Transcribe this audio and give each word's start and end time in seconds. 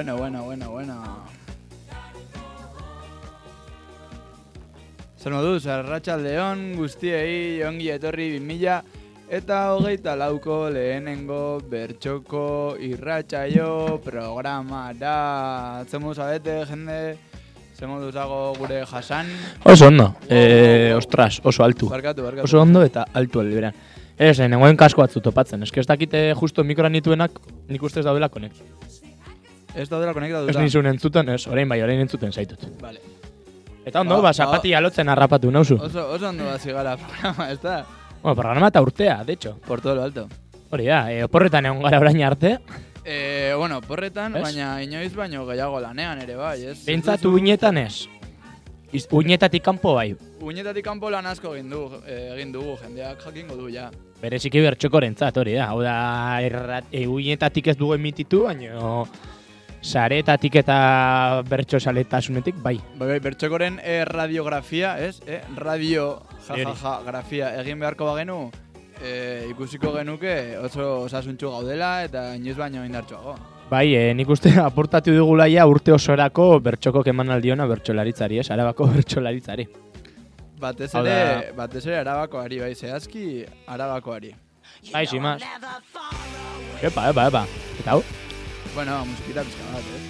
Bueno, 0.00 0.16
bueno, 0.16 0.44
bueno, 0.44 0.70
bueno. 0.70 0.94
Zer 5.20 5.32
moduz, 5.34 5.66
arratsaldeon 5.68 6.62
guztiei 6.78 7.60
ongi 7.68 7.90
etorri 7.92 8.30
2000 8.38 8.78
eta 9.36 9.58
hogeita 9.74 10.14
lauko 10.16 10.70
lehenengo 10.72 11.58
bertxoko 11.68 12.78
irratsaio 12.80 13.98
programa 14.00 14.86
da. 14.96 15.84
Zemu 15.84 16.14
zabete, 16.16 16.56
jende, 16.72 17.18
zemu 17.76 18.00
duzago 18.00 18.54
gure 18.56 18.80
jasan. 18.88 19.28
Oso 19.68 19.92
ondo, 19.92 20.14
eh, 20.30 20.94
ostras, 20.96 21.42
oso 21.44 21.62
altu. 21.62 21.92
Barkatu, 21.92 22.24
barkatu. 22.24 22.48
Oso 22.48 22.62
ondo 22.64 22.80
eta 22.88 23.04
altu 23.12 23.44
alberan. 23.44 23.76
Ez, 24.16 24.38
nengoen 24.40 24.80
kasko 24.80 25.04
batzu 25.04 25.20
topatzen. 25.20 25.68
Que 25.68 25.84
ez 25.84 25.86
dakite 25.92 26.32
justo 26.40 26.64
mikroan 26.64 26.96
nituenak 26.96 27.36
nik 27.68 27.82
uste 27.82 28.00
ez 28.00 28.08
daudela 28.08 28.32
konek. 28.32 28.56
Ez 29.74 29.88
daudela 29.88 30.12
konektatuta. 30.14 30.50
Ez 30.50 30.56
nizun 30.58 30.86
entzuten, 30.86 31.28
ez, 31.28 31.46
orain 31.46 31.68
bai, 31.68 31.80
orain 31.82 32.00
entzuten 32.00 32.32
zaitut. 32.32 32.64
Vale. 32.80 33.00
Eta 33.84 34.00
ondo, 34.02 34.16
Ba, 34.16 34.22
ba, 34.22 34.28
ba- 34.28 34.34
zapati 34.34 34.74
alotzen 34.74 35.08
harrapatu 35.08 35.50
nauzu. 35.50 35.76
Oso, 35.80 36.08
oso 36.12 36.28
ondo 36.28 36.48
hasi 36.50 36.70
gara 36.72 36.96
programa, 36.96 37.50
ez 37.52 37.60
da? 37.62 37.86
Bueno, 38.22 38.36
programa 38.36 38.68
eta 38.68 38.82
urtea, 38.82 39.24
de 39.24 39.32
hecho. 39.32 39.56
Por 39.66 39.80
todo 39.80 39.94
lo 39.94 40.02
alto. 40.02 40.28
Hori 40.70 40.86
da, 40.86 41.10
e, 41.12 41.24
oporretan 41.24 41.66
egon 41.66 41.82
gara 41.82 41.98
orain 41.98 42.22
arte. 42.22 42.58
Eh, 43.04 43.54
bueno, 43.56 43.80
porretan, 43.80 44.36
Ez? 44.36 44.42
baina 44.42 44.82
inoiz 44.82 45.14
baino 45.16 45.46
gehiago 45.46 45.80
lanean 45.80 46.20
ere 46.20 46.36
bai, 46.36 46.64
ez? 46.66 46.84
Duzu- 46.86 47.32
uinetan 47.32 47.78
ez. 47.78 48.06
Iz, 48.92 49.06
uinetatik 49.10 49.62
kanpo 49.64 49.94
bai. 49.94 50.14
Uinetatik 50.42 50.84
kanpo 50.84 51.08
lan 51.10 51.24
asko 51.26 51.54
egin 51.54 51.70
du, 51.70 51.86
eh, 52.06 52.34
egin 52.34 52.52
dugu, 52.52 52.76
jendeak 52.82 53.22
jakingo 53.24 53.56
du 53.56 53.68
ja. 53.70 53.88
Bereziki 54.20 54.60
bertxokorentzat 54.60 55.36
hori 55.38 55.54
da. 55.54 55.68
Hau 55.70 55.80
da, 55.82 56.40
errat, 56.42 56.84
e, 56.92 57.06
uinetatik 57.06 57.68
ez 57.68 57.76
dugu 57.78 57.94
emititu, 57.94 58.42
baina 58.44 58.74
saretatik 59.80 60.60
eta 60.60 61.42
bertxo 61.48 61.80
saletasunetik 61.80 62.58
bai. 62.62 62.76
Bai, 62.96 63.08
bai, 63.08 63.20
bertxokoren 63.24 63.80
eh, 63.82 64.04
radiografia, 64.04 64.96
ez? 65.00 65.20
Eh, 65.26 65.40
radio 65.56 66.20
jajaja 66.46 67.00
grafia 67.06 67.54
egin 67.60 67.80
beharko 67.80 68.10
bagenu, 68.12 68.40
eh, 69.02 69.46
ikusiko 69.50 69.92
genuke 69.96 70.58
oso 70.60 71.06
osasuntxu 71.06 71.50
gaudela 71.50 72.02
eta 72.04 72.34
inoiz 72.36 72.56
baino 72.56 72.84
indartsuago. 72.84 73.36
Bai, 73.70 73.94
e, 73.94 74.14
nik 74.18 74.28
uste 74.28 74.50
aportatu 74.68 75.14
dugula 75.14 75.46
ja 75.48 75.66
urte 75.70 75.94
osorako 75.94 76.58
bertxoko 76.64 77.04
emanaldiona 77.06 77.68
bertxolaritzari, 77.70 78.40
ez? 78.42 78.50
Arabako 78.50 78.90
bertxolaritzari. 78.96 79.68
Batez 80.60 80.90
ere, 81.00 81.52
batez 81.56 81.86
ere 81.86 82.00
arabakoari, 82.02 82.58
bai, 82.60 82.74
zehazki 82.74 83.46
arabakoari. 83.66 84.34
Bai, 84.92 85.06
sin 85.06 85.22
más. 85.22 85.40
Epa, 86.82 87.08
epa, 87.08 87.28
epa. 87.30 87.46
Eta 87.80 87.94
hau? 87.96 88.02
Bueno, 88.74 89.04
musikita 89.04 89.42
pizka 89.42 89.64
bat, 89.72 89.82
ez? 89.96 90.02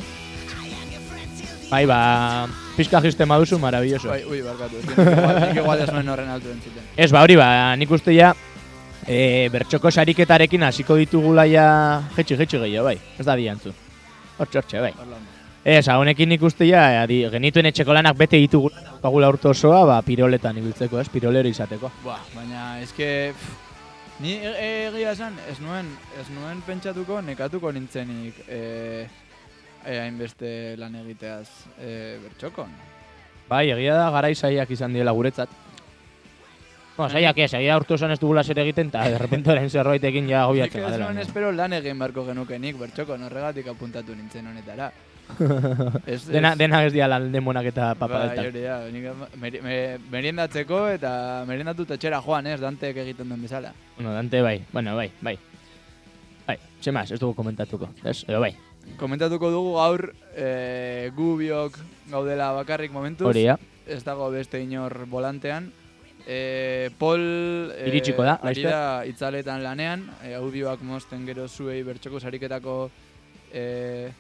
Bai, 1.70 1.86
ba, 1.86 2.48
pizka 2.76 3.00
jiste 3.00 3.26
maduzu, 3.26 3.58
maravilloso. 3.62 4.08
Bai, 4.10 4.24
ui, 4.24 4.40
barkatu, 4.42 4.76
nik 4.82 5.56
igual- 5.62 5.80
ez 5.84 5.92
nuen 5.92 6.08
horren 6.08 6.28
altu 6.28 6.50
entzuten. 6.50 6.82
Ez, 6.96 7.10
ba, 7.12 7.22
hori, 7.22 7.36
ba, 7.38 7.76
nik 7.76 7.90
uste 7.90 8.14
ja, 8.14 8.32
e, 9.06 9.48
bertxoko 9.52 9.90
sariketarekin 9.90 10.62
hasiko 10.66 10.96
ditugula 10.98 11.46
ja 11.46 12.02
jetxi, 12.16 12.36
jetxi 12.36 12.58
gehiago, 12.58 12.88
bai. 12.90 12.98
Ez 13.18 13.26
da 13.26 13.36
diantzu. 13.38 13.72
Hortxe, 14.38 14.58
hortxe, 14.58 14.80
bai. 14.80 14.92
Horla 14.98 15.16
ondo. 15.16 15.38
Ez, 15.62 15.86
honekin 15.92 16.28
nik 16.32 16.42
uste 16.42 16.66
ja, 16.66 17.02
adi, 17.02 17.22
genituen 17.30 17.66
etxeko 17.68 17.92
lanak 17.92 18.16
bete 18.16 18.38
ditugula, 18.40 18.80
daukagula 18.90 19.28
urte 19.28 19.48
osoa, 19.52 19.84
ba, 19.86 20.02
piroletan 20.02 20.56
ibiltzeko, 20.58 20.98
ez, 20.98 21.08
pirolero 21.12 21.48
izateko. 21.48 21.90
Buah, 22.02 22.22
baina 22.34 22.80
eske 22.80 23.10
pff, 23.36 23.59
ni 24.20 24.36
e- 24.36 24.52
e- 24.52 24.86
egia 24.90 25.16
esan 25.16 25.36
ez 25.50 25.58
nuen 25.64 25.88
ez 26.20 26.28
nuen 26.34 26.60
pentsatuko 26.66 27.20
nekatuko 27.24 27.72
nintzenik 27.72 28.44
eh 28.48 29.08
e, 29.84 29.98
hainbeste 29.98 30.76
lan 30.76 30.94
egiteaz 31.02 31.48
e, 31.80 32.18
bertxokon. 32.22 32.72
Bai, 33.48 33.66
egia 33.72 33.96
da 33.98 34.10
garai 34.14 34.34
saiak 34.34 34.70
izan 34.70 34.92
diela 34.94 35.14
guretzat. 35.16 35.50
Bueno, 36.96 37.10
saiak 37.10 37.38
ez, 37.40 37.52
egia 37.56 37.78
urte 37.80 37.96
osoan 37.96 38.12
ez 38.12 38.20
dugula 38.20 38.44
zer 38.44 38.58
egiten, 38.60 38.90
eta 38.92 39.06
de 39.08 39.18
repente 39.18 39.50
orain 39.50 39.70
zerbaitekin 39.70 40.28
ja 40.28 40.42
Nik 40.42 40.50
gobiatzen 40.50 40.84
ez 40.84 40.98
nuen 41.00 41.22
espero 41.22 41.52
lan 41.52 41.72
egin 41.78 41.98
beharko 41.98 42.26
genukenik 42.26 42.76
bertxokon 42.78 43.24
horregatik 43.24 43.72
apuntatu 43.72 44.14
nintzen 44.14 44.46
honetara. 44.46 44.90
ez, 46.06 46.26
Dena, 46.28 46.54
dena 46.56 46.84
ez 46.86 46.92
dira 46.92 47.08
lan 47.08 47.30
demonak 47.32 47.66
eta 47.70 47.90
Bai, 47.94 47.98
papadeltak. 47.98 48.46
hori 48.50 48.62
da, 48.62 48.78
nik 48.90 49.04
meri- 49.40 49.62
me- 49.62 49.98
meriendatzeko 50.10 50.88
eta 50.88 51.44
meriendatu 51.48 51.86
etxera 51.88 52.20
joan, 52.22 52.46
ez, 52.46 52.60
Dantek 52.60 52.96
egiten 53.04 53.28
duen 53.28 53.42
bezala. 53.42 53.72
Bueno, 53.96 54.12
Dante 54.14 54.42
bai, 54.42 54.60
bueno, 54.72 54.96
bai, 54.96 55.10
bai. 55.20 55.38
Bai, 56.46 56.58
ze 56.82 56.92
mas, 56.92 57.10
ez 57.10 57.20
dugu 57.20 57.34
komentatuko, 57.34 57.88
ez? 58.04 58.24
Edo 58.28 58.40
bai, 58.40 58.54
Komentatuko 58.98 59.50
dugu 59.52 59.74
gaur 59.76 60.14
e, 60.34 61.10
gu 61.14 61.36
biok 61.38 61.76
gaudela 62.10 62.50
bakarrik 62.56 62.90
momentuz. 62.90 63.28
hori 63.28 63.44
da. 63.46 63.58
ez 63.86 64.02
dago 64.04 64.30
beste 64.30 64.58
inor 64.62 65.04
volantean. 65.06 65.70
E, 66.26 66.90
Pol 66.98 67.20
e, 67.76 67.86
Iritsiko 67.88 68.22
da, 68.26 68.38
ari 68.42 68.62
da 68.64 69.04
itzaletan 69.06 69.62
lanean, 69.62 70.08
e, 70.24 70.34
audioak 70.34 70.82
mozten 70.82 71.24
gero 71.26 71.46
zuei 71.48 71.82
bertxoko 71.86 72.18
sariketako 72.20 72.90
e, 73.52 74.10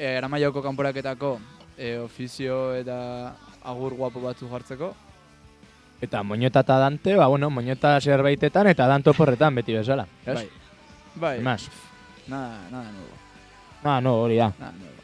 eramaioko 0.00 0.62
kanporaketako 0.64 1.38
e, 1.76 1.98
ofizio 1.98 2.74
eta 2.74 3.34
agur 3.68 3.94
guapo 3.98 4.22
batzu 4.24 4.48
jartzeko. 4.48 4.94
Eta 6.00 6.22
moñota 6.24 6.62
eta 6.64 6.78
Dante, 6.80 7.14
ba, 7.16 7.26
bueno, 7.28 7.50
moñota 7.50 7.98
zerbaitetan 8.00 8.70
eta 8.72 8.86
Dan 8.88 9.02
toporretan 9.02 9.54
beti 9.54 9.74
bezala. 9.76 10.06
Ez? 10.24 10.34
Bai. 10.34 10.48
Bai, 11.14 11.36
Sin 11.36 11.44
más. 11.44 11.68
nada, 12.26 12.60
nada 12.70 12.90
nuevo. 12.90 13.14
Ah, 13.84 14.00
no, 14.00 14.14
hori 14.22 14.36
da. 14.36 14.52
Nada 14.58 14.72
nuevo. 14.72 14.94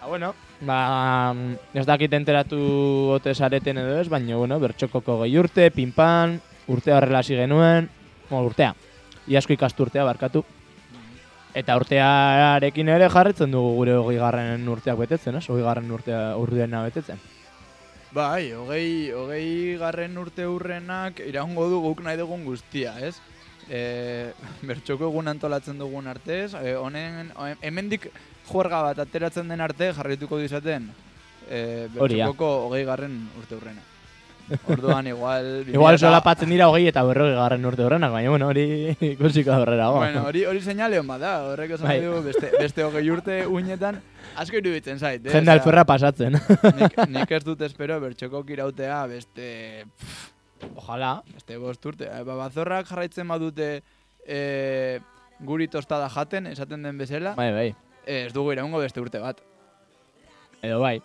Ba, 0.00 0.06
bueno, 0.06 0.34
ba, 0.60 1.32
mm, 1.34 1.54
ez 1.74 1.86
dakit 1.86 2.12
enteratu 2.12 2.58
ote 3.16 3.34
zareten 3.34 3.78
edo 3.78 3.98
ez, 4.00 4.08
baina, 4.08 4.36
bueno, 4.36 4.60
bertxokoko 4.60 5.22
gehi 5.22 5.38
urte, 5.38 5.70
pinpan, 5.70 6.40
urtea 6.68 6.98
horrela 6.98 7.18
hasi 7.24 7.34
genuen, 7.34 7.88
bueno, 8.28 8.46
urtea, 8.46 8.74
iasko 9.26 9.52
ikastu 9.52 9.88
urtea 9.88 10.04
barkatu. 10.04 10.44
Eta 11.54 11.76
urtearekin 11.78 12.88
ere 12.90 13.06
jarretzen 13.12 13.52
dugu 13.54 13.74
gure 13.76 13.94
hogei 14.00 14.16
garren 14.18 14.66
urteak 14.68 14.98
betetzen, 14.98 15.36
ez? 15.38 15.44
Hogei 15.48 15.62
garren 15.62 15.90
urtea 15.94 16.22
urdeena 16.40 16.82
betetzen. 16.88 17.20
Bai, 18.14 18.52
hogei, 18.54 19.10
hogei 19.14 19.76
garren 19.78 20.18
urte 20.18 20.46
hurrenak 20.46 21.20
iraungo 21.26 21.68
du 21.70 21.80
guk 21.82 22.02
nahi 22.02 22.18
dugun 22.18 22.44
guztia, 22.46 22.96
ez? 23.06 23.14
E, 23.70 24.32
bertxoko 24.66 25.08
egun 25.08 25.30
antolatzen 25.30 25.78
dugun 25.80 26.06
artez, 26.10 26.52
e, 26.58 26.74
honen, 26.76 27.30
he- 27.38 27.56
hemendik 27.62 28.10
juerga 28.50 28.82
bat 28.90 28.98
ateratzen 29.06 29.48
den 29.48 29.62
arte 29.64 29.92
jarrituko 29.96 30.38
dizaten 30.42 30.90
e, 31.48 31.88
bertxokoko 31.94 32.50
hogei 32.66 32.84
garren 32.84 33.16
urte 33.38 33.56
hurrena. 33.56 33.80
Orduan 34.68 35.06
igual... 35.06 35.64
Igual 35.68 35.96
2000 35.96 36.06
solapatzen 36.06 36.50
dira 36.52 36.68
hogei 36.68 36.86
eta 36.90 37.02
berrogei 37.06 37.34
garren 37.36 37.64
urte 37.64 37.84
horrenak, 37.84 38.12
baina, 38.12 38.30
bueno, 38.30 38.48
hori 38.52 38.64
ikusiko 39.14 39.52
aurrera. 39.54 39.88
Bueno, 39.90 40.24
hori 40.28 40.44
hori 40.44 40.60
seinale 40.60 40.98
hon 41.00 41.06
bada, 41.08 41.36
horrek 41.52 41.76
esan 41.78 41.88
Bai. 41.88 42.00
du 42.04 42.20
beste, 42.26 42.50
beste 42.58 42.84
hogei 42.84 43.04
urte 43.10 43.38
uinetan 43.46 44.00
asko 44.36 44.58
iruditzen 44.60 44.98
zait. 44.98 45.24
eh? 45.26 45.32
Jende 45.32 45.52
alferra 45.54 45.84
pasatzen. 45.88 46.36
nik, 46.80 46.96
nik 47.16 47.30
ez 47.38 47.42
dut 47.44 47.60
espero 47.62 48.00
bertxoko 48.02 48.44
irautea 48.48 49.06
beste 49.06 49.84
Ojalá. 50.76 51.22
Este 51.36 51.58
bost 51.58 51.84
urte. 51.86 52.06
Eh, 52.08 52.22
ba, 52.24 52.36
bazorrak 52.38 52.86
jarraitzen 52.88 53.28
badute 53.28 53.82
e, 54.26 54.98
guri 55.44 55.66
tostada 55.68 56.08
jaten, 56.08 56.46
esaten 56.46 56.82
den 56.82 56.96
bezala, 56.96 57.34
Bai, 57.36 57.50
bai. 57.52 57.66
ez 58.06 58.32
dugu 58.32 58.52
iraungo 58.54 58.80
beste 58.80 59.00
urte 59.02 59.20
bat. 59.20 59.42
Edo 60.64 60.80
bai. 60.80 61.02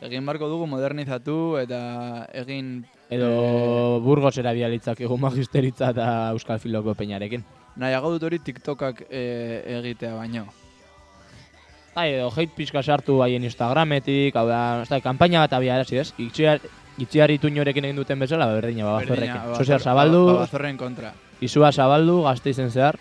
Egin 0.00 0.24
barko 0.24 0.48
dugu 0.48 0.66
modernizatu 0.66 1.58
eta 1.60 2.26
egin 2.40 2.86
Edo 3.12 4.00
Burgos 4.00 4.36
erabialitzak 4.40 5.00
egun 5.04 5.20
magisteritza 5.20 5.90
eta 5.92 6.06
Euskal 6.32 6.60
Filoko 6.62 6.94
peñarekin. 6.94 7.44
nahiago 7.76 8.10
dut 8.14 8.22
hori 8.24 8.38
TikTokak 8.38 9.04
e, 9.10 9.20
egitea 9.78 10.14
baino. 10.14 10.46
Bai, 11.94 12.12
edo 12.14 12.28
hate 12.30 12.52
pixka 12.56 12.82
sartu 12.82 13.20
haien 13.22 13.44
Instagrametik, 13.44 14.36
hau 14.36 14.46
da, 14.48 14.84
da, 14.88 15.00
kanpaina 15.00 15.40
bat 15.40 15.52
abia 15.52 15.74
erasi, 15.76 15.96
ez? 15.98 16.12
Itxiar, 16.18 16.60
itxiar 16.98 17.30
ituñorekin 17.34 17.84
egin 17.84 17.96
duten 17.96 18.18
bezala, 18.20 18.46
ba, 18.46 18.54
berdina, 18.54 18.84
babazorrekin. 18.84 19.32
Berdina, 19.34 19.56
Sozial 19.56 19.78
Babazor- 19.80 19.84
zabaldu, 19.84 20.26
Babazorren 20.26 20.76
kontra. 20.76 21.12
izua 21.40 21.72
zabaldu, 21.72 22.22
gazte 22.22 22.50
izen 22.50 22.70
zehar, 22.70 22.98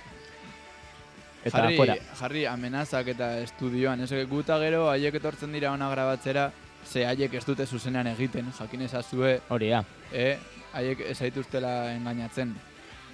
eta 1.44 1.58
jarri, 1.58 1.78
fuera. 1.78 1.96
jarri 2.20 2.46
amenazak 2.46 3.08
eta 3.14 3.40
estudioan. 3.42 4.02
Ez 4.02 4.12
guta 4.28 4.58
gero, 4.60 4.90
haiek 4.90 5.16
etortzen 5.22 5.52
dira 5.54 5.72
ona 5.72 5.90
grabatzera, 5.90 6.52
ze 6.86 7.06
haiek 7.06 7.34
ez 7.34 7.46
dute 7.46 7.66
zuzenean 7.66 8.08
egiten, 8.08 8.52
jakin 8.60 8.82
ezazue, 8.82 9.40
Hori 9.50 9.70
da. 9.70 9.84
e, 10.14 10.38
haiek 10.74 11.00
ez 11.10 11.18
zaituztela 11.18 11.92
engainatzen. 11.94 12.56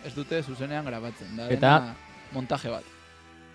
Ez 0.06 0.14
dute 0.16 0.42
zuzenean 0.44 0.86
grabatzen, 0.86 1.36
da 1.38 1.50
Eta- 1.50 1.96
montaje 2.32 2.70
bat. 2.70 2.84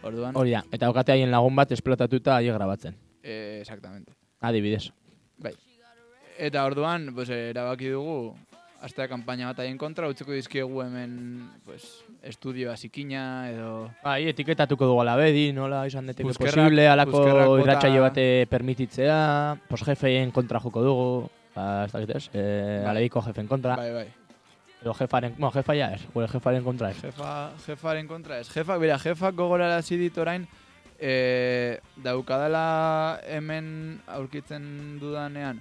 Orduan, 0.03 0.35
Hori 0.37 0.51
da. 0.51 0.63
Eta 0.73 0.89
okate 0.91 1.13
haien 1.13 1.31
lagun 1.31 1.55
bat 1.57 1.71
esplotatuta 1.73 2.37
haiek 2.37 2.55
grabatzen. 2.55 2.95
eh, 3.23 3.59
exactamente. 3.61 4.13
Adibidez. 4.41 4.91
Eta 6.39 6.65
orduan, 6.65 7.11
pues, 7.15 7.29
erabaki 7.29 7.89
dugu, 7.93 8.35
astea 8.81 9.07
kanpaina 9.11 9.51
bat 9.51 9.59
haien 9.61 9.77
kontra, 9.79 10.09
utziko 10.09 10.33
dizkiegu 10.33 10.81
hemen, 10.83 11.51
pues, 11.67 11.85
estudioa 12.25 12.77
zikina, 12.81 13.51
edo... 13.51 13.91
Bai, 14.05 14.23
etiketatuko 14.31 14.87
dugu 14.89 15.03
alabedi, 15.03 15.51
nola 15.53 15.83
izan 15.89 16.07
deteke 16.09 16.29
Puzkerrak- 16.29 16.65
posible, 16.65 16.87
alako 16.89 17.59
irratsaio 17.61 18.01
bate 18.07 18.25
permititzea, 18.49 19.19
pos 19.69 19.83
jefeien 19.85 20.33
kontra 20.33 20.61
joko 20.65 20.83
dugu, 20.87 21.11
ba, 21.55 21.85
ez 21.85 21.93
dakit 21.93 22.15
ez, 22.17 22.25
e, 22.33 22.47
Bai. 22.87 23.09
jefen 23.29 23.47
kontra, 23.49 23.77
Bai, 23.77 23.93
bai. 23.93 24.07
edo 24.81 24.95
jefaren, 24.95 25.35
bueno, 25.37 25.53
jefa 25.53 25.75
ja 25.77 25.93
ez, 25.95 26.01
gure 26.15 26.27
jefaren 26.33 26.65
kontra 26.65 26.91
ez. 26.91 27.03
Jefa, 27.03 27.53
jefaren 27.67 28.09
kontra 28.09 28.41
ez. 28.41 28.49
Jefa, 28.49 28.79
bera, 28.79 28.97
jefak 28.99 29.35
gogorarazi 29.37 29.97
dit 30.01 30.17
orain, 30.19 30.49
e, 30.99 31.79
daukadala 31.97 33.21
hemen 33.29 34.01
aurkitzen 34.09 34.99
dudanean, 35.01 35.61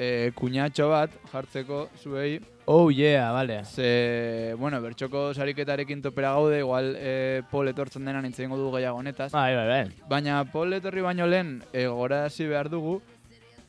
e, 0.00 0.32
kuñatxo 0.34 0.88
bat 0.88 1.10
jartzeko 1.32 1.88
zuei, 2.00 2.40
Oh 2.72 2.88
yeah, 2.90 3.32
vale. 3.32 3.64
ze, 3.64 4.54
bueno, 4.56 4.80
bertxoko 4.80 5.34
sariketarekin 5.34 6.00
topera 6.02 6.30
gaude, 6.32 6.60
igual 6.60 6.94
e, 6.96 7.42
Pol 7.50 7.68
etortzen 7.68 8.04
denan 8.06 8.24
intzen 8.28 8.48
dugu 8.48 8.76
gehiago 8.76 8.98
honetaz, 9.00 9.32
Bai, 9.32 9.54
bai, 9.56 9.66
bai. 9.68 9.84
baina 10.08 10.44
Pol 10.44 10.72
etorri 10.72 11.02
baino 11.02 11.26
lehen 11.26 11.62
e, 11.72 11.86
gogorarazi 11.86 12.46
behar 12.46 12.68
dugu, 12.70 13.00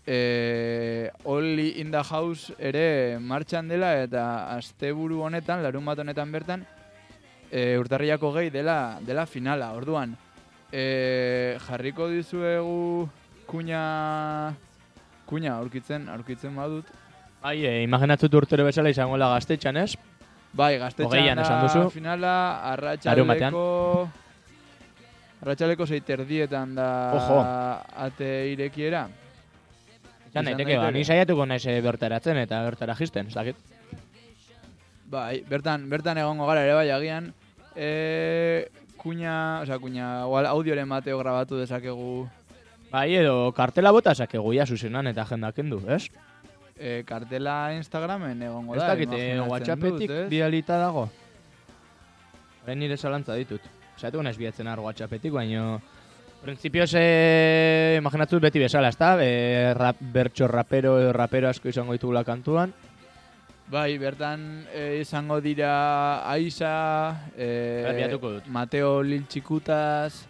e, 0.05 1.09
Only 1.25 1.79
in 1.81 1.89
the 1.91 2.03
House 2.03 2.53
ere 2.59 3.17
martxan 3.19 3.67
dela 3.67 3.95
eta 4.03 4.55
asteburu 4.55 5.23
honetan, 5.25 5.63
larun 5.63 5.85
bat 5.85 5.99
honetan 5.99 6.31
bertan, 6.31 6.65
e, 7.51 7.77
urtarriako 7.79 8.31
gehi 8.37 8.49
dela, 8.51 8.99
dela 9.01 9.25
finala. 9.25 9.73
Orduan, 9.73 10.15
e, 10.71 11.57
jarriko 11.67 12.07
dizuegu 12.07 13.09
kuña, 13.47 14.53
kuña 15.31 15.55
aurkitzen, 15.55 16.09
aurkitzen 16.11 16.55
badut. 16.59 16.89
Bai, 17.41 17.57
e, 17.65 17.77
imaginatzut 17.85 18.33
urtero 18.37 18.67
bezala 18.67 18.91
izango 18.93 19.17
la 19.17 19.31
gaztetxan 19.33 19.79
ez? 19.81 19.93
Bai, 20.53 20.75
gaztetxan 20.81 21.39
esan 21.39 21.63
duzu. 21.63 21.85
finala, 21.93 22.33
Larun 23.05 23.31
batean. 23.31 23.55
arratxaleko... 23.55 24.09
Arratxaleko 25.41 25.87
zeiterdietan 25.87 26.75
da 26.77 26.87
Ojo. 27.17 27.39
ate 28.05 28.27
irekiera. 28.51 29.07
Izan 30.29 30.51
daiteke, 30.51 30.75
ba, 30.77 30.91
ni 30.93 31.01
saiatuko 31.03 31.47
naiz 31.49 31.63
eh, 31.65 31.79
bertaratzen 31.81 32.37
eta 32.43 32.61
bertara 32.67 32.95
jisten, 32.99 33.31
ez 33.31 33.33
dakit. 33.33 33.55
Bai, 35.11 35.41
bertan, 35.49 35.89
bertan 35.89 36.21
egongo 36.21 36.45
gara 36.47 36.61
ere 36.67 36.75
bai 36.77 36.91
agian. 36.93 37.33
E, 37.75 38.69
kuña, 39.01 39.63
osea, 39.63 39.79
kuña, 39.81 40.11
igual 40.27 40.45
audioren 40.51 40.93
bateo 40.93 41.17
grabatu 41.19 41.57
dezakegu 41.57 42.29
Bai, 42.91 43.15
edo 43.15 43.51
kartela 43.55 43.91
bota 43.91 44.13
ja 44.13 44.65
zuzenan 44.65 45.07
eta 45.07 45.25
jendak 45.25 45.55
kendu, 45.55 45.81
ez? 45.87 46.09
e, 46.81 47.03
kartela 47.05 47.73
Instagramen 47.77 48.41
egongo 48.41 48.75
Ez 48.75 48.81
da. 48.81 48.93
eh, 48.93 49.03
imaginatzen 49.03 49.49
WhatsAppetik 49.49 50.09
dut, 50.09 50.17
ez? 50.17 50.29
bialita 50.29 50.77
dago. 50.81 51.07
Horren 52.61 52.79
nire 52.81 52.97
zalantza 52.97 53.37
ditut. 53.37 53.61
Zaitu 53.97 54.21
naiz 54.23 54.37
biatzen 54.37 54.67
ar 54.67 54.81
WhatsAppetik, 54.81 55.33
baino... 55.33 55.81
Printzipioz, 56.41 56.89
eh, 56.97 57.97
imaginatzut 57.99 58.41
beti 58.41 58.63
bezala, 58.63 58.89
ezta? 58.89 59.13
E, 59.21 59.75
rap, 59.77 59.99
bertxo 60.01 60.47
rapero 60.49 60.95
edo 60.97 61.11
rapero 61.13 61.51
asko 61.51 61.69
izango 61.69 61.93
ditugula 61.93 62.23
kantuan. 62.25 62.73
Bai, 63.71 63.93
bertan 64.01 64.65
e, 64.73 64.97
izango 65.03 65.37
dira 65.39 66.25
Aisa, 66.27 67.29
e. 67.37 68.41
Mateo 68.49 69.03
Lil 69.03 69.27
Txikutaz, 69.29 70.25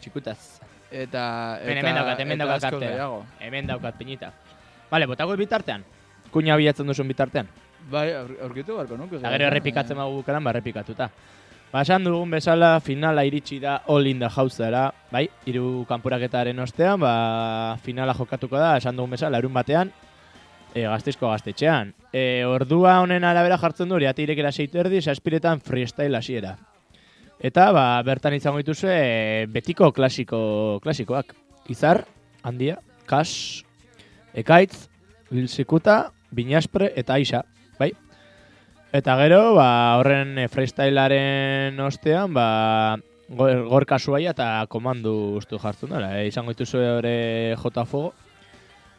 Txikutaz. 0.00 0.59
Eta... 0.90 1.58
Ben, 1.64 1.78
eta 1.78 1.80
hemen 1.80 1.98
daukat, 1.98 2.20
hemen 2.20 2.40
eta 2.40 2.46
daukat 2.50 2.78
gehiago. 2.82 3.24
Hemen 3.40 3.66
daukat 3.66 3.98
pinita. 3.98 4.32
Vale, 4.90 5.06
botako 5.06 5.36
bitartean. 5.38 5.84
Kuña 6.30 6.56
bilatzen 6.58 6.86
duzun 6.86 7.08
bitartean. 7.08 7.48
Bai, 7.90 8.10
aur- 8.14 8.36
aurkitu 8.44 8.74
beharko 8.76 8.96
nuke. 8.98 9.18
Eta 9.18 9.30
gero 9.34 9.46
errepikatzen 9.48 9.98
bagu 9.98 10.20
bukaran, 10.20 10.44
ba 10.44 10.52
errepikatuta. 10.54 11.10
Ba, 11.70 11.82
esan 11.86 12.02
dugun 12.04 12.30
bezala 12.34 12.80
finala 12.82 13.22
iritsi 13.24 13.60
da 13.62 13.76
All 13.86 14.06
in 14.10 14.18
the 14.18 14.28
House 14.28 14.58
dara, 14.58 14.88
bai, 15.10 15.28
hiru 15.46 15.84
kanporaketaren 15.88 16.58
ostean, 16.58 16.98
ba, 17.00 17.76
finala 17.82 18.14
jokatuko 18.18 18.58
da, 18.58 18.76
esan 18.76 18.98
dugun 18.98 19.14
bezala, 19.14 19.38
erun 19.38 19.54
batean, 19.54 19.92
e, 20.74 20.82
gazteizko 20.82 21.30
gaztetxean. 21.30 21.94
E, 22.12 22.42
ordua 22.44 22.98
honen 23.04 23.24
arabera 23.24 23.58
jartzen 23.58 23.88
du, 23.88 23.94
hori 23.94 24.10
irekera 24.10 24.50
seitu 24.50 24.82
erdi, 24.82 25.00
saspiretan 25.00 25.60
freestyle 25.60 26.18
hasiera. 26.18 26.56
Eta, 27.40 27.70
ba, 27.72 27.84
bertan 28.04 28.34
izango 28.36 28.60
dituzue 28.60 29.46
betiko 29.48 29.88
klasiko, 29.96 30.78
klasikoak. 30.84 31.32
Izar, 31.72 32.02
handia, 32.44 32.76
kas, 33.08 33.64
ekaitz, 34.36 34.90
lilsikuta, 35.32 36.10
binaspre 36.36 36.90
eta 37.00 37.16
aisa, 37.16 37.40
bai? 37.78 37.94
Eta 38.92 39.14
gero, 39.22 39.54
ba, 39.56 39.70
horren 40.02 40.36
freestylearen 40.52 41.80
ostean, 41.80 42.36
ba, 42.36 42.98
gor, 43.32 43.64
gorka 43.70 43.96
zuaia 43.98 44.34
eta 44.36 44.66
komandu 44.68 45.38
ustu 45.40 45.56
jartzen 45.62 45.96
dara. 45.96 46.12
E, 46.20 46.28
izango 46.28 46.52
dituzue 46.52 46.84
hori 46.98 47.16
jota 47.62 47.86
fuego. 47.88 48.12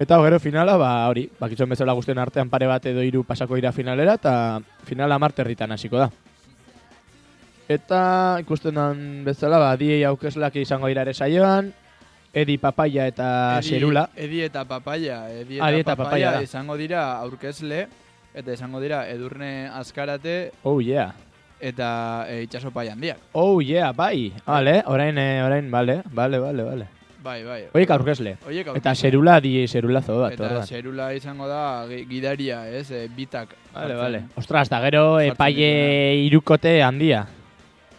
Eta 0.01 0.17
gero 0.25 0.41
finala, 0.41 0.79
ba, 0.81 0.91
hori, 1.13 1.27
bakitzen 1.37 1.69
bezala 1.69 1.93
guztien 1.93 2.17
artean 2.17 2.49
pare 2.49 2.65
bat 2.65 2.89
edo 2.89 3.05
hiru 3.05 3.21
pasako 3.21 3.61
dira 3.61 3.69
finalera, 3.75 4.17
eta 4.17 4.33
finala 4.89 5.21
marterritan 5.21 5.77
hasiko 5.77 6.01
da. 6.01 6.09
Eta 7.69 8.37
ikusten 8.41 8.75
den 8.75 9.23
bezala, 9.25 9.59
ba, 9.59 9.75
diei 9.77 10.03
aukeslak 10.03 10.55
izango 10.59 10.87
dira 10.91 11.01
ere 11.05 11.13
saioan, 11.13 11.71
Edi 12.33 12.57
Papaya 12.57 13.07
eta 13.07 13.59
Edi- 13.59 13.69
Xerula. 13.69 14.05
Edi 14.15 14.41
eta 14.41 14.63
papaya. 14.65 15.29
Edi 15.31 15.57
eta, 15.57 15.65
Ah, 15.65 15.71
Edi 15.71 15.79
eta 15.81 15.95
papaya, 15.95 16.29
papaya 16.31 16.43
izango 16.43 16.77
dira 16.77 17.17
aurkezle, 17.19 17.87
eta 18.33 18.53
izango 18.53 18.79
dira 18.79 19.07
edurne 19.09 19.67
azkarate 19.67 20.51
Oh 20.63 20.79
yeah. 20.79 21.11
eta 21.59 22.25
e, 22.29 22.41
itxaso 22.43 22.71
pai 22.71 22.87
handiak. 22.89 23.17
Oh 23.33 23.59
yeah, 23.61 23.91
bai. 23.91 24.31
Vale, 24.45 24.81
orain, 24.87 25.17
eh, 25.17 25.43
orain, 25.43 25.69
vale, 25.69 26.01
vale, 26.11 26.39
vale, 26.39 26.63
vale. 26.63 26.87
Bai, 27.21 27.43
bai. 27.43 27.65
Oiek 27.75 27.91
aurkezle. 27.91 28.37
Oiek 28.47 28.61
Eta 28.65 28.71
aurkezle. 28.71 28.95
Xerula 28.95 29.39
di 29.41 29.67
Xerulazo 29.67 30.21
bat, 30.21 30.33
Eta 30.33 30.43
orduan. 30.47 30.65
xerula 30.67 31.13
izango 31.13 31.47
da 31.47 31.85
gi- 31.87 32.05
gidaria, 32.09 32.67
ez, 32.69 32.89
e, 32.91 33.07
bitak. 33.15 33.49
Vale, 33.75 33.93
vale. 33.95 34.23
Ostras, 34.35 34.69
da 34.69 34.79
gero 34.81 35.19
epaile 35.19 36.15
irukote 36.23 36.81
handia. 36.81 37.27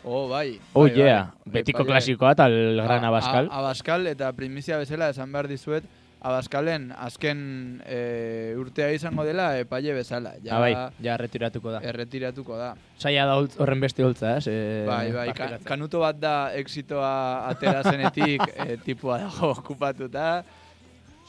Oh, 0.05 0.29
bai. 0.29 0.59
Oh 0.75 0.85
bai, 0.89 0.97
yeah, 0.99 1.31
bai. 1.47 1.61
betiko 1.63 1.83
Epaile- 1.85 1.93
klasikoa 1.93 2.33
eta 2.33 2.47
el 2.47 2.81
gran 2.83 3.05
Abascal. 3.05 3.49
Abascal 3.53 4.07
eta 4.11 4.33
primizia 4.33 4.79
bezala 4.79 5.11
esan 5.11 5.31
behar 5.33 5.47
dizuet, 5.49 5.85
Abascalen 6.23 6.93
azken 7.03 7.83
e, 7.85 8.55
urtea 8.57 8.93
izango 8.95 9.25
dela 9.27 9.59
epaile 9.59 9.93
bezala. 9.97 10.37
Ja, 10.45 10.55
Ah, 10.57 10.61
bai, 10.61 10.73
ja 11.03 11.17
retiratuko 11.19 11.73
da. 11.73 11.81
erretiratuko 11.83 12.57
da. 12.57 12.77
Saia 12.97 13.25
da 13.27 13.35
horren 13.59 13.81
beste 13.83 14.05
holtza, 14.07 14.37
ez? 14.39 14.47
Eh, 14.47 14.85
bai, 14.87 15.11
bai, 15.11 15.33
ka, 15.35 15.59
kanuto 15.67 15.99
bat 15.99 16.17
da 16.23 16.55
exitoa 16.55 17.49
atera 17.51 17.83
zenetik 17.83 18.43
e, 18.69 18.77
tipua 18.85 19.19
dago 19.19 19.51
okupatuta. 19.51 20.45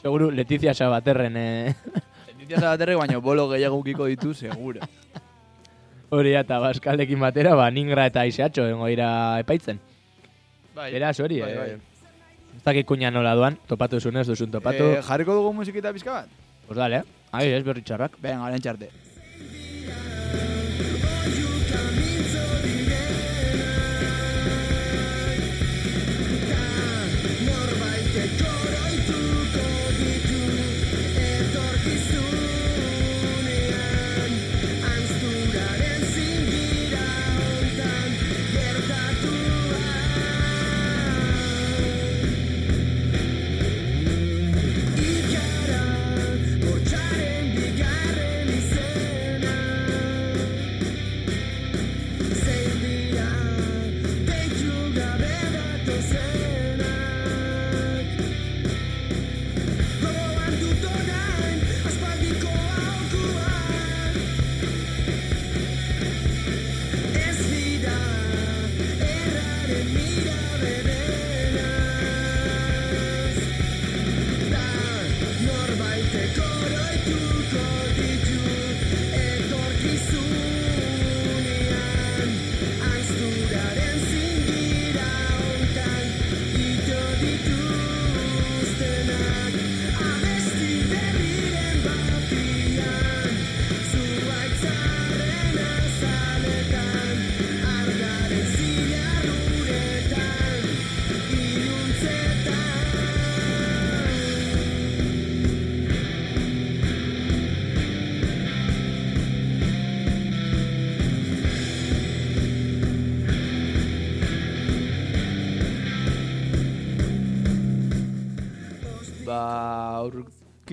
Seguru 0.00 0.30
Letizia 0.30 0.74
Sabaterren 0.74 1.36
eh, 1.36 1.74
Letizia 2.28 2.60
Sabaterrek 2.60 2.98
baino 2.98 3.20
bolo 3.20 3.48
gehiago 3.50 3.78
ukiko 3.82 4.06
ditu, 4.06 4.32
seguro. 4.34 4.78
hori 6.14 6.34
eta 6.38 6.56
Abascalekin 6.60 7.20
batera, 7.20 7.54
ba, 7.58 7.70
Ningra 7.70 8.06
eta 8.10 8.24
Iseatxo 8.26 8.64
dengo 8.68 8.86
dira 8.90 9.38
epaitzen. 9.42 9.80
Bai, 10.74 10.92
Beraz 10.92 11.18
hori, 11.20 11.40
bai, 11.40 11.50
eh, 11.52 11.58
bai. 11.58 11.70
ez 12.56 12.62
dakit 12.64 12.86
kuña 12.86 13.10
nola 13.12 13.34
duan, 13.34 13.58
topatu 13.66 14.00
zunez, 14.00 14.26
duzun 14.26 14.50
topatu. 14.50 14.84
Eh, 14.96 15.02
jarriko 15.02 15.34
dugu 15.34 15.52
musikita 15.52 15.92
pizka 15.92 16.12
bat? 16.12 16.28
Pues 16.66 16.76
dale, 16.78 17.02
eh? 17.02 17.02
Ai, 17.32 17.48
ez 17.52 17.64
berri 17.64 17.82
txarrak. 17.82 18.16
Venga, 18.22 18.46
orain 18.46 18.62
txarte. 18.62 18.88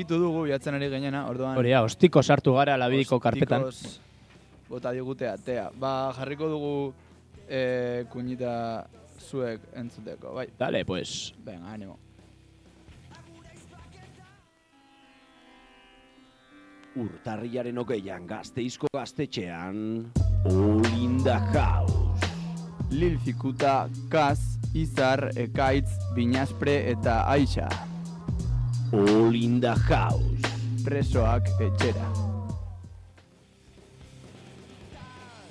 Aurkitu 0.01 0.17
dugu 0.17 0.45
bilatzen 0.47 0.75
ari 0.75 0.89
gainena, 0.89 1.27
orduan... 1.29 1.57
Hori 1.57 1.71
da, 1.71 1.83
ostiko 1.85 2.21
sartu 2.23 2.55
gara 2.55 2.77
labidiko 2.77 3.19
karpetan. 3.19 3.67
Bota 4.69 4.91
digute 4.91 5.27
atea. 5.29 5.69
Ba, 5.77 6.11
jarriko 6.17 6.47
dugu 6.49 6.93
e, 7.47 8.05
kuñita 8.09 8.87
zuek 9.19 9.61
entzuteko, 9.75 10.33
bai. 10.33 10.47
Dale, 10.57 10.85
pues. 10.85 11.33
Venga, 11.45 11.73
animo. 11.73 11.99
Urtarriaren 16.91 17.77
hogeian 17.77 18.25
gazteizko 18.27 18.89
gaztetxean 18.91 20.11
the 21.23 21.37
house 21.53 21.93
Lil 22.91 23.17
Fikuta, 23.23 23.87
Kaz, 24.09 24.59
Izar, 24.75 25.29
Ekaitz, 25.37 25.87
Binaspre 26.13 26.91
eta 26.91 27.21
Aixa. 27.31 27.90
All 28.93 29.33
in 29.35 29.59
the 29.61 29.73
house 29.87 30.21
Presoak 30.83 31.45
etxera. 31.61 32.07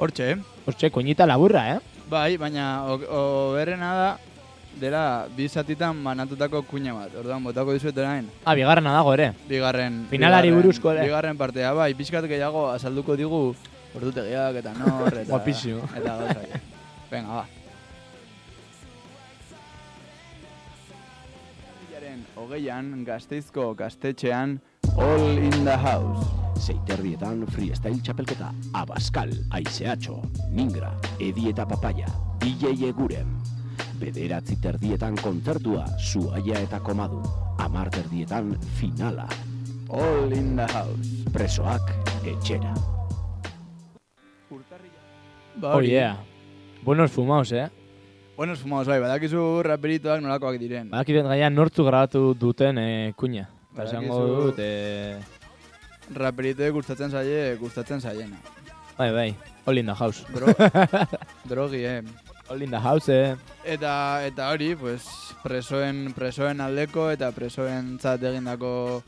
Hortxe, 0.00 0.37
Hortxe, 0.66 0.90
koñita 0.90 1.26
laburra, 1.26 1.76
eh? 1.76 1.78
bai, 2.11 2.37
baina 2.37 2.85
o- 2.90 3.52
oberrena 3.52 3.90
da, 3.94 4.09
dela 4.80 5.28
bi 5.37 5.47
zatitan 5.49 6.02
banatutako 6.02 6.64
kuña 6.66 6.94
bat. 6.97 7.14
Orduan, 7.14 7.44
botako 7.44 7.73
dizuet 7.76 7.97
orain. 7.99 8.26
Ah, 8.44 8.54
bigarrena 8.59 8.92
dago 8.97 9.12
ere. 9.14 9.30
Bigarren... 9.49 10.06
Finalari 10.11 10.49
bigarren- 10.50 10.62
buruzko 10.62 10.90
ere. 10.97 11.04
Bigarren 11.06 11.38
partea, 11.38 11.70
bai, 11.76 11.92
pixkat 11.94 12.26
gehiago 12.26 12.66
azalduko 12.73 13.14
digu 13.16 13.42
ordutegiak 13.94 14.59
eta 14.64 14.75
nor, 14.75 15.12
eta... 15.14 15.28
Guapísimo. 15.37 15.87
Eta 15.94 16.16
gauzak. 16.16 16.61
Venga, 17.12 17.42
ba. 17.42 17.60
Hogeian, 22.40 23.04
gazteizko 23.04 23.75
gaztetxean, 23.76 24.59
all 24.97 25.38
in 25.38 25.64
the 25.64 25.76
house. 25.76 26.26
Zeiterdietan 26.61 27.47
freestyle 27.54 28.00
txapelketa 28.04 28.50
Abaskal, 28.76 29.30
Aizeatxo, 29.56 30.18
Ningra, 30.52 30.90
Edi 31.20 31.49
eta 31.49 31.64
Papaya, 31.66 32.09
DJ 32.42 32.75
Eguren 32.90 33.30
Bederatzi 34.00 34.59
terdietan 34.61 35.16
kontzertua, 35.23 35.87
Zuaia 35.97 36.61
eta 36.61 36.80
Komadu 36.85 37.23
Amar 37.64 37.88
terdietan 37.92 38.52
finala, 38.76 39.26
All 39.88 40.32
in 40.37 40.56
the 40.56 40.66
house. 40.75 41.25
presoak 41.32 41.94
etxera 42.28 42.75
Ba, 45.61 45.75
Oh 45.76 45.80
yeah. 45.80 46.16
Buenos 46.85 47.11
fumaos, 47.11 47.52
eh? 47.52 47.68
Buenos 48.40 48.61
fumados, 48.61 48.87
bai, 48.88 48.97
badakizu 49.02 49.61
raperitoak 49.66 50.23
nolakoak 50.25 50.56
diren. 50.56 50.87
Badakiten 50.88 51.26
gaian 51.28 51.52
nortzu 51.52 51.85
grabatu 51.85 52.23
duten 52.40 52.78
eh, 52.80 53.12
kuña. 53.12 53.42
Eta 53.75 53.82
Badakizu- 53.82 53.99
esango 54.00 54.20
dut, 54.47 54.61
eh, 54.64 55.18
Raperitoek 56.16 56.73
gustatzen 56.73 57.11
zaie, 57.12 57.56
gustatzen 57.61 58.00
zaiena. 58.00 58.38
bai, 58.97 59.11
bai, 59.12 59.35
all 59.66 59.76
in 59.78 59.87
the 59.87 59.94
house. 59.94 60.25
Dro 60.32 60.47
drogi, 61.50 61.85
eh. 61.85 62.00
All 62.49 62.62
in 62.62 62.70
the 62.70 62.80
house, 62.80 63.11
eh? 63.12 63.37
Eta, 63.64 64.25
eta 64.26 64.49
hori, 64.50 64.75
pues, 64.75 65.04
presoen, 65.42 66.12
presoen 66.16 66.61
aldeko 66.64 67.11
eta 67.11 67.30
presoen 67.32 67.99
zat 68.00 68.23
egindako 68.25 69.02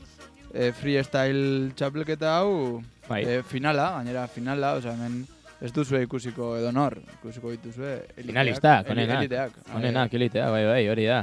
eh, 0.53 0.71
freestyle 0.77 1.71
txapelketa 1.73 2.37
hau 2.37 2.83
Bai. 3.09 3.23
eh, 3.25 3.41
finala, 3.43 3.95
gainera 3.97 4.27
finala, 4.27 4.75
osea, 4.77 4.93
hemen 4.93 5.25
ez 5.63 5.71
duzue 5.71 6.01
ikusiko 6.03 6.53
edonor, 6.59 6.97
ikusiko 7.19 7.51
dituzue 7.53 7.93
eliteak. 8.17 8.27
Finalistak, 8.33 8.89
eli- 8.89 8.95
onenak. 8.97 9.21
Eliteak. 9.23 9.51
Honenak, 9.73 10.13
elitea, 10.19 10.49
bai, 10.51 10.65
bai, 10.67 10.81
hori 10.91 11.05
da. 11.07 11.21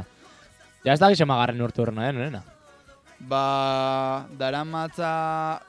Ja 0.85 0.95
ez 0.95 1.01
da 1.03 1.11
gizema 1.13 1.37
garren 1.43 1.61
urte 1.61 1.83
horrena, 1.83 2.09
eh, 2.09 2.13
nena? 2.17 2.41
Ba, 3.21 4.27
daramatza 4.41 5.61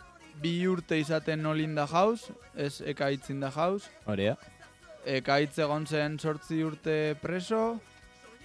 bi 0.42 0.54
urte 0.72 0.98
izaten 1.02 1.46
all 1.46 1.60
in 1.60 1.76
the 1.76 1.86
house, 1.86 2.32
ez 2.56 2.80
ekaitz 2.82 3.30
in 3.30 3.42
the 3.44 3.50
house. 3.52 3.90
Hori 4.08 4.30
da. 4.32 4.38
Ekaitz 5.06 5.58
egon 5.60 5.86
zen 5.86 6.18
sortzi 6.20 6.62
urte 6.64 7.16
preso, 7.22 7.80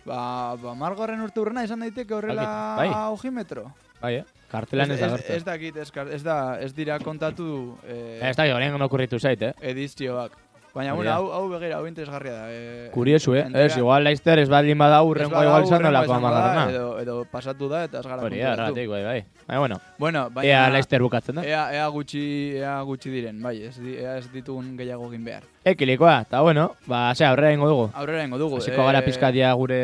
ba, 0.04 0.56
ba 0.61 0.75
margarren 0.75 1.23
urte 1.23 1.40
urrena 1.40 1.62
izan 1.64 1.80
daiteke 1.85 2.14
horrela 2.14 2.49
Bai. 2.76 2.88
ojimetro. 3.12 3.68
Bai, 4.00 4.14
eh? 4.16 4.25
Kartelan 4.50 4.90
ez, 4.90 5.00
da 5.00 5.06
ez, 5.06 5.12
gertu. 5.12 5.32
ez 5.32 5.44
dakit, 5.44 5.76
ez, 5.76 5.90
kar- 5.92 6.10
ez, 6.14 6.22
da, 6.22 6.60
ez 6.60 6.72
dira 6.74 6.98
kontatu 7.02 7.76
eh, 7.86 8.20
Ez 8.30 8.36
da, 8.36 8.44
horien 8.54 8.80
okurritu 8.82 9.18
zait, 9.18 9.42
eh? 9.42 9.52
edizioak. 9.60 10.32
Baina, 10.76 10.92
Hori 10.92 11.06
bueno, 11.06 11.10
da. 11.10 11.16
hau, 11.16 11.30
hau 11.32 11.46
begira, 11.48 11.78
hau 11.78 11.86
interesgarria 11.88 12.32
da. 12.34 12.46
Eh, 12.52 12.90
Kuriosu, 12.92 13.32
eh? 13.34 13.46
entera- 13.46 13.64
Ez, 13.64 13.76
igual 13.78 14.04
Leicester 14.04 14.38
ez 14.38 14.48
baldin 14.52 14.76
bada 14.76 14.98
ez 15.00 15.06
urrengo 15.08 15.42
igual 15.42 15.64
izan 15.64 15.78
hurrengoa 15.80 15.88
dolako 15.88 16.12
da, 16.12 16.16
amagarrena. 16.18 16.64
Edo, 16.70 16.90
edo 17.00 17.14
pasatu 17.30 17.68
da 17.70 17.84
eta 17.84 18.00
ez 18.02 18.06
gara 18.06 18.20
Hori 18.22 18.38
da, 18.42 18.50
konturatu. 18.50 18.76
erratik, 18.76 18.90
bai, 18.90 19.02
bai. 19.04 19.24
Baina, 19.46 19.58
bueno, 19.60 19.80
Bueno, 19.98 20.28
baina... 20.30 20.50
ea 20.52 20.68
Leicester 20.70 21.00
bukatzen 21.00 21.36
da. 21.36 21.44
Ea, 21.48 21.62
ea, 21.78 21.86
gutxi, 21.88 22.56
ea 22.58 22.74
gutxi 22.82 23.10
diren, 23.10 23.40
bai, 23.42 23.62
ez, 23.70 23.78
ea 23.80 24.18
ez 24.18 24.28
ditugun 24.32 24.76
gehiago 24.76 25.08
egin 25.08 25.24
behar. 25.24 25.44
Ekilikoa, 25.66 26.20
eta 26.20 26.40
bueno, 26.42 26.76
ba, 26.87 27.12
ze, 27.16 27.25
aurrera 27.25 27.52
ingo 27.52 27.66
dugu. 27.66 27.87
Aurrera 27.99 28.23
ingo 28.23 28.38
dugu. 28.38 28.61
Hasiko 28.61 28.85
gara 28.87 29.00
eh, 29.00 29.02
pizkadia 29.02 29.49
gure 29.58 29.78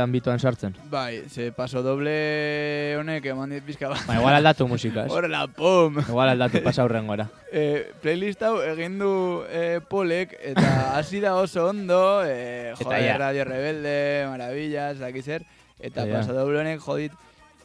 ambituan 0.00 0.40
sartzen. 0.40 0.72
Bai, 0.88 1.28
ze 1.28 1.50
paso 1.52 1.82
doble 1.84 2.96
honek 2.96 3.26
eman 3.34 3.52
dit 3.52 3.66
pizka 3.66 3.90
bat. 3.90 4.00
Ba, 4.08 4.16
igual 4.16 4.38
aldatu 4.38 4.64
musika, 4.66 5.04
ez? 5.04 5.12
Horrela, 5.12 5.42
pum! 5.52 6.00
Igual 6.00 6.32
aldatu 6.32 6.64
pasa 6.64 6.86
aurrengora. 6.86 7.28
Eh, 7.56 7.92
playlist 8.02 8.42
hau 8.44 8.58
egin 8.60 8.98
du 8.98 9.10
eh, 9.48 9.78
Polek 9.88 10.34
eta 10.44 10.64
hasi 10.98 11.22
da 11.22 11.36
oso 11.38 11.68
ondo, 11.70 12.20
Eta 12.26 12.74
joder, 12.82 13.04
ja. 13.06 13.14
Radio 13.22 13.46
Rebelde, 13.48 13.94
Maravillas, 14.28 14.98
daki 14.98 15.22
zer, 15.22 15.46
eta 15.78 16.04
ja. 16.04 16.18
paso 16.18 16.34
doble 16.36 16.58
honek 16.60 16.82
jodit 16.84 17.14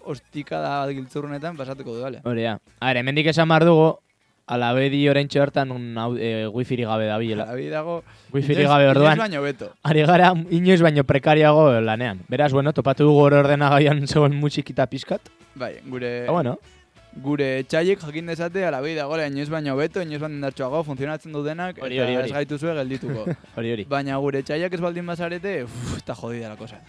ostikada 0.05 0.77
bat 0.83 0.93
giltzurrunetan 0.95 1.57
pasatuko 1.59 1.97
du, 1.97 2.05
bale? 2.05 2.21
Hori 2.23 2.45
da. 2.45 2.59
A 2.79 2.91
ver, 2.91 3.01
hemendik 3.01 3.33
esan 3.33 3.49
behar 3.51 3.65
dugu, 3.67 3.89
alabedi 4.51 4.99
oraintxe 5.09 5.39
bertan 5.39 5.71
un 5.71 5.97
au- 5.97 6.17
e, 6.19 6.47
wifiri 6.51 6.83
gabe 6.83 7.05
dabilela. 7.07 7.47
Abi 7.51 7.69
dago, 7.71 8.03
Wifiri 8.33 8.63
inoiz- 8.63 8.67
gabe 8.69 8.83
inoiz 8.83 8.97
orduan, 8.97 9.17
baino 9.23 9.41
beto. 9.41 9.71
ari 9.89 10.03
gara 10.05 10.33
inoiz 10.49 10.81
baino 10.83 11.03
prekariago 11.07 11.69
lanean. 11.81 12.19
Beraz, 12.29 12.51
bueno, 12.51 12.73
topatu 12.73 13.03
dugu 13.07 13.23
hor 13.29 13.33
ordenagaian 13.45 14.05
zegoen 14.11 14.35
musikita 14.35 14.85
pizkat. 14.91 15.21
Bai, 15.55 15.77
gure, 15.87 16.23
Eta 16.25 16.31
bueno, 16.31 16.57
gure 17.23 17.47
etxaiek 17.59 17.99
jakin 17.99 18.29
dezate 18.31 18.61
alabi 18.63 18.93
dagoela 18.95 19.25
inoiz 19.27 19.49
baino 19.51 19.73
beto, 19.75 19.99
inoiz 20.01 20.19
baino 20.21 20.37
indartsuago, 20.37 20.83
funtzionatzen 20.87 21.33
du 21.35 21.41
denak, 21.43 21.81
Hori, 21.83 21.97
eta 21.99 22.21
ez 22.23 22.31
gaituzue 22.31 22.71
geldituko. 22.77 23.25
hori 23.57 23.73
hori. 23.73 23.85
Baina 23.89 24.15
gure 24.23 24.39
etxaiak 24.45 24.71
ez 24.73 24.79
baldin 24.79 25.05
bazarete, 25.11 25.57
uff, 25.65 25.97
eta 25.99 26.15
jodida 26.15 26.53
la 26.53 26.55
cosa. 26.55 26.79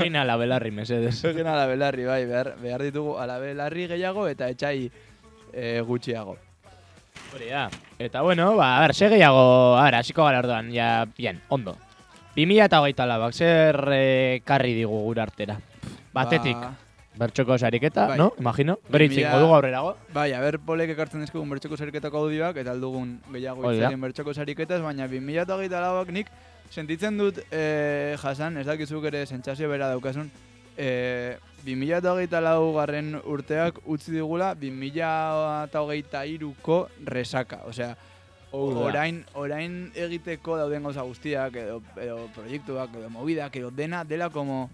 Egin 0.00 0.16
ala 0.18 0.34
belarri, 0.36 0.72
mesedez. 0.74 1.20
Egin 1.30 1.46
alabelarri, 1.46 2.04
bai, 2.10 2.24
behar, 2.26 2.54
behar 2.62 2.82
ditugu 2.82 3.14
alabelarri 3.22 3.86
gehiago 3.94 4.26
eta 4.28 4.48
etxai 4.50 4.90
e, 5.52 5.80
gutxiago. 5.86 6.34
Hori 7.34 7.48
da. 7.50 7.68
Eta 7.98 8.22
bueno, 8.22 8.54
ba, 8.56 8.78
a 8.78 8.80
ber, 8.86 8.94
segeiago, 8.94 9.76
a 9.76 9.84
ber, 9.84 9.96
hasiko 9.96 10.24
gara 10.24 10.38
orduan, 10.40 10.72
ja, 10.72 11.04
bien, 11.16 11.40
ondo. 11.48 11.76
2000 12.36 12.64
eta 12.64 12.80
hogeita 12.80 13.06
labak, 13.06 13.34
zer 13.34 13.76
eh, 13.92 14.40
karri 14.46 14.74
digu 14.76 15.00
gure 15.04 15.22
artera? 15.22 15.58
Batetik, 16.14 16.56
Ba, 16.56 16.70
bertxoko 17.18 17.58
sariketa, 17.58 18.06
bai. 18.12 18.18
no? 18.18 18.32
Imagino. 18.38 18.78
2000 18.88 19.04
itzingo 19.10 19.40
dugu 19.42 19.54
aurrerago. 19.56 19.96
bai, 20.14 20.32
aber 20.32 20.58
polek 20.62 20.92
ekartzen 20.94 21.20
dizkigun 21.24 21.50
bertxoko 21.50 21.76
sariketako 21.76 22.24
audioak 22.24 22.56
eta 22.62 22.70
aldugun 22.70 23.18
gehiago 23.32 23.72
itzegin 23.72 24.00
bertxoko 24.06 24.34
sariketaz, 24.34 24.80
baina 24.82 25.08
2008 25.10 25.82
lauak 25.82 26.12
nik 26.14 26.30
sentitzen 26.70 27.18
dut 27.18 27.40
e, 27.50 28.14
jasan, 28.22 28.56
ez 28.62 28.66
dakizuk 28.66 29.04
ere 29.10 29.26
sentsazio 29.26 29.68
bera 29.68 29.88
daukasun, 29.90 30.30
e, 30.76 31.36
2008 31.64 32.40
lau 32.42 32.74
garren 32.76 33.20
urteak 33.24 33.78
utzi 33.86 34.12
digula 34.14 34.54
2008ko 34.58 36.88
resaka, 37.06 37.62
osea, 37.66 37.96
orain, 38.52 39.24
orain 39.34 39.92
egiteko 39.94 40.56
dauden 40.60 40.82
gauza 40.86 41.02
guztiak, 41.02 41.56
edo, 41.56 41.82
edo 42.00 42.28
proiektuak, 42.34 42.94
edo 42.96 43.10
movidak, 43.10 43.56
edo 43.56 43.70
dena, 43.70 44.04
dela 44.04 44.30
como 44.30 44.70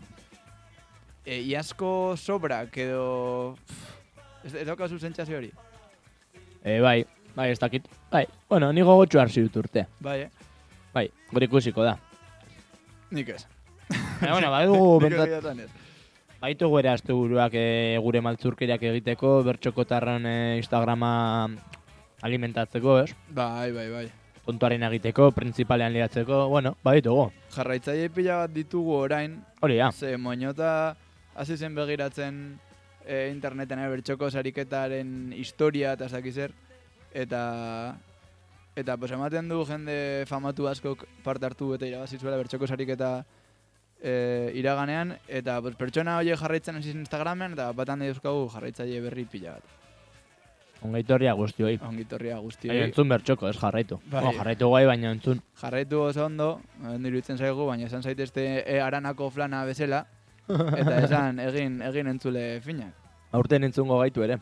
e, 1.25 1.41
iazko 1.43 2.17
sobrak, 2.17 2.77
edo... 2.79 3.57
Ez, 4.45 4.55
ez 4.55 4.67
daukazu 4.69 4.99
sentsazio 5.01 5.39
hori? 5.41 5.51
E, 6.63 6.81
bai, 6.85 7.05
bai, 7.35 7.51
ez 7.51 7.59
dakit. 7.59 7.89
Bai, 8.13 8.27
bueno, 8.49 8.73
ni 8.73 8.83
gogotxu 8.85 9.19
hartzi 9.21 9.41
dut 9.47 9.57
urte. 9.65 9.87
Bai, 10.05 10.21
eh? 10.27 10.31
Bai, 10.95 11.09
gure 11.33 11.45
ikusiko 11.49 11.85
da. 11.87 11.97
Nik 13.15 13.29
ez. 13.35 13.47
Baina, 14.21 14.35
bueno, 14.37 14.51
bai 14.53 14.67
dugu, 14.69 15.01
Nik 15.01 15.17
bentat, 15.17 15.84
egitetan 16.45 16.69
ez. 16.69 16.71
baitugu 16.71 16.79
ere 16.79 16.89
azte 16.89 17.13
buruak 17.13 17.55
e, 17.55 17.99
gure 18.01 18.21
maltzurkeriak 18.21 18.83
egiteko, 18.83 19.43
bertxokotarren 19.43 20.27
e, 20.27 20.57
Instagrama 20.57 21.49
alimentatzeko, 22.23 22.99
ez? 22.99 23.15
Bai, 23.29 23.73
bai, 23.73 23.91
bai. 23.91 24.11
Tontuaren 24.45 24.83
egiteko, 24.83 25.31
printzipalean 25.31 25.93
liatzeko, 25.93 26.49
bueno, 26.49 26.77
baitugu. 26.85 27.33
Jarraitzaile 27.51 28.11
pila 28.11 28.37
bat 28.37 28.51
ditugu 28.53 28.93
orain, 28.93 29.45
Hori 29.61 29.77
da. 29.77 29.93
ze 29.93 30.17
moñota 30.17 30.97
hasi 31.35 31.57
zen 31.57 31.75
begiratzen 31.75 32.61
e, 33.07 33.31
interneten 33.31 33.79
eh, 33.79 33.89
bertxoko 33.89 34.31
sariketaren 34.31 35.33
historia 35.33 35.93
eta 35.93 36.07
ez 36.07 36.35
zer. 36.35 36.53
Eta 37.13 37.97
eta 38.77 38.97
pues 38.97 39.13
ematen 39.13 39.49
du 39.49 39.65
jende 39.65 40.25
famatu 40.27 40.67
askok 40.67 41.05
parte 41.23 41.47
hartu 41.47 41.75
eta 41.75 41.87
irabazi 41.87 42.19
zuela 42.19 42.37
bertxoko 42.37 42.67
sariketa 42.67 43.25
e, 44.05 44.53
iraganean, 44.61 45.15
eta 45.27 45.57
pues, 45.65 45.75
pertsona 45.81 46.19
horiek 46.21 46.39
jarraitzen 46.39 46.77
hasi 46.77 46.93
Instagramen, 46.93 47.57
eta 47.57 47.71
batan 47.73 48.05
dauzkagu 48.05 48.45
jarraitzaile 48.53 49.01
berri 49.07 49.25
pila 49.31 49.57
bat. 49.57 49.81
Ongeitorria 50.85 51.33
guztioi. 51.33 51.79
Ongitorria 51.89 52.37
guzti. 52.45 52.69
Baina 52.69 52.91
entzun 52.91 53.09
bertxoko, 53.09 53.49
ez 53.49 53.57
jarraitu. 53.57 53.97
Bai. 54.05 54.19
Bueno, 54.19 54.35
jarraitu 54.37 54.69
guai, 54.69 54.83
baina 54.91 55.13
entzun. 55.17 55.41
Jarraitu 55.61 56.03
oso 56.05 56.27
ondo, 56.27 56.49
ondo 56.83 57.09
iruditzen 57.09 57.41
zaigu, 57.41 57.65
baina 57.71 57.89
esan 57.89 58.05
zaitezte 58.05 58.45
e, 58.61 58.81
aranako 58.85 59.31
flana 59.33 59.65
bezala, 59.65 60.05
eta 60.45 60.99
esan 61.07 61.41
egin 61.49 61.81
egin 61.89 62.13
entzule 62.13 62.45
finak. 62.61 62.93
Aurten 63.33 63.65
entzungo 63.65 63.99
gaitu 64.03 64.27
ere. 64.27 64.39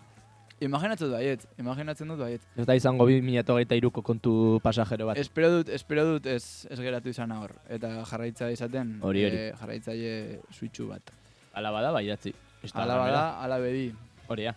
Imaginatzen 0.63 1.09
dut 1.09 1.17
baiet, 1.17 1.45
imaginatzen 1.59 2.09
dut 2.13 2.21
baiet. 2.23 2.43
Ez 2.57 2.67
da 2.69 2.75
izango 2.79 3.07
2023ko 3.09 4.03
kontu 4.07 4.35
pasajero 4.63 5.09
bat. 5.09 5.19
Espero 5.19 5.49
dut, 5.57 5.73
espero 5.75 6.05
dut 6.07 6.27
ez, 6.31 6.67
ez 6.71 6.79
geratu 6.79 7.11
izan 7.11 7.33
hor, 7.35 7.57
eta 7.69 7.91
jarraitza 8.11 8.51
izaten 8.55 8.99
Hori, 9.03 9.25
hori. 9.27 9.41
eh, 9.49 9.53
jarraitzaile 9.59 10.41
suitsu 10.55 10.87
bat. 10.93 11.11
Ala 11.59 11.73
bada, 11.75 11.91
baiatzi. 11.93 12.33
Ala 12.79 12.95
bada, 13.01 13.23
ala 13.43 13.59
bedi. 13.59 13.89
Hori 14.31 14.47
da. 14.47 14.55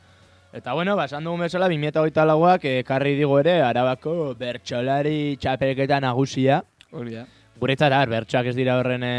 Eta 0.56 0.72
bueno, 0.78 0.94
ba, 0.96 1.06
esan 1.10 1.26
dugun 1.26 1.42
bezala, 1.44 1.68
2008 1.68 2.24
lauak 2.30 2.64
ekarri 2.70 3.16
digu 3.18 3.40
ere, 3.42 3.58
arabako 3.66 4.36
bertxolari 4.40 5.36
txapelketa 5.42 5.98
nagusia. 6.00 6.62
Hori 6.96 7.18
da. 7.18 7.26
Guretzat, 7.60 7.92
ar, 7.92 8.08
bertxoak 8.12 8.52
ez 8.52 8.56
dira 8.56 8.78
horren 8.80 9.04
e, 9.04 9.16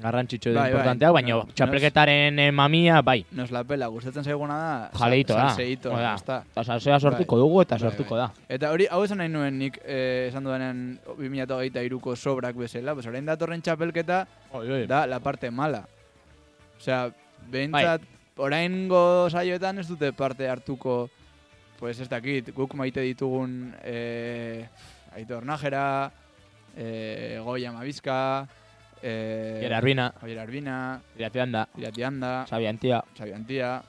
garrantzitsu 0.00 0.52
Bai, 0.54 0.62
bai. 0.62 0.70
importanteak, 0.72 1.12
baina 1.12 1.34
No, 1.34 1.42
txapelketaren 1.54 2.38
eh, 2.38 2.50
mamia, 2.52 3.02
bai. 3.02 3.26
Nos 3.32 3.50
la 3.52 3.62
pela, 3.64 3.86
gustatzen 3.92 4.24
zaiguna 4.24 4.56
da. 4.56 4.90
Jaleito 4.98 5.34
da. 5.34 5.48
Salseito, 5.50 5.90
da. 5.90 6.14
Eta 6.52 6.64
salsea 6.64 6.98
sortuko 7.00 7.36
Bai. 7.36 7.42
dugu 7.42 7.60
eta 7.62 7.76
Bai, 7.76 7.80
sortuko 7.90 8.16
bai. 8.16 8.22
da. 8.26 8.44
Eta 8.48 8.70
hori, 8.72 8.86
hau 8.90 9.02
esan 9.04 9.18
nahi 9.18 9.28
nuen 9.28 9.58
nik 9.58 9.78
eh, 9.84 10.28
esan 10.30 10.44
dudanen 10.44 10.98
2023ko 11.18 12.16
sobrak 12.16 12.56
bezala, 12.56 12.94
pues 12.94 13.06
orain 13.06 13.26
datorren 13.26 13.60
txapelketa 13.62 14.26
Oi, 14.52 14.70
oi. 14.70 14.86
da 14.86 15.04
la 15.06 15.20
parte 15.20 15.50
mala. 15.50 15.84
Osea, 16.78 17.10
behintzat, 17.52 18.00
oraingo 18.36 19.28
saioetan 19.30 19.78
ez 19.78 19.86
dute 19.88 20.12
parte 20.12 20.48
hartuko, 20.48 21.10
pues 21.78 22.00
ez 22.00 22.08
dakit, 22.08 22.48
guk 22.54 22.74
maite 22.74 23.00
ditugun 23.04 23.74
eh, 23.84 24.66
Aitor 25.14 25.44
Najera, 25.44 26.10
eh, 26.76 27.38
Goya 27.44 27.70
Mabizka, 27.72 28.48
eh, 29.02 29.58
Jere 29.60 29.74
Arbina, 29.74 30.14
Javier 30.20 30.38
Arbina, 30.38 31.02
Iratian 31.18 31.52
da, 31.52 31.68
Irati 31.76 32.02
Anda, 32.04 32.46
Xabi 32.48 32.66
Antia, 32.66 33.04
Xabi 33.16 33.32
Antia, 33.32 33.82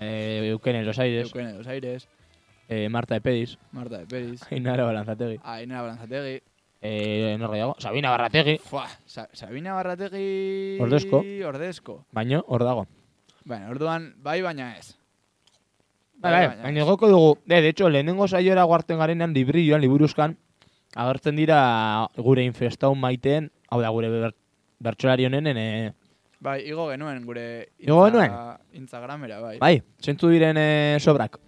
eh, 0.00 0.48
Eukene 0.50 0.82
Los 0.84 0.98
Aires, 0.98 1.26
Eukene 1.26 1.52
de 1.52 1.58
los 1.58 1.66
Aires, 1.66 2.08
eh, 2.68 2.88
Marta 2.88 3.16
Epediz, 3.16 3.58
Marta 3.72 3.98
de 3.98 4.06
Peris, 4.06 4.42
Ainara 4.50 4.84
Balanzategi, 4.84 5.40
Aina 5.42 5.82
Balanzategi, 5.82 6.42
eh, 6.80 7.36
nor 7.38 7.50
gehiago, 7.52 7.76
Sabina 7.78 8.10
Barrategi, 8.10 8.58
Fua, 8.58 8.86
Sa 9.06 9.28
Sabina 9.32 9.74
Barrategi... 9.74 10.78
Ordezko. 10.80 11.22
Ordezko. 11.46 12.04
baino, 12.12 12.44
hor 12.46 12.64
dago. 12.64 12.86
Bueno, 13.44 13.70
orduan, 13.70 14.14
bai 14.22 14.42
baina 14.42 14.76
ez. 14.76 14.96
Bai, 16.18 16.32
bai, 16.32 16.62
baina 16.62 16.84
goko 16.84 17.08
dugu, 17.08 17.38
de, 17.46 17.62
de 17.62 17.68
hecho, 17.68 17.88
lehenengo 17.88 18.28
saiora 18.28 18.64
guarten 18.64 18.98
garenean 18.98 19.32
librilloan, 19.32 19.80
liburuzkan, 19.80 20.36
agertzen 20.98 21.36
dira 21.38 21.60
gure 22.16 22.42
infestaun 22.46 22.98
maiteen, 22.98 23.50
hau 23.70 23.80
da 23.82 23.90
gure 23.94 24.08
ber, 24.12 24.34
bertsolari 24.82 25.26
honenen, 25.28 25.56
e, 25.58 25.92
Bai, 26.40 26.60
igo 26.70 26.84
genuen 26.86 27.24
gure 27.26 27.44
Igo 27.82 28.04
genuen? 28.06 28.30
Instagramera, 28.78 29.40
bai. 29.42 29.56
bai, 29.58 29.72
zentzu 30.02 30.28
diren 30.30 30.56
e, 30.56 30.96
sobrak. 31.02 31.38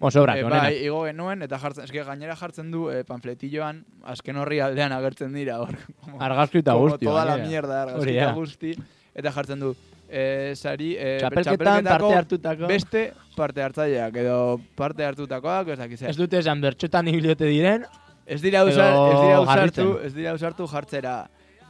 Bueno, 0.00 0.12
sobrak, 0.14 0.38
Eh, 0.38 0.44
honenak. 0.46 0.62
bai, 0.68 0.76
igo 0.86 1.00
genuen, 1.04 1.42
eta 1.42 1.58
jartzen, 1.58 1.84
eske 1.84 2.04
gainera 2.06 2.36
jartzen 2.38 2.70
du 2.72 2.86
eh, 2.90 3.02
panfletilloan, 3.04 3.82
azken 4.14 4.38
horri 4.40 4.60
aldean 4.64 4.92
agertzen 4.96 5.34
dira 5.34 5.58
hor. 5.60 5.74
Argazki 6.28 6.62
eta 6.62 6.74
guzti. 6.78 7.04
Toda 7.10 7.24
la 7.28 7.36
mierda, 7.42 7.82
argazki 7.82 8.14
eta 8.16 8.32
guzti. 8.38 8.72
Eta 9.20 9.32
jartzen 9.34 9.60
du, 9.60 9.74
eh, 10.08 10.52
sari, 10.56 10.94
eh, 10.96 11.18
Txapelketan 11.20 11.84
parte 11.90 12.14
hartutako. 12.20 12.66
Beste 12.70 13.02
parte 13.36 13.62
hartzaileak, 13.66 14.16
edo 14.22 14.38
parte 14.78 15.04
hartutakoak, 15.04 15.74
ez 15.74 15.78
dakiz. 15.82 16.00
Ez 16.06 16.16
dute 16.16 16.38
esan 16.38 16.62
bertxotan 16.64 17.08
ibiliote 17.12 17.50
diren, 17.50 17.84
Ez 18.30 18.38
dira 18.38 18.62
usar, 18.62 18.94
ez 18.94 19.20
dira 19.24 19.40
usartu, 19.42 19.86
ez 20.06 20.12
dira 20.14 20.32
usartu 20.36 20.66
jartzera 20.70 21.14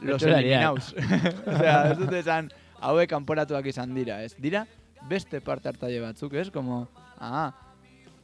los 0.05 0.21
eliminaus. 0.21 0.91
Osea, 1.49 1.77
ez 1.89 1.97
dute 1.97 2.19
esan 2.19 2.51
hauek 2.85 3.09
kanporatuak 3.09 3.65
izan 3.71 3.95
dira, 3.97 4.19
ez 4.21 4.35
dira 4.37 4.67
beste 5.09 5.41
parte 5.41 5.71
hartzaile 5.71 6.01
batzuk, 6.03 6.35
ez? 6.37 6.49
Como, 6.53 6.83
ah, 7.17 7.49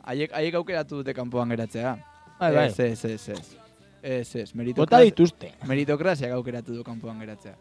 haiek 0.05 0.35
haiek 0.37 0.57
aukeratu 0.59 1.01
dute 1.01 1.15
kanpoan 1.17 1.49
geratzea. 1.55 1.95
bai, 2.39 2.51
bai, 2.53 2.67
Ez, 2.67 2.79
ez, 2.79 3.05
ez, 3.05 3.29
ez. 3.29 3.55
Ez, 4.01 4.35
ez, 4.35 4.51
meritokrazia, 4.53 5.09
dituzte. 5.09 5.49
meritokraziak 5.65 6.35
aukeratu 6.37 6.75
du 6.77 6.83
kanpoan 6.85 7.17
geratzea. 7.19 7.55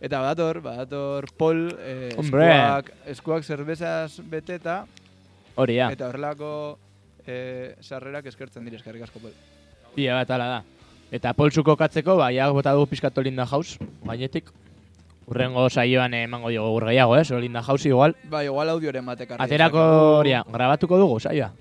Eta 0.00 0.20
badator, 0.20 0.60
badator 0.64 1.28
Pol, 1.36 1.60
eh, 1.78 2.14
eskuak, 2.16 2.90
eskuak 3.12 3.44
zerbezaz 3.44 4.20
beteta, 4.32 4.86
Hori, 5.54 5.76
ja. 5.76 5.90
eta 5.92 6.08
horrelako 6.08 6.78
eh, 7.26 7.74
sarrerak 7.80 8.26
eskertzen 8.26 8.64
dira, 8.64 8.76
eskerrik 8.76 9.02
asko 9.06 9.18
Pol. 9.20 9.32
Pila 9.94 10.14
bat 10.20 10.30
ala 10.30 10.46
da. 10.48 10.62
Eta 11.14 11.32
poltsuko 11.34 11.76
katzeko, 11.76 12.16
bai, 12.16 12.38
hau 12.42 12.52
bota 12.54 12.72
dugu 12.72 12.86
pizkat 12.90 13.16
Olinda 13.18 13.46
House, 13.46 13.78
gainetik. 14.04 14.50
Urrengo 15.26 15.68
saioan 15.70 16.12
emango 16.14 16.50
diogu 16.52 16.72
gur 16.74 16.84
gehiago, 16.90 17.16
ez? 17.16 17.30
Olinda 17.32 17.62
House 17.62 17.86
igual. 17.88 18.14
Bai, 18.28 18.44
igual 18.46 18.68
audioren 18.68 19.06
batek 19.06 19.30
arri 19.32 19.44
Aterako, 19.46 19.84
hori, 20.18 20.34
grabatuko 20.52 20.98
dugu 20.98 21.20
saioa. 21.20 21.52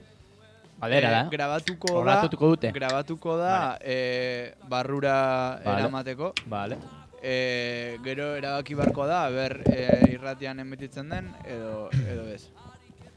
Badera 0.83 1.07
Eh, 1.07 1.11
da. 1.11 1.21
Grabatuko 1.31 1.93
da, 1.93 2.01
Grabatuko 2.03 2.47
dute. 2.49 2.71
grabatuko 2.75 3.37
da 3.37 3.77
eh, 3.79 4.53
barrura 4.67 5.59
Vale. 5.63 5.79
eramateko. 5.79 6.33
Vale. 6.47 6.77
Eh, 7.21 7.97
gero 8.03 8.33
erabaki 8.35 8.73
barko 8.75 9.05
da, 9.07 9.29
ber 9.29 9.61
eh, 9.71 10.09
irratian 10.11 10.59
emititzen 10.59 11.07
den, 11.09 11.29
edo, 11.45 11.87
edo 11.93 12.27
ez. 12.33 12.49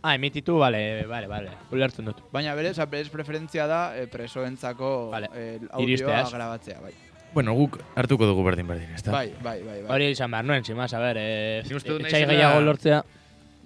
Ah, 0.07 0.15
emititu, 0.15 0.55
bale, 0.61 1.03
bale, 1.11 1.27
bale. 1.27 1.51
Ulertzen 1.75 2.07
dut. 2.07 2.21
Baina 2.31 2.55
berez, 2.55 2.77
berez 2.87 3.09
preferentzia 3.11 3.65
da 3.67 3.81
eh, 3.99 4.07
presoentzako 4.07 5.11
Vale. 5.11 5.31
eh, 5.35 5.59
Iristea, 5.83 6.21
audioa 6.21 6.31
grabatzea, 6.31 6.79
bai. 6.81 6.93
Bueno, 7.35 7.55
guk 7.59 7.81
hartuko 7.99 8.29
dugu 8.31 8.45
berdin 8.47 8.69
berdin, 8.71 8.93
ezta? 8.95 9.11
Bai, 9.11 9.33
bai, 9.43 9.59
bai, 9.65 9.81
bai. 9.83 9.91
Hori 9.97 10.13
izan 10.15 10.31
behar 10.31 10.47
nuen, 10.47 10.63
tximaz, 10.63 10.93
a 10.95 11.03
ber, 11.03 11.19
eh, 11.19 11.59
etxai 11.67 12.23
gehiago 12.23 12.63
lortzea. 12.63 13.03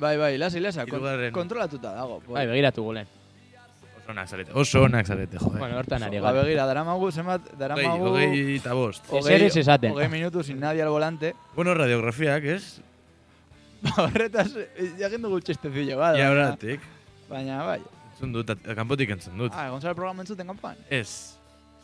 Bai, 0.00 0.16
bai, 0.16 0.32
lasa, 0.40 0.64
lasa, 0.64 0.86
kon 0.88 1.04
kontrolatuta 1.36 1.92
dago. 1.92 2.22
Bai, 2.32 2.46
begiratu 2.48 2.88
gulen. 2.88 3.06
Oso 4.00 4.10
onak 4.16 4.28
zarete, 4.28 4.52
oso 4.54 4.82
onak 4.88 5.06
zarete, 5.06 5.38
joder. 5.38 5.58
Bueno, 5.60 5.76
hortan 5.78 6.02
ari 6.02 6.18
Ba, 6.18 6.32
gara. 6.32 6.42
begira, 6.42 6.64
daramagu, 6.66 7.12
zenbat, 7.12 7.42
hogei, 7.44 7.58
daramagu... 7.60 8.08
hogei 8.08 8.56
eta 8.56 8.72
bost. 8.74 9.12
Esaten. 9.12 9.92
Hogei 9.92 10.08
minutu 10.08 10.42
sin 10.42 10.58
nadie 10.58 10.82
al 10.82 10.88
volante. 10.88 11.34
Bueno, 11.54 11.74
radiografiak, 11.74 12.44
ez? 12.44 12.80
Ba, 13.80 13.94
horretaz, 14.04 14.50
eh, 14.60 14.92
jakin 15.00 15.22
dugu 15.24 15.40
txestezillo 15.44 15.96
bat. 16.00 16.18
Ja, 16.20 16.30
horatik. 16.32 16.80
Baina, 17.30 17.62
bai. 17.64 17.80
Entzun 18.12 18.32
dut, 18.34 18.50
kanpotik 18.76 19.10
entzun 19.16 19.38
dut. 19.40 19.52
Ah, 19.56 19.68
egon 19.70 19.80
zara 19.80 19.94
programa 19.96 20.20
entzuten 20.24 20.46
kanpoan. 20.52 20.76
Ez, 20.92 21.36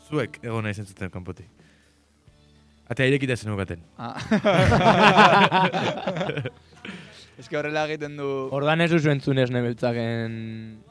zuek 0.07 0.37
egon 0.43 0.63
nahi 0.67 0.77
zentzuten 0.77 1.09
kanpotik. 1.13 1.49
Atea 2.87 3.09
irekita 3.09 3.35
zen 3.35 3.51
ukaten. 3.51 3.81
Ah. 3.97 4.15
Ez 7.37 7.45
que 7.45 7.57
horrela 7.59 7.83
egiten 7.85 8.15
du... 8.17 8.27
Ordan 8.55 8.81
ez 8.81 8.89
duzu 8.89 9.11
entzunez 9.11 9.51
nebiltzaken 9.53 10.31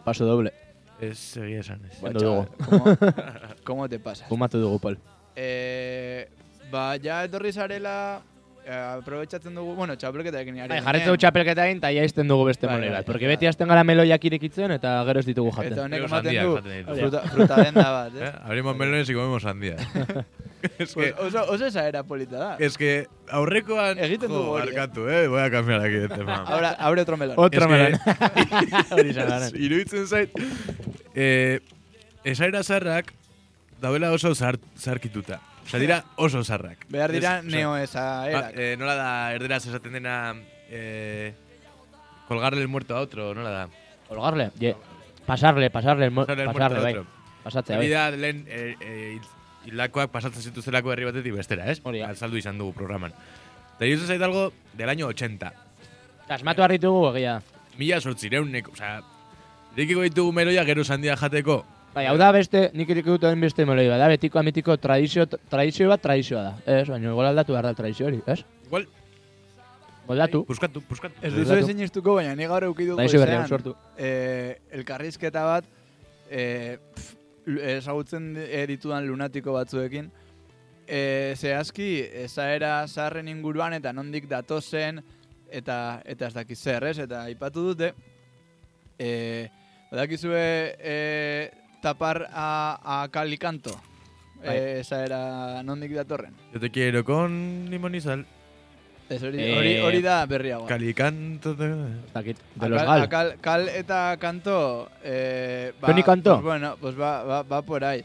paso 0.04 0.28
doble. 0.28 0.52
Ez, 1.02 1.18
egia 1.42 1.64
esan, 1.64 1.80
ez. 1.88 1.96
Ba, 1.98 2.12
ondo 2.12 2.22
dugu. 2.22 2.44
¿cómo, 2.68 2.84
¿Cómo 3.66 3.88
te 3.90 3.98
pasas? 3.98 4.28
Fumatu 4.28 4.60
dugu, 4.62 4.78
Pol. 4.78 4.98
Eh, 5.34 6.28
ba, 6.70 6.92
ja 7.02 7.24
etorri 7.26 7.50
zarela... 7.52 8.22
Eh, 8.66 8.74
aprobetxatzen 8.98 9.54
dugu, 9.54 9.76
bueno, 9.78 9.94
txapelketarekin 9.94 10.56
ari 10.58 10.66
Bai, 10.68 10.78
ginen. 10.80 10.86
jarretzeu 10.88 11.14
txapelketa 11.22 11.66
egin, 11.68 11.76
eta 11.78 11.90
ja 11.94 12.02
izten 12.02 12.26
dugu 12.26 12.48
beste 12.48 12.66
Bai, 12.66 12.74
molei 12.74 12.88
bai. 12.90 13.02
Porque 13.06 13.28
bai. 13.28 13.36
beti 13.36 13.46
hasten 13.46 13.68
gara 13.70 13.84
meloiak 13.86 14.24
irekitzen, 14.26 14.72
eta 14.74 14.96
gero 15.06 15.20
ez 15.22 15.26
ditugu 15.28 15.52
Eta 15.52 15.62
jaten. 15.62 15.78
honek 15.84 16.00
Gero 16.00 16.08
ematen 16.10 16.34
du 16.42 16.96
fruta, 16.98 17.20
fruta 17.36 17.56
denda 17.62 17.84
bat, 17.94 18.16
Eh? 18.16 18.24
eh? 18.26 18.32
Abrimos 18.42 18.74
melones 18.76 19.08
y 19.08 19.14
comemos 19.14 19.42
sandía. 19.44 19.76
es 20.80 20.94
Pues 20.94 21.14
que, 21.14 21.22
oso, 21.22 21.44
oso 21.48 21.66
esaera 21.66 22.02
polita 22.02 22.38
da. 22.38 22.56
es 22.58 22.76
que 22.76 23.06
aurrekoan... 23.30 24.00
Egiten 24.00 24.30
dugu 24.30 24.50
hori, 24.58 24.66
eh? 24.68 24.72
barkatu, 24.74 25.08
eh? 25.10 25.28
Voy 25.28 25.42
a 25.42 25.50
cambiar 25.50 25.80
aquí 25.82 25.94
de 26.02 26.08
tema. 26.08 26.34
Ahora, 26.48 26.70
abre 26.72 27.02
otro 27.02 27.16
melón. 27.16 27.36
Otro 27.38 27.68
Es 27.70 29.16
garen. 29.16 29.52
Iruditzen 29.54 30.08
zait, 30.08 30.30
eh, 31.14 31.60
esaira 32.24 32.64
zarrak 32.64 33.12
dauela 33.80 34.10
oso 34.10 34.34
zar, 34.34 34.58
zarkituta. 34.76 35.40
Osa, 35.66 35.78
dira 35.78 36.04
oso 36.16 36.44
zarrak. 36.44 36.86
Behar 36.88 37.10
dira 37.12 37.38
osea, 37.40 37.42
neo 37.42 37.76
esa 37.76 38.04
ba, 38.20 38.28
erak. 38.30 38.54
eh, 38.56 38.76
nola 38.78 38.94
da, 38.94 39.10
erderaz 39.34 39.64
esaten 39.66 39.92
dena, 39.98 40.34
eh, 40.70 41.34
colgarle 42.28 42.60
el 42.62 42.68
muerto 42.68 42.96
a 42.96 43.00
otro, 43.00 43.34
nola 43.34 43.50
da? 43.50 43.68
Olgarle, 44.08 44.50
ye. 44.60 44.76
Pasarle, 45.26 45.70
pasarle, 45.70 46.10
Pasarle 46.10 46.42
el 46.44 46.52
pasarle, 46.52 46.80
bai. 46.80 46.94
Pasatzea, 47.42 47.78
Hori 47.78 47.88
bai. 47.90 47.94
da, 47.94 48.10
lehen, 48.10 48.44
eh, 48.48 48.76
eh, 48.80 49.18
hilakoak 49.66 50.10
pasatzen 50.10 50.42
zituzelako 50.42 50.92
herri 50.92 51.04
batetik 51.04 51.34
bestera, 51.34 51.66
ez? 51.70 51.80
Hori 51.82 51.98
da. 51.98 52.08
Alzaldu 52.14 52.38
izan 52.38 52.58
dugu 52.58 52.72
programan. 52.72 53.12
Eta 53.76 53.84
iruditzen 53.86 54.14
zait 54.14 54.22
algo 54.22 54.52
del 54.72 54.88
año 54.88 55.08
80. 55.08 55.52
Asmatu 56.28 56.62
harritugu, 56.62 57.08
egia. 57.16 57.40
Mila 57.78 58.00
sortzireuneko, 58.00 58.72
osea, 58.72 59.00
irekiko 59.74 60.02
ditugu 60.06 60.32
meroia 60.32 60.64
gero 60.64 60.84
sandia 60.84 61.16
jateko, 61.16 61.64
Bai, 61.96 62.04
hau 62.10 62.16
da 62.20 62.28
beste, 62.34 62.66
nik 62.76 62.90
irik 62.92 63.06
dut 63.08 63.22
beste 63.40 63.64
meloi 63.64 63.86
bat, 63.88 63.96
da 64.02 64.08
betiko 64.12 64.36
amitiko 64.38 64.74
tradizio, 64.76 65.24
tradizio 65.48 65.88
bat 65.88 66.02
tradizioa 66.04 66.42
da. 66.44 66.50
Ez, 66.66 66.88
baina 66.92 67.08
igual 67.08 67.30
aldatu 67.30 67.54
behar 67.56 67.70
da 67.70 67.74
tradizio 67.78 68.06
hori, 68.10 68.20
ez? 68.26 68.42
Igual, 68.66 68.84
Moldatu. 70.06 70.42
buskatu, 70.46 70.82
buskatu. 70.90 71.16
Ez 71.24 71.32
duzu 71.34 71.56
ezin 71.56 71.80
iztuko, 71.82 72.18
baina 72.18 72.34
ni 72.36 72.44
gaur 72.46 72.66
eukidu 72.68 72.98
hau 73.00 73.48
sortu. 73.48 73.74
eh, 73.96 74.58
elkarrizketa 74.76 75.42
bat 75.48 75.64
eh, 76.30 76.76
ezagutzen 77.46 78.34
di- 78.34 78.66
ditudan 78.66 79.06
lunatiko 79.08 79.52
batzuekin 79.56 80.10
eh, 80.86 81.32
zehazki 81.34 81.88
ezaera 82.26 82.86
zaharren 82.86 83.28
inguruan 83.28 83.72
eta 83.72 83.92
nondik 83.92 84.28
datozen 84.28 85.00
eta 85.50 86.02
eta 86.04 86.26
ez 86.28 86.34
dakiz 86.34 86.58
zer, 86.60 86.84
ez? 86.84 86.98
Eta 86.98 87.22
aipatu 87.24 87.64
dute 87.72 87.94
eh, 88.98 89.48
badakizue 89.90 90.76
eh, 90.78 91.50
tapar 91.82 92.28
a, 92.32 93.02
a 93.02 93.08
kalikanto 93.08 93.70
Bai. 94.44 94.56
eh, 94.56 94.80
ezaera 94.80 95.62
nondik 95.62 95.92
datorren. 95.92 96.34
Yo 96.52 96.60
te 96.60 96.70
quiero 96.70 97.04
con 97.04 97.66
limón 97.70 97.94
y 97.94 98.00
sal. 98.00 98.26
Ez 99.08 99.22
hori, 99.22 99.38
Eh, 99.40 99.56
hori, 99.56 99.78
hori 99.78 100.02
da 100.02 100.26
berriagoa. 100.26 100.66
Calicanto. 100.66 101.54
De... 101.54 101.66
Ez 102.06 102.12
dakit, 102.12 102.38
de 102.56 102.68
los 102.68 102.82
gal. 102.82 103.02
akal- 103.02 103.36
kal 103.40 103.68
eta 103.68 104.16
kanto... 104.18 104.90
Eh, 105.04 105.72
Toni 105.80 106.02
Kanto? 106.02 106.32
Pues 106.34 106.44
bueno, 106.44 106.76
pues 106.80 106.98
va, 106.98 107.22
va, 107.22 107.42
va 107.42 107.62
por 107.62 107.84
ahí. 107.84 108.04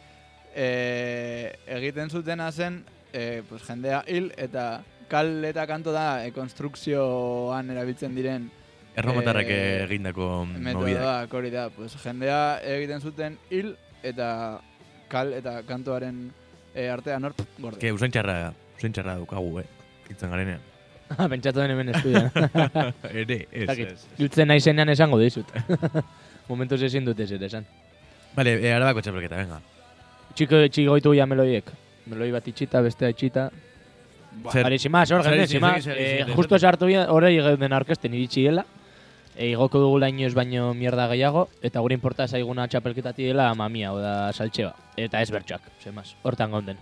Eh, 0.54 1.58
egiten 1.66 2.10
zutena 2.12 2.52
zen, 2.52 2.86
eh, 3.14 3.42
pues 3.50 3.64
jendea 3.64 4.04
hil 4.08 4.32
eta 4.38 4.84
kal 5.10 5.44
eta 5.44 5.66
kanto 5.68 5.92
da 5.92 6.26
e, 6.26 6.32
konstrukzioan 6.32 7.70
erabiltzen 7.72 8.14
diren 8.16 8.52
Erromatarrak 8.96 9.48
Eh, 9.48 9.84
egindako 9.86 10.46
movida. 10.46 10.60
metodoak 10.60 11.34
hori 11.34 11.50
da. 11.50 11.70
Pues 11.70 11.96
jendea 12.04 12.60
egiten 12.64 13.02
zuten 13.02 13.38
hil 13.50 13.76
eta 14.04 14.60
kal 15.08 15.34
eta 15.34 15.62
kantoaren 15.68 16.32
eh, 16.76 16.90
artean 16.90 17.24
hor 17.26 17.34
gorde. 17.60 17.80
Que 17.80 17.92
usain 17.94 18.12
txarra, 18.12 18.54
usain 18.78 18.94
txarra 18.94 19.16
daukagu, 19.16 19.60
eh. 19.60 19.66
Itzen 20.10 20.30
garenean. 20.30 20.60
Pentsatu 21.32 21.60
den 21.60 21.72
hemen 21.72 21.90
estudian. 21.96 22.30
Ere, 23.24 23.46
ez, 23.52 23.70
ez. 23.80 24.06
Hiltzen 24.18 24.48
naizenean 24.48 24.90
esango 24.90 25.20
dizut. 25.20 25.48
Momentuz 26.50 26.82
ezin 26.84 27.06
dut 27.06 27.20
ez 27.20 27.32
esan. 27.32 27.66
Vale, 28.36 28.58
eh, 28.64 28.74
arabako 28.74 29.02
txapelketa, 29.02 29.36
venga. 29.38 29.62
Txiko 30.36 30.62
txigoitu 30.72 31.14
ja 31.16 31.26
meloiek. 31.28 31.68
Meloi 32.12 32.32
bat 32.32 32.48
itxita, 32.48 32.82
bestea 32.82 33.10
itxita. 33.12 33.50
Zer, 34.52 34.80
sin 34.80 34.92
más, 34.92 35.12
hor, 35.12 35.24
zer, 35.24 35.34
Eh, 35.98 36.26
justo 36.34 36.56
zer. 36.56 36.62
sartu 36.62 36.86
bien, 36.88 37.04
horrei 37.10 37.36
den 37.60 37.74
aurkezten 37.74 38.14
iritsiela. 38.14 38.64
E, 38.64 38.81
igoko 39.38 39.80
dugu 39.80 40.00
lainoz 40.00 40.34
baino 40.36 40.74
mierda 40.74 41.08
gehiago, 41.08 41.48
eta 41.62 41.80
gure 41.80 41.96
importa 41.96 42.28
zaiguna 42.28 42.68
txapelketati 42.68 43.30
dela 43.32 43.54
mamia, 43.56 43.94
oda 43.94 44.32
saltxeba. 44.34 44.74
Eta 44.98 45.22
ez 45.22 45.32
bertxoak, 45.32 45.62
sin 45.84 45.96
más. 45.96 46.16
Hortan 46.24 46.52
gonden. 46.52 46.78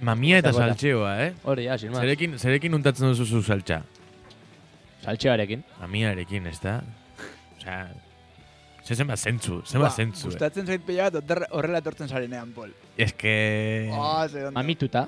mamia 0.00 0.38
eta 0.42 0.52
saltxeoa, 0.52 1.12
eh. 1.24 1.34
Hori, 1.44 1.64
ja, 1.64 1.78
sin 1.78 1.92
más. 1.92 2.00
Zerekin, 2.00 2.38
zerekin 2.38 2.74
untatzen 2.74 3.08
duzu 3.08 3.24
zu 3.26 3.42
saltxa? 3.42 3.82
Saltxearekin. 5.06 5.62
Mamiarekin, 5.80 6.46
ez 6.50 6.58
da? 6.60 6.80
Osea, 7.56 7.86
ze 8.84 8.94
zenbat 8.94 9.18
zentzu, 9.18 9.60
zenbat 9.64 9.94
zentzu, 9.94 10.26
eh. 10.26 10.32
Gustatzen 10.32 10.66
zait 10.66 10.82
pila 10.86 11.08
bat 11.14 11.46
horrela 11.50 11.78
etortzen 11.78 12.08
zarenean, 12.08 12.50
Pol. 12.52 12.74
Ez 12.96 13.12
que... 13.14 13.88
Oh. 13.94 14.50
Mamituta. 14.52 15.06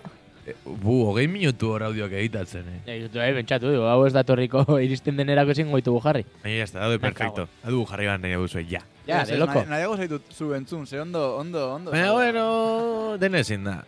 Eh, 0.48 0.54
Bu, 0.64 1.02
hogei 1.10 1.26
minutu 1.28 1.72
hor 1.74 1.82
audioak 1.88 2.12
egitatzen, 2.16 2.64
eh. 2.86 2.96
Eh, 3.04 3.32
bentsatu, 3.36 3.68
du, 3.74 3.82
hau 3.84 4.06
ez 4.06 4.14
datorriko 4.16 4.64
iristen 4.86 5.16
denerako 5.20 5.52
ezin 5.52 5.68
jarri. 6.02 6.24
Baina 6.42 6.56
jazta, 6.62 6.80
daude 6.80 6.96
Me 6.96 7.04
perfecto. 7.10 7.48
Adu 7.64 7.84
jarri 7.90 8.06
bat 8.06 8.20
nahi 8.20 8.32
duzu, 8.34 8.60
ja. 8.60 8.80
Ja, 9.06 9.24
de 9.24 9.36
loko. 9.36 9.64
nahi- 9.64 10.20
zu 10.32 10.54
entzun, 10.54 10.86
ze 10.86 11.00
ondo, 11.00 11.36
ondo, 11.36 11.74
ondo. 11.74 11.90
Baina, 11.90 12.12
bueno, 12.12 13.18
dena 13.18 13.38
ezin 13.40 13.64
da. 13.64 13.84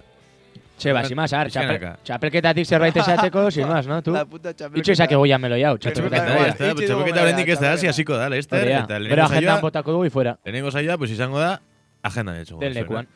Che, 0.79 0.93
ba, 0.93 1.05
sin 1.05 1.17
más, 1.17 1.33
ar, 1.33 1.51
txapel, 1.53 1.97
txapelketatik 2.03 2.67
zerbait 2.67 2.97
esateko, 2.97 3.51
sin 3.51 3.69
más, 3.69 3.87
no, 3.87 4.01
tu? 4.03 4.13
La 4.13 4.25
puta 4.25 4.55
txapelketa. 4.55 4.81
Itxo 4.81 4.93
esake 4.93 5.17
goia 5.17 5.37
meloi 5.39 5.63
hau, 5.63 5.77
Txapelketa, 5.77 6.25
está, 6.49 6.71
txapelketa 6.71 6.95
gara, 7.05 7.23
oraindik 7.27 7.49
ez 7.53 7.59
da, 7.61 7.73
hasi 7.73 7.87
hasiko 7.87 8.17
da, 8.17 8.31
Lester, 8.33 8.65
lehenengo 8.65 9.27
agendan 9.27 9.61
botako 9.61 9.93
dugu 9.93 10.07
y 10.07 10.11
fuera. 10.11 10.39
lehenengo 10.45 10.71
saioa, 10.71 10.97
pues 10.97 11.11
izango 11.11 11.39
da, 11.39 11.61
agenda 12.03 12.33
de 12.33 12.43
hecho. 12.43 12.57
Del 12.57 12.73
lekuan. 12.73 13.07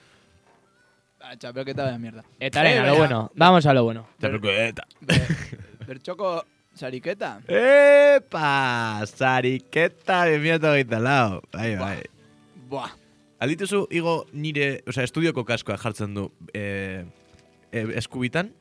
Ah, 1.25 1.37
Txapelketa 1.41 1.87
da 1.89 1.99
mierda. 1.99 2.23
Eta 2.39 2.61
Eh, 2.61 2.67
arena, 2.69 2.87
lo 2.91 2.97
bueno. 2.99 3.31
Vamos 3.35 3.65
a 3.67 3.73
lo 3.75 3.85
bueno. 3.85 4.07
Txapelketa. 4.21 4.85
Be- 5.01 5.23
Bertxoko 5.87 6.45
sariketa. 6.77 7.41
Epa, 7.49 9.05
zariketa 9.07 10.25
2008 10.27 11.01
lau. 11.01 11.41
Bai, 11.53 11.77
bai. 11.77 12.03
Buah. 12.69 12.91
Aldituzu, 13.41 13.87
igo 13.91 14.27
nire, 14.33 14.83
osea, 14.89 15.05
estudioko 15.05 15.45
kaskoa 15.45 15.77
jartzen 15.81 16.15
du 16.15 16.29
e, 16.55 17.05
e, 17.73 17.81
eskubitan, 18.01 18.53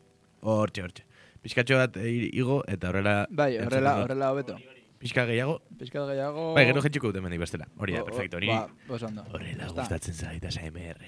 hortxe, 0.41 0.83
hortxe. 0.83 1.03
Pizkatxo 1.43 1.77
bat 1.79 1.97
e, 1.99 2.09
igo, 2.33 2.61
eta 2.67 2.89
horrela... 2.89 3.27
Bai, 3.29 3.57
horrela, 3.59 3.97
horrela 4.03 4.31
hobeto. 4.31 4.57
Pizka 5.03 5.25
gehiago, 5.27 5.57
Pizkat 5.77 6.07
gehiago... 6.07 6.53
bai, 6.55 6.63
gero 6.69 6.81
jetxiko 6.83 7.09
dute 7.11 7.19
mendik 7.23 7.41
bestela. 7.43 7.67
Hori 7.77 7.93
da, 7.97 8.01
O- 8.01 8.03
o- 8.03 8.07
perfecto, 8.07 8.37
hori. 8.39 8.47
Ba. 8.47 8.67
Horrela 8.89 9.65
Está. 9.67 9.81
gustatzen 9.81 10.13
zaita 10.15 10.51
SMR. 10.51 10.99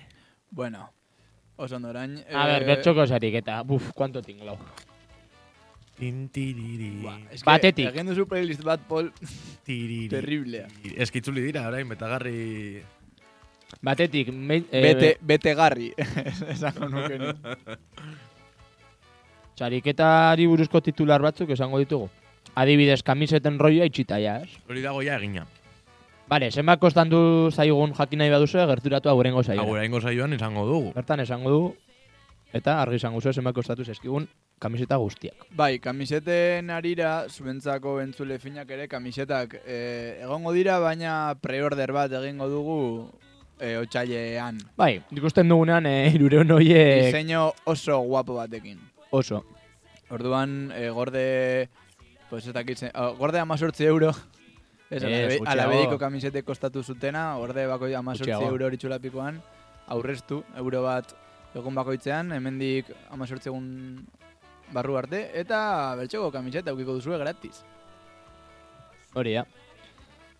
Bueno, 0.51 0.89
oso 1.57 1.75
ondo 1.75 1.89
orain. 1.89 2.17
A 2.33 2.45
ver, 2.47 2.63
eh, 2.63 2.65
bertxoko 2.65 3.05
sariketa. 3.07 3.61
Buf, 3.63 3.91
cuánto 3.93 4.21
tinglau. 4.21 4.57
Tin, 5.95 6.27
tiriri, 6.27 6.89
buah, 7.01 7.19
es 7.31 7.41
que 7.41 7.47
Batetik. 7.47 7.87
Egin 7.93 8.09
duzu 8.11 8.25
playlist 8.27 8.63
bat, 8.67 8.81
Pol, 8.83 9.13
tiriri. 9.63 10.09
terriblea. 10.11 10.67
Ez 10.95 11.09
que 11.09 11.19
itzuli 11.23 11.41
dira, 11.41 11.67
orain, 11.69 11.87
betagarri... 11.87 12.81
Batetik, 13.81 14.27
me, 14.33 14.57
eh, 14.71 14.81
Bete, 14.81 15.17
bete 15.21 15.53
garri. 15.55 15.93
Esango 16.53 16.89
nuke 16.89 17.17
ni. 17.19 17.31
sariketari 19.55 20.47
buruzko 20.51 20.81
titular 20.83 21.21
batzuk 21.23 21.49
esango 21.55 21.79
ditugu. 21.79 22.09
Adibidez, 22.55 23.01
kamiseten 23.03 23.57
roioa 23.59 23.87
itxita 23.87 24.19
ja, 24.19 24.37
ez? 24.43 24.51
Hori 24.69 24.83
dago 24.83 25.01
ja 25.03 25.15
egina. 25.15 25.45
Vale, 26.27 26.49
zenbat 26.51 26.79
kostandu 26.81 27.51
zaigun 27.53 27.93
jakin 27.93 28.19
nahi 28.19 28.31
baduzu, 28.33 28.57
gerturatu 28.71 29.09
agurengo 29.11 29.43
Hau, 29.43 29.43
zaio. 29.43 29.65
oraingo 29.69 30.01
saioan 30.01 30.33
izango 30.33 30.65
dugu. 30.65 30.91
Bertan 30.95 31.19
esango 31.21 31.51
dugu, 31.53 31.75
eta 32.53 32.79
argi 32.81 32.95
izango 32.97 33.21
zu 33.21 33.33
zenbat 33.33 33.53
kostatu 33.53 33.85
zezkigun 33.85 34.27
kamiseta 34.59 34.97
guztiak. 34.97 35.45
Bai, 35.51 35.77
kamiseten 35.79 36.69
arira, 36.71 37.27
zuentzako 37.29 37.99
entzule 38.01 38.39
finak 38.39 38.69
ere, 38.71 38.87
kamisetak 38.87 39.53
eh, 39.65 40.17
egongo 40.23 40.51
dira, 40.55 40.79
baina 40.79 41.35
preorder 41.41 41.91
bat 41.93 42.11
egingo 42.11 42.49
dugu 42.49 42.79
eh, 43.59 43.77
otxailean. 43.77 44.57
Bai, 44.77 45.03
ikusten 45.11 45.47
dugunean, 45.49 45.85
e, 45.85 46.09
irureun 46.15 46.49
hoiek 46.57 47.05
Diseño 47.11 47.51
oso 47.65 47.99
guapo 47.99 48.33
batekin. 48.41 48.79
oso. 49.11 49.43
Orduan, 50.09 50.71
eh, 50.75 50.89
gorde, 50.89 51.69
pues 52.29 52.47
ez 52.47 52.53
dakit, 52.53 52.77
zen- 52.79 52.91
oh, 52.95 53.13
gorde 53.15 53.39
amazortzi 53.39 53.85
euro. 53.85 54.11
Ez, 54.89 55.01
gutxiago. 55.01 55.45
alabediko 55.49 55.97
kamisete 55.97 56.43
kostatu 56.45 56.83
zutena, 56.83 57.35
gorde 57.41 57.65
bako 57.67 57.89
amazortzi 57.97 58.31
euro 58.31 58.67
hori 58.67 58.77
txulapikoan, 58.77 59.39
aurreztu, 59.87 60.43
euro 60.57 60.83
bat 60.85 61.15
egun 61.55 61.75
bakoitzean, 61.75 62.31
hemendik 62.35 62.91
amazortzi 63.15 63.49
egun 63.49 64.05
barru 64.75 64.97
arte, 64.97 65.29
eta 65.33 65.95
bertxoko 65.97 66.31
kamiseta 66.33 66.73
eukiko 66.73 66.97
duzue 66.99 67.17
gratis. 67.17 67.63
Hori 69.15 69.37
da. 69.39 69.45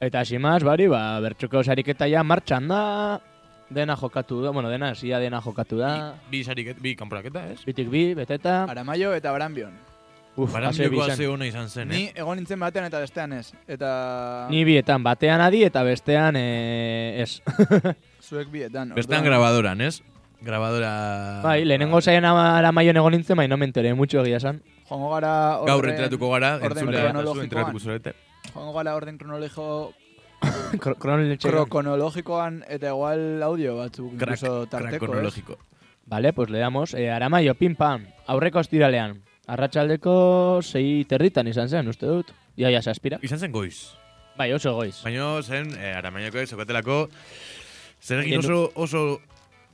Eta 0.03 0.25
simaz, 0.27 0.59
bari, 0.67 0.89
ba, 0.91 1.19
bertxoko 1.23 1.63
sariketa 1.63 2.05
ja 2.11 2.21
martxan 2.23 2.67
da, 2.67 2.81
dena 3.69 3.95
jokatu 3.97 4.41
da, 4.43 4.51
bueno, 4.51 4.69
dena, 4.69 4.93
zia 4.93 5.17
dena 5.23 5.41
jokatu 5.41 5.79
da, 5.79 6.15
Bi 6.29 6.43
sariket, 6.43 6.81
bi 6.83 6.95
kanporaketa, 6.99 7.47
ez? 7.53 7.63
bitik 7.65 7.89
bi, 7.89 8.13
beteta, 8.13 8.65
Aramaio 8.69 9.13
eta 9.15 9.31
Baranbion. 9.31 9.73
Uf, 10.35 10.49
ase 10.49 10.53
Baranbioko 10.53 10.95
bizan. 10.95 11.11
ase 11.11 11.27
ona 11.27 11.45
izan 11.47 11.69
zen, 11.69 11.87
Ni 11.89 12.03
eh? 12.05 12.13
egon 12.15 12.37
nintzen 12.37 12.59
batean 12.59 12.85
eta 12.85 12.99
bestean 12.99 13.33
ez. 13.33 13.53
Eta 13.67 14.47
Ni 14.49 14.63
bietan, 14.63 15.03
batean 15.03 15.41
adi 15.41 15.63
eta 15.63 15.83
bestean 15.83 16.35
e, 16.35 17.21
ez. 17.23 17.41
zuek 18.27 18.49
bietan. 18.51 18.93
Bestean 18.95 19.21
orduan- 19.21 19.25
grabadoran, 19.25 19.81
ez? 19.81 20.01
Grabadora... 20.45 21.41
bai, 21.41 21.63
lehenengo 21.65 22.01
zaian 22.01 22.25
ara 22.25 22.71
maion 22.71 22.97
egon 22.97 23.13
nintzen, 23.15 23.37
bai, 23.37 23.47
no 23.47 23.57
me 23.57 23.65
enteré 23.65 23.93
mucho 23.95 24.21
egia 24.21 24.39
san. 24.39 24.61
Joango 24.89 25.09
gara 25.15 25.57
Gaur 25.65 25.79
orden- 25.79 25.95
enteratuko 25.95 26.29
gara, 26.31 26.55
orden 26.57 26.71
entzulea, 26.77 27.01
zu 27.01 27.07
kronologikoan. 27.07 27.43
enteratuko 27.45 27.79
zurete. 27.79 28.13
Joango 28.53 28.73
gara 28.73 28.95
orden 28.95 29.17
kronologiko 29.17 29.93
Kro- 30.77 30.97
Kronoletxe. 30.99 31.49
kronologikoan 31.49 32.63
eta 32.69 32.89
igual 32.91 33.41
audio 33.41 33.77
batzuk 33.77 34.11
Crack, 34.19 34.37
incluso 34.37 34.67
crack 34.67 34.69
tarteko, 34.69 35.05
ez? 35.05 35.09
kronologiko. 35.09 35.57
Vale, 36.05 36.33
pues 36.33 36.49
le 36.51 36.59
damos. 36.59 36.93
Eh, 36.93 37.09
Aramaio, 37.09 37.55
pim 37.55 37.73
pam, 37.75 38.05
aurreko 38.27 38.59
ostiralean. 38.59 39.23
Arratsaldeko 39.47 40.15
sei 40.65 41.03
territan 41.09 41.47
izan 41.47 41.69
zen, 41.69 41.87
uste 41.91 42.07
dut. 42.09 42.31
Ia, 42.57 42.69
ia, 42.71 42.81
saspira. 42.81 43.19
Izan 43.21 43.39
zen 43.39 43.51
goiz. 43.51 43.91
Bai, 44.37 44.49
oso 44.53 44.73
goiz. 44.75 44.97
Baina 45.03 45.41
zen, 45.43 45.69
eh, 45.77 45.93
aramainako 45.95 46.43
zokatelako, 46.45 46.97
zer 48.03 48.23
egin 48.23 48.39
oso, 48.41 48.71
oso 48.75 49.03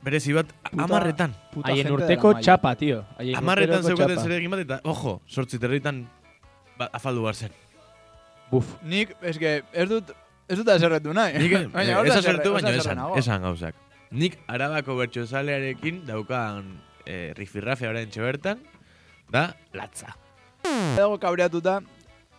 berezi 0.02 0.32
bat, 0.36 0.50
Puta- 0.70 0.84
amarretan. 0.84 1.34
Haien 1.64 1.90
urteko 1.92 2.34
txapa, 2.40 2.74
tio. 2.76 3.04
Haien 3.18 3.36
Amarretan 3.38 3.82
zeukaten 3.82 4.16
txapa. 4.16 4.28
zer 4.28 4.36
egin 4.38 4.50
bat, 4.50 4.60
eta, 4.60 4.80
ojo, 4.84 5.20
sortzi 5.26 5.58
territan 5.62 6.04
ba, 6.78 6.90
afaldu 6.92 7.22
behar 7.22 7.34
zen. 7.34 7.52
Buf. 8.50 8.76
Nik, 8.84 9.14
eske, 9.22 9.62
ez 9.72 9.88
dut, 9.88 10.10
ez 10.48 10.58
dut 10.58 10.68
aserretu 10.68 11.14
nahi. 11.16 11.38
Nik, 11.38 11.52
Baina 11.74 12.02
eh, 12.02 12.06
ez 12.12 12.18
zerre- 12.24 12.52
baina 12.52 12.70
esan, 12.76 13.00
esan 13.16 13.42
gauzak. 13.42 13.74
nik 14.12 14.38
arabako 14.46 14.96
bertxozalearekin 14.98 16.02
daukan 16.06 16.66
e, 17.06 17.32
rifirrafe 17.34 17.88
orain 17.88 18.10
bertan, 18.14 18.58
da 19.32 19.48
latza. 19.72 20.12
Dago 20.96 21.16
kabreatuta 21.18 21.80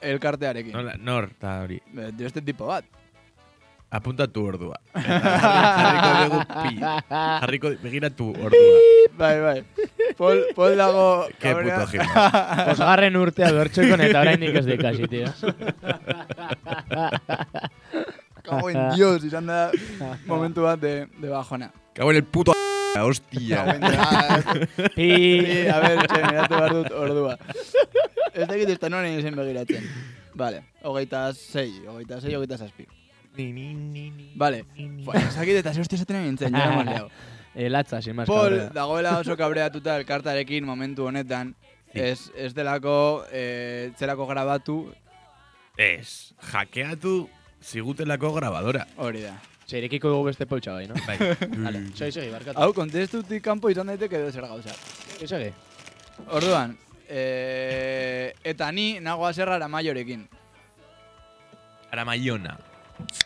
elkartearekin. 0.04 0.74
Nola, 0.76 0.94
nor, 1.00 1.30
eta 1.36 1.58
hori. 1.64 1.80
Be, 1.94 2.12
Beste 2.20 2.42
tipo 2.46 2.68
bat. 2.70 2.86
Apuntatu 3.94 4.42
ordua. 4.50 4.78
Jarriko 4.96 6.12
dugu 6.24 6.40
pi. 6.50 6.72
Jarriko 7.14 7.72
begiratu 7.84 8.30
ordua. 8.34 8.80
Bai, 9.20 9.34
bai. 9.44 9.60
Pol, 10.18 10.42
pol 10.58 10.74
dago 10.78 11.04
Ke 11.42 11.54
puto 11.54 11.70
kabrea. 11.70 11.86
gil. 11.92 12.02
Osgarren 12.74 13.18
urtea 13.22 13.52
bertxokon 13.54 14.02
eta 14.08 14.24
oraindik 14.26 14.58
ez 14.62 14.66
dikasi, 14.66 15.08
tío. 15.12 15.30
Cago 18.44 18.70
en 18.70 18.82
Dios, 18.96 19.24
izan 19.24 19.46
da 19.48 19.70
momentu 20.28 20.66
bat 20.66 20.80
de, 20.82 21.06
de 21.22 21.30
bajona. 21.30 21.70
Cago 21.94 22.12
en 22.12 22.18
el 22.18 22.24
puto 22.26 22.54
hostia. 23.02 23.64
Pi. 24.96 25.10
A 25.74 25.80
ver, 25.82 26.06
txe, 26.08 26.22
miratu 26.30 26.54
behar 26.56 26.74
dut 26.78 26.92
ordua. 26.92 27.38
Ez 28.34 28.48
dakit 28.48 28.70
ez 28.70 28.80
da 28.80 28.90
noren 28.90 29.18
izen 29.20 29.36
begiratzen. 29.36 29.84
Vale, 30.36 30.64
hogeita 30.82 31.28
zei, 31.34 31.72
hogeita 31.88 32.20
zei, 32.22 32.36
hogeita 32.36 32.58
zazpi. 32.58 32.88
Ni, 33.38 33.52
ni, 33.52 33.74
ni, 33.74 34.10
ni. 34.12 34.32
Vale, 34.38 34.64
ez 34.78 35.36
dakit 35.36 35.56
eta 35.62 35.74
ze 35.74 35.82
hostia 35.82 35.98
esaten 35.98 36.22
nintzen, 36.24 36.54
jara 36.54 36.76
maleau. 36.84 37.10
Eh, 37.56 37.68
latza, 37.70 38.00
sin 38.02 38.16
más 38.18 38.26
Pol, 38.26 38.40
cabrera. 38.50 38.70
dagoela 38.74 39.12
oso 39.20 39.36
kabreatuta 39.38 39.96
elkartarekin 40.00 40.66
momentu 40.66 41.06
honetan, 41.06 41.52
Sí. 41.94 42.00
ez, 42.02 42.32
ez 42.36 42.56
delako, 42.58 43.26
eh, 43.32 43.92
zerako 44.00 44.26
grabatu, 44.26 44.92
Ez, 45.78 46.34
jakeatu 46.52 47.30
zigutelako 47.62 48.32
grabadora. 48.34 48.88
hori 48.98 49.22
da. 49.22 49.36
Zeirekiko 49.68 50.10
dugu 50.12 50.26
beste 50.32 50.46
poltsa 50.46 50.74
bai, 50.74 50.88
no? 50.88 50.96
Bai. 51.08 51.18
Vale, 51.66 51.86
segi, 51.96 52.12
segi, 52.20 52.30
barkatu. 52.34 52.60
Hau, 52.60 52.74
kontestutik 52.76 53.44
kanpo 53.46 53.70
izan 53.72 53.88
daiteke 53.94 54.20
edo 54.20 54.32
zer 54.32 54.46
gauza. 54.50 54.74
Segi, 55.16 55.28
segi. 55.28 55.50
Orduan, 56.36 56.76
eh, 57.08 58.34
eta 58.44 58.72
ni 58.72 59.00
nagoa 59.00 59.32
zerra 59.34 59.68
maiorekin. 59.68 60.28
Ara 61.94 62.06
maiona. 62.06 62.58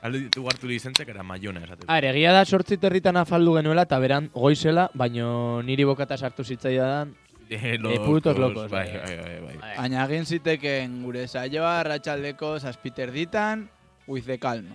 Alde 0.01 0.19
ditu 0.25 0.45
hartu 0.47 0.67
lizentzek 0.69 1.09
ara 1.11 1.23
maiona 1.23 1.61
esateko. 1.63 1.89
A, 1.91 1.97
egia 1.99 2.31
da 2.35 2.45
sortzi 2.45 2.77
territan 2.81 3.17
afaldu 3.19 3.53
genuela 3.57 3.83
eta 3.87 3.99
beran 3.99 4.29
goizela, 4.33 4.89
baino 4.93 5.61
niri 5.63 5.83
bokata 5.87 6.17
sartu 6.17 6.43
zitzaidan. 6.43 7.15
Eh, 7.49 7.77
Eh, 7.79 7.99
putos 8.03 8.35
locos, 8.37 8.69
Bai, 8.69 8.89
bai. 8.91 9.15
bai, 9.15 9.37
bai, 9.39 9.55
bai. 9.61 9.69
Baina 9.77 10.01
egin 10.03 10.25
ziteken 10.27 10.97
gure 11.05 11.21
saioa 11.31 11.77
ratxaldeko 11.87 12.57
zazpiter 12.59 13.07
ditan, 13.15 13.69
with 14.05 14.25
the 14.25 14.35
calm. 14.37 14.65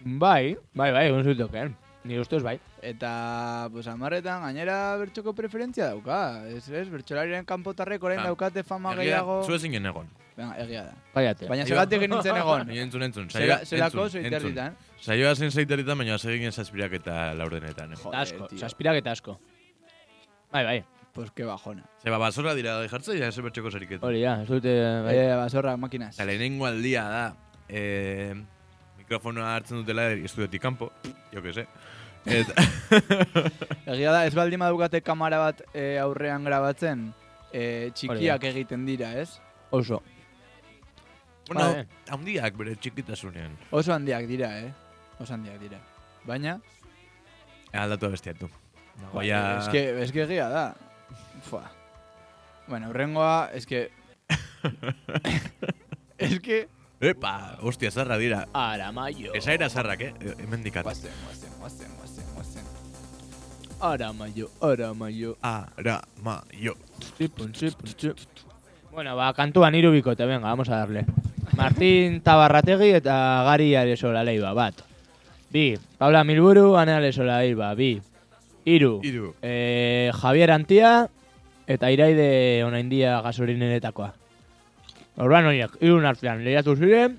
Bai, 0.00 0.56
bai, 0.74 0.92
bai, 0.92 1.06
egun 1.08 1.24
zutoken. 1.24 1.74
Ni 2.04 2.16
ustez 2.18 2.42
bai. 2.42 2.58
Eta, 2.80 3.68
pues, 3.72 3.86
amarretan, 3.90 4.40
gainera 4.46 4.96
bertxoko 4.96 5.32
preferentzia 5.34 5.88
dauka. 5.90 6.46
Ez, 6.48 6.68
ez, 6.70 6.86
bertxolariren 6.88 7.44
kanpotarrek 7.44 8.02
orain 8.06 8.20
Ah, 8.22 8.28
daukate 8.30 8.62
fama 8.62 8.92
Egia, 8.94 9.02
gehiago. 9.02 9.42
Zu 9.44 9.54
ezin 9.58 9.74
egon. 9.74 10.06
Venga, 10.36 10.54
egia 10.62 10.84
da. 10.84 10.92
Baiate. 11.14 11.48
Baina 11.50 11.66
segatik 11.66 12.00
nintzen 12.08 12.36
egon. 12.38 12.66
Ni 12.68 12.78
entzun, 12.78 13.02
entzun. 13.02 13.26
Saioa- 13.28 13.58
entzun. 13.66 14.22
ditan. 14.52 14.76
Saioa 15.02 15.34
zen 15.34 15.50
zeiterritan, 15.50 15.98
baina 15.98 16.16
segin 16.18 16.52
zazpirak 16.52 16.92
eta 16.92 17.34
laurdenetan. 17.34 17.92
Eh? 17.92 17.96
Joder, 18.04 18.20
asko, 18.20 18.46
tío. 18.46 18.58
saspirak 18.58 18.96
eta 19.02 19.10
asko. 19.18 19.38
Bai, 20.52 20.64
bai, 20.64 20.84
Pues 21.12 21.32
que 21.32 21.42
bajona. 21.42 21.82
Zeba, 22.04 22.16
basorra 22.18 22.54
dira 22.54 22.76
jartzea, 22.88 23.16
ja, 23.18 23.28
ez 23.32 23.40
bertxoko 23.42 23.72
zeriketu. 23.72 24.06
hori 24.06 24.20
da, 24.22 24.42
ez 24.42 24.48
dute, 24.48 24.70
bai. 25.02 25.16
Eh, 25.16 25.34
basorra, 25.34 25.76
makinas. 25.76 26.14
Eta 26.14 26.24
lehenengo 26.28 26.64
aldia 26.68 27.02
da, 27.08 27.36
eh, 27.68 28.34
mikrofonoa 29.08 29.54
hartzen 29.56 29.80
dutela 29.80 30.10
estudiotik 30.12 30.60
kanpo, 30.60 30.90
jo 31.32 31.42
que 31.42 31.52
se. 31.54 31.64
Eta, 32.28 32.52
Egia 33.94 34.12
da, 34.12 34.26
ez 34.28 34.34
baldin 34.36 34.60
badukate 34.60 35.00
kamera 35.00 35.38
bat 35.40 35.62
eh, 35.72 35.96
aurrean 36.02 36.44
grabatzen, 36.44 37.06
eh, 37.52 37.88
txikiak 37.96 38.44
egiten 38.50 38.84
dira, 38.84 39.14
ez? 39.16 39.38
Oso. 39.70 40.02
bueno, 41.48 41.70
Vale. 41.70 41.86
handiak 42.10 42.56
bere 42.58 42.76
txikitasunean. 42.76 43.56
Oso 43.70 43.94
handiak 43.94 44.28
dira, 44.28 44.50
eh? 44.60 44.72
Oso 45.18 45.32
handiak 45.34 45.56
dira. 45.62 45.80
Baina, 46.28 46.58
Aldatu 47.72 48.10
bestiatu. 48.10 48.48
joder, 48.48 49.12
Goia... 49.12 49.58
es 49.60 49.68
que, 49.68 50.02
es 50.02 50.12
que 50.12 50.22
egia 50.22 50.48
da. 50.48 50.74
Fua. 51.48 51.70
Bueno, 52.66 52.90
urrengoa, 52.90 53.50
es 53.54 53.64
que... 53.66 53.90
que... 57.00 57.08
Epa, 57.10 57.56
hostia, 57.62 57.90
zarra 57.90 58.18
dira. 58.18 58.46
Ara 58.52 58.90
maio. 58.92 59.32
Esaira 59.34 59.68
zarrak, 59.68 60.00
eh? 60.00 60.14
Hemen 60.38 60.62
dikat. 60.62 60.84
Guazen, 60.84 61.12
guazen, 61.24 61.52
guazen, 61.60 61.92
guazen, 61.96 62.24
guazen. 62.34 62.64
Ara 63.80 64.12
maio, 64.12 65.36
ara. 65.42 66.02
Zipun, 67.18 67.54
zipun, 67.54 67.86
zipun. 67.88 68.16
Bueno, 68.92 69.14
ba, 69.16 69.32
kantuan 69.32 69.74
hiru 69.74 69.92
bikote, 69.92 70.26
venga, 70.26 70.48
vamos 70.48 70.68
a 70.68 70.76
darle. 70.78 71.04
Martín 71.56 72.20
Tabarrategi 72.20 72.90
eta 72.94 73.44
Gari 73.46 73.74
Aresola 73.74 74.24
Leiba, 74.24 74.52
bat. 74.54 74.74
Bi, 75.50 75.78
Paula 75.98 76.24
Milburu, 76.24 76.76
Ane 76.76 76.92
Aresola 76.92 77.38
Leiba, 77.40 77.74
bi. 77.74 78.00
Hiru, 78.64 79.00
Iru. 79.02 79.34
eh, 79.40 80.10
Javier 80.12 80.50
Antia 80.50 81.08
eta 81.66 81.90
Iraide 81.90 82.64
Onaindia 82.64 83.20
gasolineretakoa. 83.22 84.12
Orduan 85.18 85.48
horiek, 85.50 85.72
hirun 85.82 86.06
artean 86.06 86.44
lehiatu 86.44 86.76
ziren, 86.78 87.16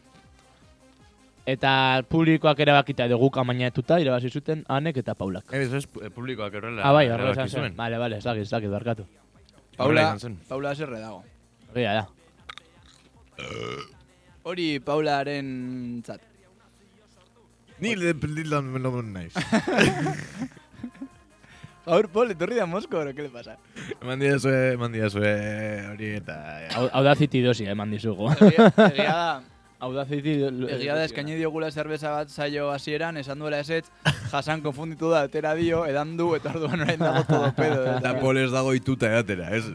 eta 1.49 1.71
publikoak 2.07 2.59
erabakita 2.63 3.07
edo 3.09 3.17
guk 3.19 3.39
amainatuta 3.41 3.97
irabazi 3.99 4.29
zuten 4.29 4.63
Anek 4.71 5.01
eta 5.01 5.15
Paulak. 5.19 5.51
Ez, 5.51 5.73
ez, 5.73 5.83
eh, 6.01 6.11
publikoak 6.13 6.53
errela. 6.61 6.83
Ah, 6.85 6.93
bai, 6.95 7.07
erabaki 7.09 7.49
zuen. 7.49 7.75
Vale, 7.77 7.97
vale, 7.99 8.21
ez 8.21 8.23
dakit, 8.23 8.47
ez 8.47 8.53
dakit, 8.53 8.71
barkatu. 8.71 9.07
Paula. 9.77 10.13
Paula 10.47 10.75
zerre 10.75 10.99
dago. 10.99 11.23
Egia 11.73 11.93
da. 11.99 12.07
Hori 14.43 14.79
Paularen 14.83 16.01
zat. 16.05 16.21
Ni 17.79 17.95
le 17.95 18.13
peldilan 18.13 18.65
melodon 18.73 19.13
naiz. 19.13 19.33
Gaur, 21.89 22.07
Paul, 22.13 22.31
etorri 22.35 22.55
da 22.59 22.65
Mosko, 22.69 23.01
¿qué 23.15 23.23
le 23.23 23.29
pasa? 23.29 23.57
Eman 24.01 24.19
diazue, 24.21 24.73
eman 24.75 24.91
diazue 24.93 25.31
hori 25.91 26.11
eta... 26.19 26.35
Au- 26.77 26.89
Audacity 27.01 27.41
dosi 27.41 27.65
eman 27.65 27.89
dizugu. 27.91 28.29
Egia, 28.37 28.67
da, 29.07 29.41
Audacity 29.79 30.35
egia 30.75 30.95
da 30.99 31.05
eskaini 31.07 31.37
diogula 31.39 31.71
zerbeza 31.71 32.11
bat 32.11 32.29
saio 32.29 32.67
hasieran 32.69 33.17
esan 33.17 33.39
duela 33.39 33.59
esetz, 33.63 33.87
jasan 34.29 34.61
konfunditu 34.61 35.09
da, 35.09 35.23
atera 35.29 35.55
dio, 35.57 35.85
edan 35.89 36.13
du, 36.19 36.33
eta 36.37 36.51
orduan 36.53 36.83
orain 36.85 36.99
dago 36.99 37.23
todo 37.25 37.49
pedo. 37.57 37.81
Eta 37.95 38.13
pol 38.19 38.37
ez 38.37 38.51
dago 38.53 38.75
ituta 38.77 39.09
edatera, 39.09 39.49
ez? 39.55 39.65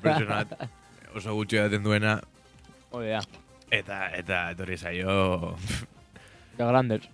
Personat 0.00 0.56
oso 1.14 1.34
gutxi 1.34 1.58
edaten 1.58 1.82
duena. 1.84 2.20
Da. 2.92 3.20
Eta, 3.74 3.96
eta, 4.16 4.42
etorri 4.54 4.78
zaio... 4.80 5.54
Da 6.56 6.70
grandes. 6.70 7.04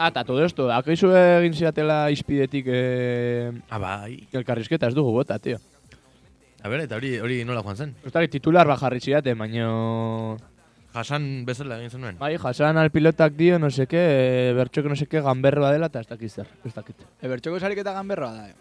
Ah, 0.00 0.08
eta 0.08 0.22
todo 0.24 0.40
esto, 0.46 0.70
akaizu 0.72 1.10
egin 1.12 1.52
ziatela 1.52 2.06
izpidetik 2.10 2.64
eh, 2.72 3.50
Ah, 3.68 3.76
bai. 3.78 4.14
elkarrizketa 4.32 4.88
ez 4.88 4.94
dugu 4.96 5.12
bota, 5.12 5.36
tío. 5.38 5.58
A 6.62 6.68
ber, 6.72 6.80
eta 6.86 6.96
hori 6.96 7.18
hori 7.20 7.42
nola 7.44 7.60
joan 7.64 7.76
zen? 7.76 7.92
Dakit 8.06 8.30
titular 8.38 8.66
bajarri 8.68 9.00
ziate, 9.00 9.34
baino... 9.36 10.38
Jasan 10.94 11.44
bezala 11.46 11.76
egin 11.78 11.90
zenuen? 11.92 12.16
Bai, 12.18 12.32
jasan 12.40 12.80
al 12.80 12.88
pilotak 12.90 13.36
dio, 13.38 13.58
no 13.62 13.68
seke, 13.70 14.00
e, 14.00 14.54
bertxok 14.56 14.88
no 14.90 14.96
seke, 14.98 15.20
ganberroa 15.22 15.70
dela, 15.72 15.86
eta 15.92 16.00
ez 16.02 16.08
dakit 16.08 16.32
zer, 16.32 16.48
ez 16.66 16.72
dakit. 16.74 17.04
Ebertxoko 17.22 17.60
sariketa 17.60 17.92
ganberroa 17.94 18.32
da, 18.34 18.48
eh? 18.48 18.54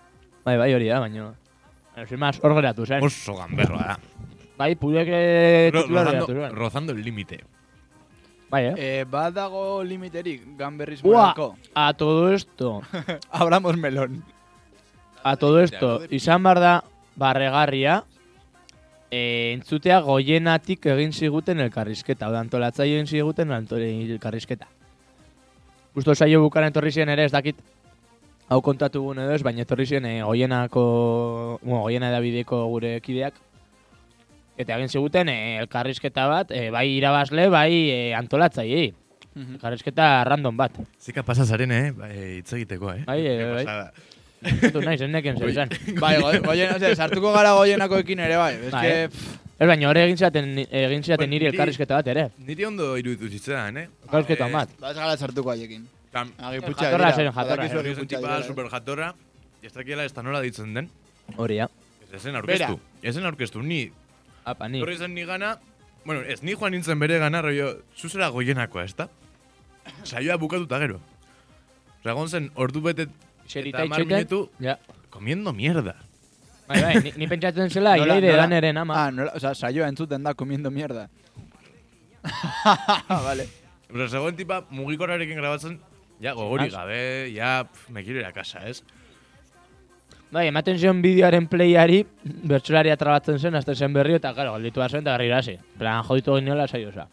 Bai, 0.45 0.57
bai, 0.59 0.73
hori 0.75 0.87
da, 0.91 0.99
baino... 1.01 1.31
Bueno, 1.95 2.07
sin 2.07 2.19
más, 2.19 2.39
hor 2.43 2.53
geratu 2.59 2.85
zen. 2.85 3.03
Oso 3.03 3.33
ganberroa 3.39 3.87
da. 3.93 3.97
Bai, 4.59 4.75
pudeke 4.75 5.71
Ro- 5.73 5.81
titular 5.87 6.05
rozando, 6.05 6.27
geratu 6.27 6.43
zen. 6.51 6.55
rozando 6.59 6.93
el 6.93 7.01
límite. 7.03 7.39
Bai, 8.49 8.65
eh? 8.65 8.75
Eh, 8.77 9.05
bat 9.05 9.33
dago 9.33 9.83
limiterik 9.83 10.41
Ua, 10.45 10.53
ganberrismorako. 10.57 11.55
a 11.75 11.93
todo 11.93 12.33
esto, 12.33 12.81
Abramos 13.31 13.77
melón. 13.77 14.23
a 15.23 15.35
todo 15.37 15.61
esto, 15.61 16.01
izan 16.09 16.41
bar 16.43 16.59
da 16.59 16.83
barregarria, 17.15 18.03
e, 19.11 19.53
entzutea 19.53 19.99
goienatik 20.01 20.85
egin 20.85 21.13
ziguten 21.13 21.59
elkarrizketa, 21.59 22.25
hau 22.25 22.33
da 22.33 22.39
antolatzaile 22.39 22.95
egin 22.95 23.07
ziguten 23.07 23.51
elkarrizketa. 23.51 24.67
Justo 25.93 26.15
saio 26.15 26.41
bukan 26.41 26.63
etorri 26.69 26.91
ziren 26.91 27.09
ere 27.09 27.25
ez 27.25 27.31
dakit, 27.31 27.57
hau 28.49 28.61
kontatu 28.61 29.01
gune 29.03 29.25
edo 29.25 29.33
ez, 29.35 29.43
baina 29.43 29.61
etorri 29.61 29.85
ziren 29.85 30.05
e, 30.05 30.21
goienako, 30.23 31.59
bueno, 31.61 31.81
goiena 31.83 32.09
edabideko 32.09 32.65
gure 32.67 32.99
kideak, 33.01 33.33
eta 34.59 34.75
egin 34.75 34.89
ziguten 34.91 35.29
e, 35.31 35.37
elkarrizketa 35.63 36.25
bat, 36.27 36.51
e, 36.51 36.67
bai 36.73 36.85
irabazle, 36.97 37.47
bai 37.53 37.71
e, 37.89 37.99
antolatzaileei. 38.17 38.91
Elkarrizketa 39.39 40.23
random 40.27 40.57
bat. 40.59 40.73
Zika 40.99 41.23
pasa 41.23 41.45
zaren, 41.47 41.71
eh? 41.71 41.91
Bai, 41.95 42.11
hitz 42.39 42.51
egiteko, 42.57 42.89
eh? 42.91 43.03
Bai, 43.07 43.19
eh, 43.23 43.35
Qué 43.37 43.45
bai. 43.53 43.65
pasada. 43.65 43.93
Zatu 44.39 44.81
naiz, 44.83 44.99
enneken 45.03 45.37
zer 45.39 45.49
izan. 45.53 45.69
bai, 45.99 46.13
go- 46.19 46.31
goien, 46.43 46.73
ose, 46.75 46.91
sartuko 46.95 47.31
gara 47.35 47.53
goienakoekin 47.55 48.19
ere, 48.25 48.35
bai. 48.39 48.53
Ez 48.67 48.71
Bai. 48.73 48.81
que, 48.87 48.97
pff, 49.13 49.37
Ez 49.59 49.67
baina 49.67 49.89
hori 49.89 49.99
egin 50.05 50.15
ziaten, 50.15 50.45
egin 50.63 51.01
ziaten 51.03 51.25
Bueno, 51.25 51.31
niri 51.33 51.45
niri- 51.45 51.51
elkarrizketa 51.53 51.97
bat 51.99 52.07
ere. 52.07 52.21
Niri 52.47 52.63
ondo 52.63 52.93
iruditu 52.95 53.27
zitzaidan, 53.27 53.75
eh? 53.81 53.87
Elkarrizketa 54.05 54.45
Eh, 54.47 54.53
bat. 54.53 54.69
Baz 54.79 54.93
gara 54.95 55.17
sartuko 55.17 55.51
haiekin. 55.51 55.83
Agiputxa 56.13 56.85
Jatorra 56.85 57.09
dira. 57.11 57.15
zen, 57.15 57.31
jatorra, 57.35 57.65
eh. 57.65 57.69
Zen 57.69 57.77
agiputxa 57.81 58.07
tipa 58.07 58.21
direla, 58.21 58.39
eh? 58.39 58.47
super 58.47 58.69
jatorra, 58.71 59.09
ez 59.61 59.73
dakiela 59.73 60.05
ez 60.05 60.13
nola 60.15 60.39
ditzen 60.41 60.73
den. 60.73 60.87
Hori, 61.35 61.57
ja. 61.59 61.67
Ez 62.11 62.21
zen 62.23 62.35
aurkeztu. 62.39 62.79
Ez 63.03 63.15
zen 63.15 63.25
aurkeztu, 63.27 63.61
ni. 63.61 63.91
Apa, 64.45 64.67
ni. 64.69 64.81
Horri 64.81 64.97
zen 64.97 65.13
ni 65.13 65.25
gana, 65.25 65.59
bueno, 66.05 66.21
ez 66.21 66.41
ni 66.43 66.53
joan 66.55 66.71
nintzen 66.71 66.99
bere 66.99 67.19
gana, 67.19 67.41
rollo, 67.41 67.81
zuzera 67.97 68.29
goienakoa, 68.29 68.83
ez 68.85 68.95
da? 68.95 69.09
Saioa 70.03 70.37
bukatuta 70.37 70.79
gero. 70.79 70.99
Osa, 72.01 72.11
egon 72.11 72.29
zen, 72.29 72.51
ordu 72.55 72.81
bete 72.81 73.07
Xerita 73.47 73.83
eta 73.83 73.85
itxoiten. 73.85 74.07
minutu 74.17 74.49
Ja. 74.59 74.77
comiendo 75.09 75.51
mierda. 75.53 75.95
Bai, 76.67 76.81
bai, 76.81 76.95
ni, 77.03 77.11
ni 77.17 77.27
pentsatzen 77.27 77.69
zela, 77.69 77.95
Nola- 77.97 78.05
ileide 78.05 78.27
nola- 78.31 78.41
daneren 78.43 78.77
ama. 78.77 79.05
Ah, 79.05 79.11
nola, 79.11 79.31
o 79.35 79.39
sea, 79.39 79.55
saioa 79.55 79.87
entzuten 79.89 80.23
da 80.23 80.33
comiendo 80.35 80.69
mierda. 80.71 81.09
vale. 83.09 83.47
Osa, 83.93 84.07
zegoen 84.07 84.35
tipa 84.37 84.61
mugikorrarekin 84.69 85.37
grabatzen, 85.39 85.79
ja, 86.21 86.33
gogorik 86.33 86.67
Az. 86.69 86.73
gabe, 86.77 87.31
ja, 87.33 87.63
pf, 87.71 87.89
me 87.89 88.03
quiero 88.03 88.19
ir 88.19 88.25
a 88.25 88.31
casa, 88.33 88.67
ez? 88.69 88.83
Bai, 90.31 90.45
ematen 90.47 90.77
zion 90.77 90.99
bideoaren 91.01 91.47
playari, 91.49 92.03
bertxolaria 92.23 92.95
trabatzen 93.01 93.39
zen, 93.39 93.55
azte 93.57 93.73
zen 93.75 93.93
berrio, 93.93 94.19
eta, 94.21 94.33
claro, 94.37 94.51
galditu 94.53 94.81
zen, 94.87 95.01
eta 95.01 95.15
garri 95.15 95.31
hasi. 95.33 95.55
Plan, 95.77 96.03
joditu 96.05 96.35
giniola 96.35 96.67
saiosa. 96.67 97.07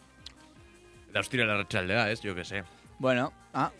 Eta 1.09 1.19
hostira 1.23 1.45
larratxaldea, 1.49 2.11
ez, 2.11 2.19
jo 2.21 2.35
que 2.35 2.45
sé. 2.45 2.61
Bueno, 2.99 3.31
ah. 3.53 3.71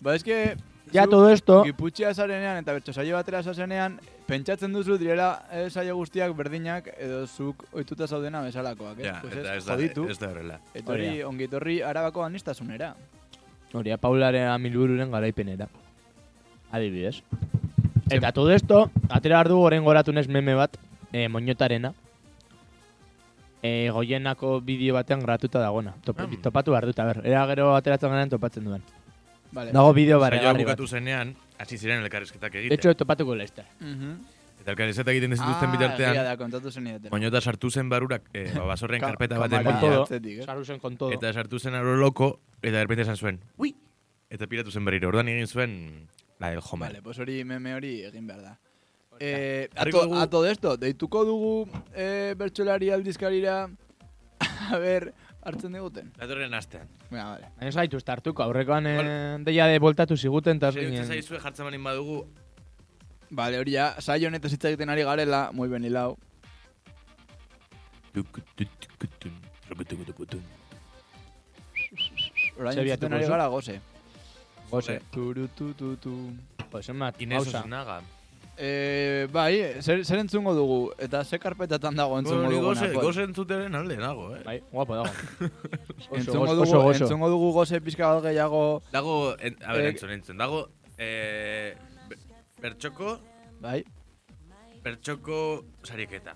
Ba, 0.00 0.14
es 0.16 0.24
que... 0.24 0.56
Ja, 0.92 1.02
zu 1.04 1.10
todo 1.10 1.30
esto, 1.30 1.64
Giputxia 1.64 2.12
zarenean 2.14 2.58
eta 2.60 2.72
bertso 2.72 2.92
saio 2.92 3.16
batera 3.16 3.40
zazenean, 3.42 3.96
pentsatzen 4.28 4.72
duzu 4.72 4.94
direla 4.98 5.42
eh, 5.50 5.64
saio 5.68 5.96
guztiak 5.96 6.30
berdinak 6.38 6.92
edo 6.96 7.24
zuk 7.26 7.64
ohituta 7.72 8.06
zaudena 8.06 8.40
bezalakoak, 8.44 9.00
eh? 9.00 9.08
Ja, 9.08 9.16
Pues 9.20 9.34
eta 9.34 9.56
ez, 9.56 9.64
ez 9.64 9.66
da, 9.66 9.74
joditu, 9.74 10.04
ez 10.08 10.18
da 10.20 10.28
horrela. 10.30 10.60
etorri, 10.74 11.08
Hori 11.08 11.22
ongitorri 11.26 11.80
arabako 11.82 12.22
anistasunera. 12.22 12.94
hori, 13.72 13.90
a 13.90 13.96
Paularen 13.98 14.46
amilbururen 14.48 15.10
garaipenera. 15.10 15.66
Adibidez. 16.70 17.22
Eta 18.10 18.32
todo 18.32 18.52
esto, 18.52 18.90
atera 19.08 19.36
behar 19.36 19.48
dugu 19.48 19.62
orain 19.66 19.82
goratunez 19.84 20.28
meme 20.28 20.54
bat, 20.54 20.76
eh, 21.12 21.28
moñotarena. 21.28 21.92
Eh, 23.62 23.90
goienako 23.90 24.60
bideo 24.60 24.94
batean 24.94 25.20
gratuta 25.24 25.58
dagoena. 25.58 25.94
Top, 26.04 26.20
Ah. 26.20 26.28
Topatu 26.42 26.70
behar 26.70 26.86
dut, 26.86 26.98
a 26.98 27.04
ber. 27.04 27.22
Era 27.24 27.46
gero 27.48 27.74
ateratzen 27.74 28.10
garen 28.10 28.28
topatzen 28.30 28.64
duen. 28.64 28.82
Vale. 29.50 29.72
Dago 29.72 29.92
bideo 29.92 30.18
Saioa 30.18 30.24
barregarri 30.30 30.64
bat. 30.64 30.76
bukatu 30.76 30.86
zenean, 30.86 31.34
hasi 31.58 31.78
ziren 31.78 32.02
elkarrizketak 32.02 32.52
De 32.52 32.58
egiten. 32.60 32.78
hecho, 32.78 32.94
topatuko 32.94 33.34
lehizte. 33.34 33.64
Mhm. 33.80 34.20
Eta 34.60 34.70
elkarrizketak 34.72 35.12
egiten 35.12 35.32
ez 35.32 35.40
dituzten 35.40 35.68
Ah, 35.68 35.72
bitartean, 35.72 36.10
egia 36.10 36.22
da, 36.22 36.36
kontatu 36.36 36.70
zen. 36.70 36.84
Moñota 37.10 37.40
sartu 37.40 37.70
zen 37.70 37.88
barurak 37.88 38.22
eh, 38.34 38.52
ba, 38.54 38.64
basorren 38.66 39.00
Ka- 39.00 39.06
karpeta 39.08 39.38
baten 39.38 39.64
Con 39.64 39.80
todo. 39.80 40.06
Sarru 40.44 40.64
zen 40.64 40.78
con 40.78 40.96
todo. 40.96 41.10
eta 41.12 41.32
sartu 41.32 41.58
zen 41.58 41.74
aro 41.74 41.96
loko, 41.96 42.38
eta 42.62 42.76
derpente 42.78 43.02
esan 43.02 43.16
zuen, 43.16 43.40
ui! 43.56 43.74
Eta 44.30 44.46
piratu 44.46 44.70
zen 44.70 44.84
berriro, 44.84 45.08
orduan 45.08 45.28
egin 45.28 45.46
zuen, 45.46 46.08
la 46.38 46.50
del 46.50 46.60
Homer. 46.62 46.88
Vale, 46.90 47.02
pues 47.02 47.18
hori 47.18 47.42
meme 47.44 47.74
hori 47.74 48.02
egin 48.04 48.26
behar 48.26 48.42
da. 48.42 48.58
Eh, 49.18 49.68
a, 49.72 49.78
Jarriko 49.78 50.00
to, 50.00 50.06
dugu- 50.06 50.20
a 50.20 50.26
todo 50.28 50.46
esto, 50.46 50.76
deituko 50.76 51.24
dugu 51.24 51.68
eh, 51.94 52.34
bertsolari 52.36 52.90
aldizkarira, 52.90 53.70
a 54.70 54.78
ber, 54.78 55.12
hartzen 55.42 55.72
diguten. 55.72 56.12
Datorren 56.18 56.52
astean. 56.54 56.88
Venga, 57.10 57.30
vale. 57.30 57.48
Baina 57.56 57.72
zaitu 57.72 57.98
hartuko, 58.06 58.42
aurrekoan 58.42 58.86
eh, 58.86 59.38
deia 59.46 59.66
de 59.66 59.78
voltatu 59.78 60.16
ziguten, 60.16 60.58
eta 60.60 60.72
Zer 60.72 60.84
zinen... 60.84 61.06
zaizue 61.06 61.40
jartzen 61.40 61.64
banin 61.64 61.84
badugu, 61.84 62.26
Vale, 63.30 63.58
hori 63.58 63.72
ja, 63.74 63.88
saio 63.98 64.28
honetaz 64.28 64.52
hitz 64.54 64.64
egiten 64.68 64.90
ari 64.92 65.02
garela, 65.02 65.50
muy 65.52 65.68
ben 65.68 65.84
hilao. 65.84 66.16
Orain 72.56 72.74
Zer 72.74 72.86
entzuten 72.86 73.12
bilatuko 73.12 73.14
ari 73.16 73.26
gara 73.28 73.46
goze. 73.52 73.80
Gose. 74.70 75.00
Turu, 75.12 75.48
tu, 75.48 75.72
tu, 75.74 75.96
tu. 75.96 76.12
Pues 76.70 76.88
emat, 76.88 77.20
Inés 77.22 77.42
pausa. 77.44 77.60
Osnaga. 77.60 78.00
Eh, 78.58 79.28
bai, 79.30 79.82
zer, 79.82 80.02
zer 80.04 80.18
entzungo 80.18 80.54
dugu? 80.56 80.90
Eta 80.98 81.22
ze 81.24 81.38
karpetatan 81.38 81.94
dago 81.94 82.18
entzungo 82.18 82.48
dugu 82.50 82.62
goze, 82.70 82.88
goze 82.94 83.22
entzuteren 83.28 83.74
alde 83.76 83.98
nago, 84.00 84.30
eh? 84.34 84.40
Bai, 84.46 84.62
guapo 84.72 84.96
dago. 84.96 85.10
Oso, 86.00 86.14
Entzungo 86.16 86.44
oso, 86.44 86.54
dugu, 86.54 86.62
oso 86.62 86.80
gozo. 86.82 87.04
entzungo 87.04 87.28
dugu 87.28 87.52
goze 87.52 87.80
pizka 87.82 88.14
bat 88.14 88.24
gehiago, 88.24 88.80
Dago, 88.92 89.36
en, 89.38 89.56
a 89.62 89.72
ber, 89.74 89.84
Eh, 89.84 89.88
entzun, 89.90 90.10
entzun, 90.10 90.38
dago, 90.38 90.70
eh, 90.96 91.76
be- 92.08 92.16
bertxoko, 92.62 93.18
bai, 93.60 93.84
bertxoko 94.82 95.64
sariketa. 95.84 96.34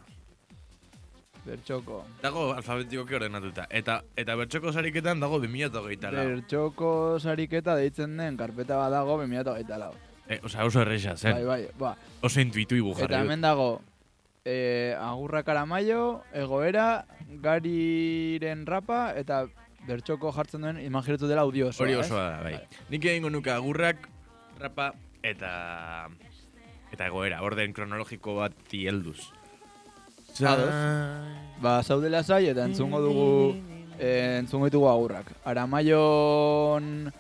Bertxoko. 1.45 2.03
Dago 2.23 2.51
alfabetikoki 2.55 3.17
ordenatuta. 3.19 3.67
Eta 3.71 4.01
eta 4.19 4.37
bertxoko 4.39 4.73
sariketan 4.73 5.21
dago 5.23 5.41
2024 5.43 6.13
lau. 6.15 6.27
Bertxoko 6.35 6.93
sariketa 7.21 7.77
deitzen 7.79 8.17
den 8.21 8.39
karpeta 8.41 8.79
bat 8.81 8.93
dago 8.95 9.19
2024 9.21 9.79
lau. 9.81 9.93
Eh, 10.31 10.39
Osa, 10.47 10.65
oso 10.65 10.83
erresa, 10.83 11.17
zen. 11.17 11.35
Bai, 11.35 11.45
bai, 11.45 11.63
ba. 11.79 11.97
Oso 12.23 12.41
intuitibu 12.41 12.95
jarri 12.95 13.09
Eta 13.09 13.23
hemen 13.25 13.41
dago, 13.43 13.81
eh, 14.45 14.95
agurra 14.95 15.43
karamaio, 15.43 16.23
egoera, 16.33 17.05
gariren 17.43 18.63
rapa, 18.67 19.01
eta 19.19 19.47
bertxoko 19.89 20.31
jartzen 20.37 20.63
duen 20.63 20.79
imaginatu 20.85 21.27
dela 21.27 21.43
audio 21.43 21.73
osoa, 21.73 21.87
Hori 21.87 21.99
osoa 21.99 22.29
da, 22.29 22.39
bai. 22.45 22.55
Nik 22.93 23.05
egingo 23.11 23.31
nuke 23.31 23.51
agurrak, 23.51 24.09
rapa, 24.61 24.93
eta... 25.23 26.09
Eta 26.91 27.07
egoera, 27.07 27.37
orden 27.47 27.71
kronologiko 27.71 28.35
bat 28.41 28.73
helduz. 28.75 29.31
Ados. 30.43 30.75
Ba, 31.61 31.83
zaudela 31.83 32.23
zai, 32.23 32.47
eta 32.49 32.65
entzungo 32.65 33.01
dugu, 33.01 33.57
eh, 33.99 34.39
entzungo 34.41 34.67
ditugu 34.67 34.89
agurrak. 34.89 35.33
Aramaion, 35.45 37.13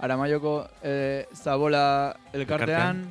Aramaioko 0.00 0.66
eh, 0.82 1.26
zabola 1.32 2.16
elkartean, 2.32 3.04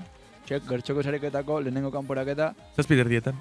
txek, 0.45 0.64
bertxoko 0.68 1.03
sariketako 1.03 1.61
lehenengo 1.61 1.91
kanporaketa, 1.91 2.53
Zazpider 2.76 3.07
dietan. 3.07 3.39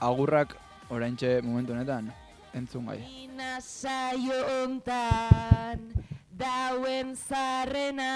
agurrak 0.00 0.56
oraintxe 0.90 1.40
momentu 1.42 1.72
honetan, 1.72 2.12
entzun 2.52 2.86
gai. 2.86 2.98
Ina 3.24 3.60
saio 3.60 4.42
hontan 4.52 5.88
dauen 6.36 7.16
zarrena 7.16 8.12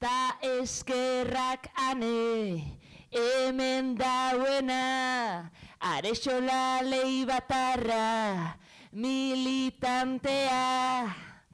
ta 0.00 0.34
eskerrak 0.42 1.68
ane 1.76 2.78
hemen 3.12 3.94
dauena 3.94 5.50
arexola 5.82 6.80
leibatarra 6.82 8.56
militantea 8.92 10.62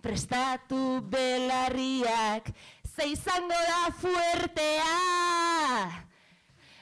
prestatu 0.01 1.01
belarriak 1.01 2.53
ze 2.85 3.09
izango 3.09 3.57
da 3.71 3.93
fuertea? 4.01 4.97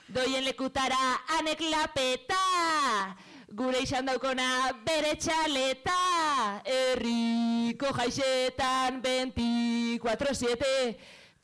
Doien 0.09 0.45
lekutara 0.45 1.19
anek 1.39 1.61
lapeta 1.61 2.45
Gure 3.57 3.79
izan 3.81 4.05
daukona 4.05 4.73
bere 4.85 5.15
txaleta. 5.17 5.95
Herriko 6.67 7.93
jaixetan 7.95 8.99
24-7 9.01 10.97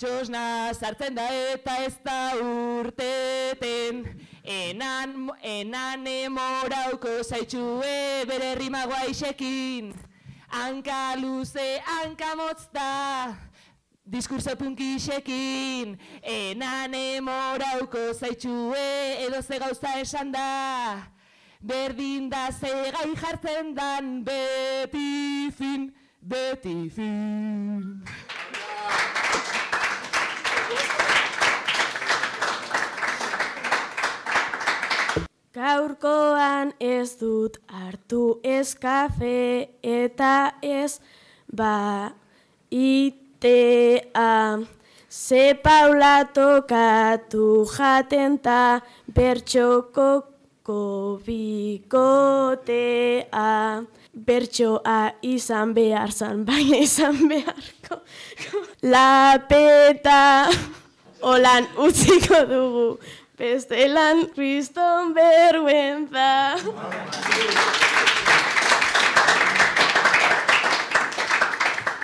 Txosna 0.03 0.75
sartzen 0.75 1.15
da 1.15 1.29
eta 1.53 1.77
ez 1.87 1.95
da 2.03 2.35
urteten 2.43 4.03
Enan, 4.45 5.31
enan 5.43 6.07
emorauko 6.07 7.23
zaitxue 7.23 8.27
bere 8.27 8.55
rima 8.59 8.87
guaixekin. 8.91 9.93
Hanka 10.51 11.15
luze, 11.17 11.81
hanka 11.87 12.35
motz 12.37 12.67
da 12.75 13.35
Diskurso 14.05 14.57
punkixekin 14.59 15.95
Enan 16.23 16.93
emorauko 16.93 18.13
zaitxue 18.13 19.23
edo 19.29 19.41
ze 19.43 19.59
gauza 19.59 19.95
esan 20.01 20.33
da. 20.33 21.07
Berdin 21.63 22.29
da 22.29 22.51
ze 22.51 22.91
gai 22.91 23.15
jartzen 23.15 23.75
dan 23.75 24.25
beti 24.25 25.51
fin, 25.55 25.93
beti 26.21 26.91
fin 26.91 28.03
Gaurkoan 35.53 36.71
ez 36.81 37.19
dut 37.21 37.59
hartu 37.69 38.41
ez 38.41 38.73
kafe 38.73 39.69
eta 39.85 40.55
ez 40.65 40.97
ba 41.53 42.13
itea. 42.71 44.65
Ze 45.13 45.53
paula 45.63 46.25
tokatu 46.33 47.69
jaten 47.69 48.39
ta 48.41 48.81
bertxoko 49.13 50.25
bikotea. 51.27 52.65
Bertxoa 54.13 55.13
izan 55.21 55.75
behar 55.77 56.13
zan, 56.13 56.45
baina 56.49 56.77
izan 56.81 57.29
beharko. 57.29 58.01
Lapeta 58.93 60.49
holan 61.21 61.69
utziko 61.77 62.41
dugu. 62.49 62.99
Bestelan 63.43 64.31
kriston 64.37 65.11
berguenza. 65.17 66.55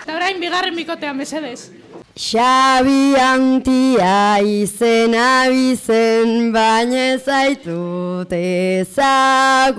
Eta 0.03 0.11
orain 0.17 0.35
bigarren 0.43 0.75
bikotean 0.75 1.15
mesedez. 1.15 1.71
Xabi 2.19 3.15
antia 3.23 4.43
izena 4.43 5.47
bizen, 5.47 6.51
baina 6.51 7.15
zaitut 7.23 8.35
ezagutzen. 8.35 9.71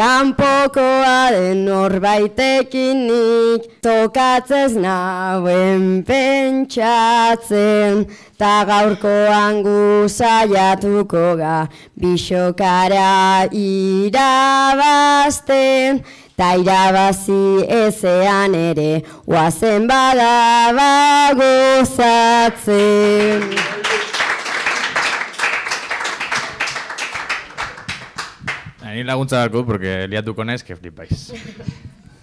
Kanpokoa 0.00 1.28
den 1.34 1.58
norbaitekin 1.68 2.98
nik 3.08 3.62
tokatzez 3.84 4.72
nauen 4.80 5.84
pentsatzen. 6.08 7.96
Ta 8.40 8.64
gaurkoan 8.64 9.54
guzaiatuko 9.66 11.36
ga 11.36 11.68
bisokara 12.00 13.44
irabazten. 13.52 15.30
Ta 16.38 16.48
irabazi 16.62 17.68
ezean 17.68 18.52
ere, 18.56 19.04
oazen 19.28 19.82
badaba 19.90 20.92
gozatzen. 21.36 22.80
Ni 28.94 29.04
laguntza 29.04 29.38
dako, 29.38 29.64
porque 29.64 30.06
liatuko 30.08 30.44
naiz, 30.44 30.62
que 30.62 30.76
flipais. 30.76 31.32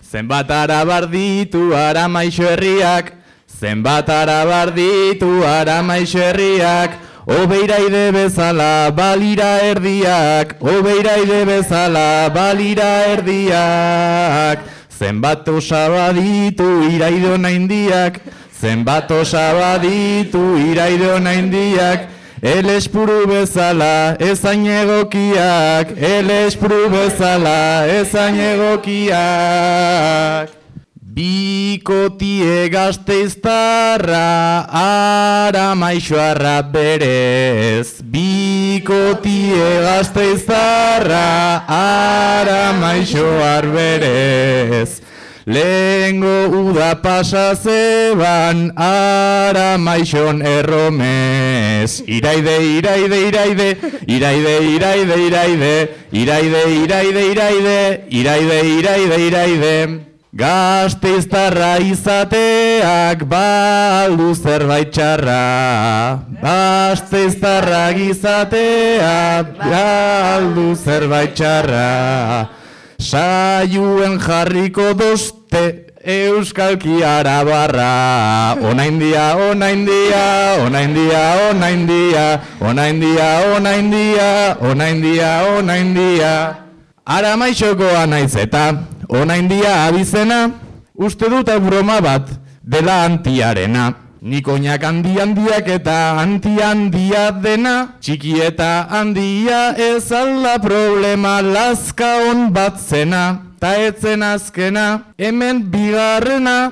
Zenbat 0.04 0.52
arabar 0.52 1.10
ditu 1.10 1.74
ara 1.76 2.08
maixo 2.08 2.44
herriak, 2.44 3.14
zenbat 3.48 4.10
arabar 4.10 4.74
ditu 4.74 5.44
ara 5.44 5.82
maixo 5.84 6.20
herriak, 6.20 7.08
Obeiraide 7.28 8.14
bezala 8.14 8.90
balira 8.96 9.60
erdiak, 9.60 10.54
obeiraide 10.62 11.44
bezala 11.44 12.30
balira 12.34 13.04
erdiak. 13.12 14.64
Zenbat 14.88 15.46
osaba 15.50 16.14
ditu 16.16 16.88
iraide 16.88 17.34
onaindiak, 17.34 18.22
zenbat 18.62 19.12
osaba 19.12 19.76
ditu 19.78 20.56
iraide 20.72 21.12
onaindiak, 21.18 22.08
El 22.42 22.70
espuru 22.70 23.26
bezala 23.26 24.16
ezain 24.20 24.68
egokiak, 24.70 25.90
el 25.98 26.30
espuru 26.30 26.88
bezala 26.92 27.88
ezain 27.90 28.38
egokiak. 28.38 29.18
Bikotie 31.18 32.70
gazteiztarra, 32.70 34.70
ara 34.70 35.74
maixoarra 35.74 36.62
berez. 36.62 38.06
Bikotie 38.06 39.82
gazteiztarra, 39.82 41.66
ara 41.66 42.70
maixoar 42.78 43.66
berez. 43.74 45.02
Lehengo 45.48 46.52
uda 46.52 47.02
pasa 47.02 47.56
zeban, 47.56 48.74
ara 48.76 49.78
maixon 49.80 50.42
erromez. 50.44 52.04
Iraide, 52.04 52.58
iraide, 52.76 53.20
iraide, 53.30 53.70
iraide, 54.12 54.56
iraide, 54.76 55.16
iraide, 55.24 55.88
iraide, 56.12 56.68
iraide, 56.92 57.24
iraide, 57.32 57.80
iraide, 58.12 58.60
iraide, 58.76 59.18
iraide. 59.28 59.78
Gazteiztarra 60.36 61.78
izateak 61.80 63.24
baldu 63.32 64.36
zerbait 64.36 64.92
txarra. 64.92 66.28
Gazteiztarra 66.44 67.88
izateak 67.96 69.56
baldu 69.64 70.76
zerbait 70.76 71.32
txarra. 71.40 72.52
Saiuen 73.00 74.20
jarriko 74.20 74.92
dute 75.48 75.86
Euskalki 76.04 77.04
arabarra. 77.04 78.56
Onaindia, 78.62 79.36
onaindia, 79.36 80.64
onaindia, 80.66 81.50
onaindia 81.52 82.42
Onaindia, 82.62 83.56
onaindia, 83.56 84.58
onaindia, 84.62 85.58
onaindia 85.58 86.56
Aramaixokoa 87.06 88.06
naiz 88.08 88.36
eta 88.36 88.74
Onaindia 89.10 89.86
abizena 89.88 90.52
Uste 90.96 91.30
dut 91.30 91.50
broma 91.62 92.02
bat 92.02 92.28
dela 92.64 93.04
antiarena. 93.06 93.94
Nik 94.22 94.48
oinak 94.48 94.84
handi 94.84 95.20
handiak 95.22 95.68
eta 95.70 96.18
anti 96.18 96.58
handia 96.60 97.32
dena 97.32 97.94
Txiki 98.02 98.42
eta 98.42 98.88
handia 98.90 99.76
ez 99.78 100.12
alda 100.12 100.58
problema 100.60 101.42
lazka 101.42 102.16
hon 102.26 102.50
bat 102.52 102.80
zena. 102.82 103.47
Ta 103.60 103.76
etzen 103.76 104.22
azkena 104.22 105.02
Hemen 105.18 105.74
bigarrena 105.74 106.72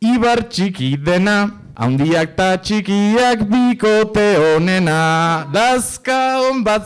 Ibar 0.00 0.42
txiki 0.50 0.96
dena. 1.06 1.50
Handiak 1.76 2.36
ta 2.36 2.56
txikiak 2.56 3.42
bikote 3.50 4.26
honena 4.40 5.46
Lazka 5.52 6.40
on 6.50 6.64
bat 6.64 6.84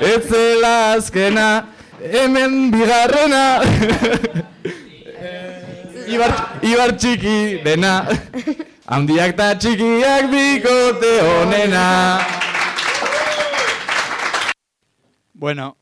Etzela 0.00 0.92
azkena 0.96 1.66
Hemen 2.12 2.70
bigarrena. 2.72 3.62
Ibar, 6.14 6.32
Ibar 6.62 6.96
txiki 6.96 7.64
dena. 7.64 8.04
Handiak 8.86 9.36
ta 9.36 9.54
txikiak 9.56 10.28
bikote 10.32 11.12
honena 11.24 11.84
Bueno, 15.34 15.76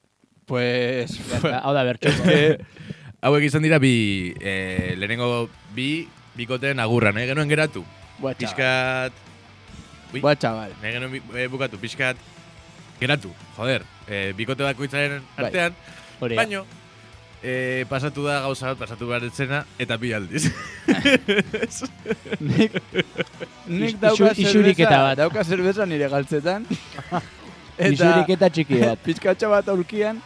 pues... 0.47 1.17
Hau 1.63 1.73
da 1.75 1.85
bertxoko. 1.85 2.23
que 2.25 2.59
Hauek 3.23 3.45
izan 3.47 3.63
dira 3.63 3.79
bi, 3.79 4.35
eh, 4.41 4.95
lehenengo 4.99 5.49
bi, 5.77 6.09
bikoteen 6.35 6.81
agurra, 6.83 7.13
nahi 7.15 7.29
genuen 7.31 7.49
geratu. 7.49 7.85
Chaval. 8.19 8.35
Piskat... 8.41 9.13
Ui, 10.13 10.21
Buah, 10.21 10.35
chaval. 10.37 10.75
nahi 10.83 10.93
genuen 10.97 11.13
bi- 11.19 11.23
eh, 11.39 11.47
bukatu, 11.49 11.79
piskat... 11.79 12.17
Geratu, 13.03 13.33
joder, 13.57 13.83
eh, 14.07 14.31
bikote 14.39 14.63
bakoitzaren 14.63 15.23
Bai. 15.37 15.45
artean, 15.49 15.73
da. 16.21 16.29
baino, 16.39 16.61
eh, 17.43 17.83
pasatu 17.91 18.23
da 18.29 18.37
gauza 18.45 18.69
bat, 18.71 18.79
pasatu 18.79 19.09
behar 19.11 19.25
etzena, 19.27 19.65
eta 19.83 19.97
bi 19.99 20.13
aldiz. 20.15 20.45
Nik, 22.43 22.77
nik 23.67 23.99
dauka 24.03 24.31
zerbeza, 24.35 24.87
bat. 24.91 25.17
dauka 25.19 25.43
zerbeza 25.45 25.87
nire 25.87 26.09
galtzetan. 26.13 26.67
Isuriketa 27.93 28.51
txiki 28.55 28.79
bat. 28.85 29.03
pizkatxo 29.03 29.51
bat 29.51 29.69
aurkian. 29.75 30.21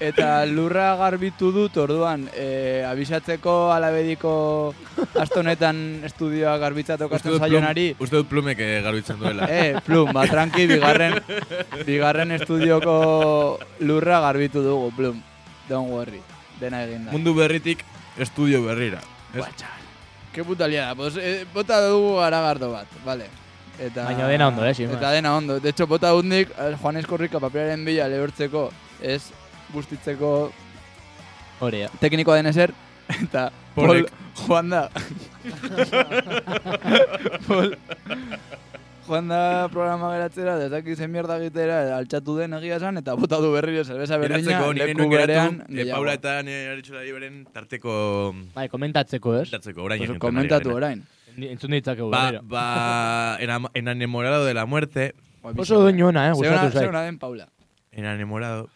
Eta 0.00 0.44
lurra 0.46 0.92
garbitu 0.94 1.50
dut 1.50 1.76
orduan, 1.82 2.28
e, 2.30 2.84
abisatzeko 2.86 3.72
alabediko 3.74 4.32
astonetan 5.18 6.04
estudioa 6.06 6.52
garbitza 6.62 6.94
Uste 6.94 7.02
tokatzen 7.04 7.32
dut 7.32 7.40
plum- 7.40 7.48
zaionari. 7.50 7.86
Uste 7.98 8.16
dut 8.20 8.28
plumek 8.30 8.60
eh, 8.62 8.80
garbitzen 8.84 9.18
duela. 9.18 9.48
Eh, 9.50 9.80
plum, 9.84 10.12
ba, 10.14 10.22
tranqui, 10.30 10.68
bigarren, 10.70 11.18
bigarren 11.86 12.30
estudioko 12.38 13.58
lurra 13.80 14.20
garbitu 14.20 14.62
dugu, 14.62 14.92
plum. 14.94 15.18
Don't 15.68 15.90
worry, 15.90 16.22
dena 16.60 16.84
egin 16.86 17.06
da. 17.08 17.12
Mundu 17.12 17.34
berritik, 17.34 17.82
estudio 18.18 18.62
berrira. 18.64 19.00
Chaval. 19.34 19.82
Ke 20.32 20.44
puta 20.44 20.68
liada, 20.70 20.94
pues, 20.94 21.16
eh, 21.18 21.44
bota 21.52 21.80
dugu 21.88 22.16
garagardo 22.20 22.70
bat, 22.70 22.86
vale. 23.04 23.26
Eta, 23.78 24.04
Baina 24.04 24.26
dena 24.28 24.48
ondo, 24.48 24.64
eh, 24.64 24.74
Eta 24.78 25.10
dena 25.10 25.36
ondo. 25.36 25.58
De 25.60 25.70
hecho, 25.70 25.86
bota 25.86 26.14
hundik, 26.14 26.50
eh, 26.58 26.76
Juan 26.80 26.96
Eskorrika 26.96 27.38
paperaren 27.40 27.84
bila 27.84 28.06
lehortzeko, 28.08 28.70
ez 29.02 29.30
bustitzeko 29.72 30.50
Hori 31.60 31.80
da. 31.84 31.88
teknikoa 32.00 32.36
den 32.36 32.46
ezer, 32.52 32.72
eta 33.22 33.50
Pol, 33.74 33.86
Polek. 33.86 34.12
Juan 34.46 34.70
da. 34.70 34.88
Pol, 37.46 37.74
Juan 39.08 39.28
da 39.32 39.68
programa 39.72 40.10
geratzera, 40.12 40.56
desaki 40.60 40.94
zen 40.94 41.10
mierda 41.10 41.38
egitera, 41.40 41.78
altxatu 41.96 42.34
den 42.38 42.52
egia 42.58 42.76
esan, 42.76 42.98
eta 43.00 43.14
bota 43.16 43.38
du 43.40 43.50
berriro 43.54 43.82
zerbeza 43.84 44.18
berdina, 44.20 44.60
leku 44.76 45.06
berean, 45.10 45.62
eh, 45.64 45.74
gehiago. 45.78 45.96
Paula 45.96 46.16
eta 46.18 46.34
nire 46.44 46.66
aritxolari 46.74 47.14
beren 47.16 47.38
tarteko... 47.54 47.94
Bai, 48.54 48.66
komentatzeko, 48.68 49.34
ez? 49.40 49.46
Komentatzeko, 49.48 49.86
orain. 49.88 50.02
Pues, 50.04 50.10
ari 50.12 50.20
komentatu 50.26 50.74
orain. 50.76 51.04
Entzun 51.38 51.70
ditzakegu 51.76 52.10
Ba, 52.10 52.32
ba, 52.42 53.38
enam- 53.40 53.70
enamorado 53.74 54.44
de 54.44 54.54
la 54.54 54.66
muerte, 54.66 55.14
Oso 55.56 55.78
doinuona, 55.80 56.26
eh, 56.28 56.34
Zeuna, 56.34 56.48
gustatu 56.50 56.72
zait. 56.74 56.84
zeuna 56.84 57.02
den 57.06 57.18
Paula. 57.18 57.48
enamorado... 57.92 58.68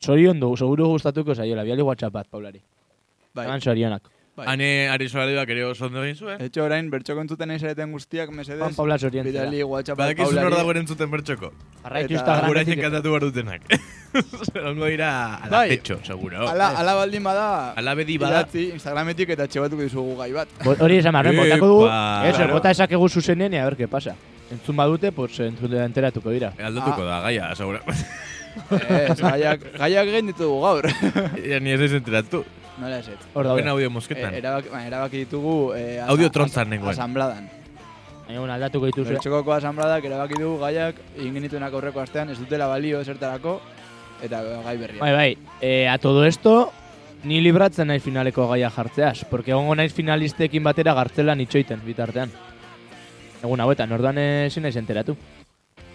Sorion 0.00 0.40
du, 0.40 0.54
seguru 0.56 0.86
gustatuko 0.94 1.34
zaiola, 1.34 1.62
biali 1.62 1.82
WhatsApp 1.84 2.14
bat, 2.14 2.26
Paulari. 2.30 2.60
Bai. 3.34 3.44
Eman 3.46 3.60
sorionak. 3.60 4.02
Bai. 4.34 4.46
Hane 4.48 4.68
aritxolari 4.88 5.34
bak 5.36 5.50
ere 5.52 5.64
oso 5.66 5.84
ondo 5.90 6.00
egin 6.06 6.16
zuen. 6.16 6.38
Etxo 6.40 6.62
orain, 6.64 6.86
bertxoko 6.88 7.20
entzuten 7.20 7.50
eizareten 7.52 7.92
guztiak, 7.92 8.30
mesedez. 8.32 8.62
Juan 8.62 8.76
Paula 8.78 8.96
soriontzera. 8.98 9.42
Bidali 9.50 9.60
WhatsApp 9.66 9.98
bat 9.98 10.06
Badakizu 10.06 10.30
nor 10.32 10.40
Paulari. 10.46 10.56
dagoen 10.62 10.80
entzuten 10.80 11.10
bertxoko. 11.12 11.50
Jarraitu 11.82 12.14
Eta- 12.14 12.16
Instagrametik. 12.16 12.48
Gurainen 12.48 12.80
kantatu 12.86 13.12
behar 13.12 13.26
dutenak. 13.26 13.68
Ongo 14.70 14.86
dira 14.86 15.10
ala 15.36 15.50
Bai. 15.58 15.68
pecho, 15.74 15.98
seguro. 16.06 16.48
Ala, 16.48 16.70
ala 16.80 16.94
baldin 17.02 17.22
bada, 17.28 17.46
Ala 17.76 17.94
bedi 17.94 18.16
bada. 18.18 18.40
idatzi 18.40 18.70
Instagrametik 18.78 19.28
eta 19.36 19.46
txebatuko 19.46 19.82
dizugu 19.84 20.16
gai 20.22 20.32
bat. 20.32 20.48
Bo- 20.64 20.78
Hori 20.80 20.96
esan 21.02 21.12
marren, 21.12 21.36
botako 21.36 21.66
dugu. 21.74 21.84
Ez, 21.90 22.34
claro. 22.40 22.52
bota 22.56 22.70
esakegu 22.70 23.08
zuzenen, 23.10 23.54
a 23.60 23.64
ver 23.68 23.76
qué 23.76 23.88
pasa. 23.88 24.16
Entzun 24.50 24.76
badute, 24.76 25.12
pues 25.12 25.38
entzun 25.40 25.74
enteratuko 25.76 26.30
dira. 26.30 26.54
Aldatuko 26.58 27.04
da, 27.04 27.20
gaia, 27.28 27.54
seguro. 27.54 27.80
Ez, 28.70 29.18
gaiak, 29.20 29.60
gaiak 29.78 30.08
egin 30.10 30.26
ditugu 30.32 30.60
gaur. 30.64 30.88
Ja, 31.50 31.60
ni 31.60 31.70
ez 31.76 31.80
ez 31.80 31.92
enteratu. 31.98 32.44
nola 32.80 32.98
eset. 32.98 33.18
Hor 33.34 33.44
daude. 33.46 33.68
audio 33.68 33.86
E, 33.86 33.92
mosketan. 33.92 34.34
erabaki, 34.34 34.68
ba, 34.72 34.86
erabaki 34.86 35.18
ditugu... 35.24 35.72
E, 35.76 36.00
Audio 36.00 36.30
trontzan 36.30 36.70
nengoen. 36.70 36.90
Asambladan. 36.94 37.48
Baina, 38.26 38.38
bueno, 38.40 38.52
aldatuko 38.54 38.86
dituzue. 38.86 39.12
Bertxokoko 39.16 39.52
asambladak 39.52 40.04
erabaki 40.08 40.38
dugu 40.40 40.58
gaiak 40.62 40.96
egin 41.18 41.34
genituenak 41.34 41.72
aurreko 41.74 42.00
astean 42.00 42.30
ez 42.30 42.38
dutela 42.38 42.66
balio 42.70 43.00
esertarako 43.04 43.60
eta 44.22 44.40
gai 44.64 44.76
berria. 44.78 45.00
Bai, 45.02 45.12
bai. 45.12 45.36
E, 45.60 45.88
a 45.88 45.98
todo 45.98 46.24
esto, 46.24 46.72
ni 47.24 47.40
libratzen 47.44 47.88
naiz 47.88 48.02
finaleko 48.02 48.48
gaia 48.48 48.70
jartzeaz. 48.70 49.24
Porque 49.28 49.50
egongo 49.50 49.74
naiz 49.76 49.92
finalistekin 49.92 50.64
batera 50.64 50.94
gartzelan 50.94 51.40
itxoiten, 51.40 51.82
bitartean. 51.84 52.30
Egun 53.42 53.60
hauetan, 53.60 53.92
orduan 53.92 54.18
ezin 54.18 54.62
naiz 54.62 54.76
enteratu. 54.76 55.16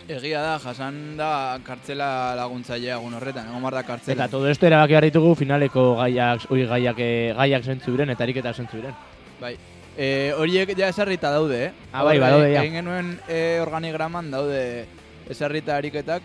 Egia 0.08 0.42
da, 0.44 0.58
jasan 0.62 0.98
da 1.18 1.58
kartzela 1.66 2.36
laguntzailea 2.38 3.00
egun 3.00 3.16
horretan, 3.18 3.48
egon 3.50 3.64
da 3.74 3.82
kartzela. 3.84 4.14
Eta 4.14 4.28
todo 4.30 4.50
esto 4.52 4.68
erabaki 4.68 4.94
behar 4.94 5.08
ditugu 5.08 5.32
finaleko 5.40 5.96
gaiak, 5.98 6.46
oi, 6.54 6.66
gaiak, 6.70 7.00
eh, 7.02 7.34
gaiak 7.36 7.64
zentzu 7.66 7.92
biren, 7.96 8.12
eta 8.14 8.24
ariketak 8.24 8.56
zentzu 8.56 8.78
biren. 8.78 8.94
Bai. 9.42 9.56
E, 9.98 10.34
horiek 10.38 10.76
ja 10.78 10.90
esarrita 10.92 11.32
daude, 11.32 11.58
eh? 11.66 11.72
Ah, 11.92 12.04
bai, 12.04 12.18
Hor, 12.18 12.22
badaude, 12.26 12.50
e, 12.52 12.54
ja. 12.54 12.62
Egin 12.62 12.76
genuen 12.82 13.10
e, 13.28 13.40
organigraman 13.64 14.30
daude 14.30 14.86
esarrita 15.32 15.78
ariketak. 15.80 16.22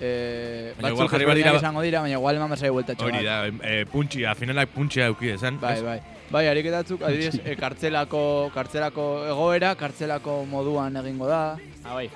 E, 0.00 0.72
Baina 0.80 0.88
igual 0.90 1.04
batzuk 1.04 1.12
jarri 1.12 1.26
behar 1.28 1.36
ezberdinak 1.36 1.52
dira- 1.52 1.62
izango 1.62 1.82
dira, 1.86 2.00
baina 2.02 2.16
igual 2.18 2.40
eman 2.40 2.50
berzai 2.50 2.70
bueltatxo 2.74 3.06
Hori 3.06 3.22
da, 3.22 3.36
eh, 3.46 3.84
puntxia, 3.92 4.34
finalak 4.34 4.72
puntxia 4.74 5.06
euki 5.12 5.30
esan. 5.36 5.60
Bai, 5.60 5.76
bai. 5.84 6.00
Bai, 6.32 6.46
ariketatzuk, 6.48 7.02
adibidez, 7.06 7.38
e, 7.44 7.54
kartzelako, 7.60 8.50
kartzelako 8.54 9.06
egoera, 9.28 9.76
kartzelako 9.76 10.40
moduan 10.50 10.96
egingo 11.04 11.28
da. 11.30 11.42
Ah, 11.84 11.94
bai. 11.94 12.08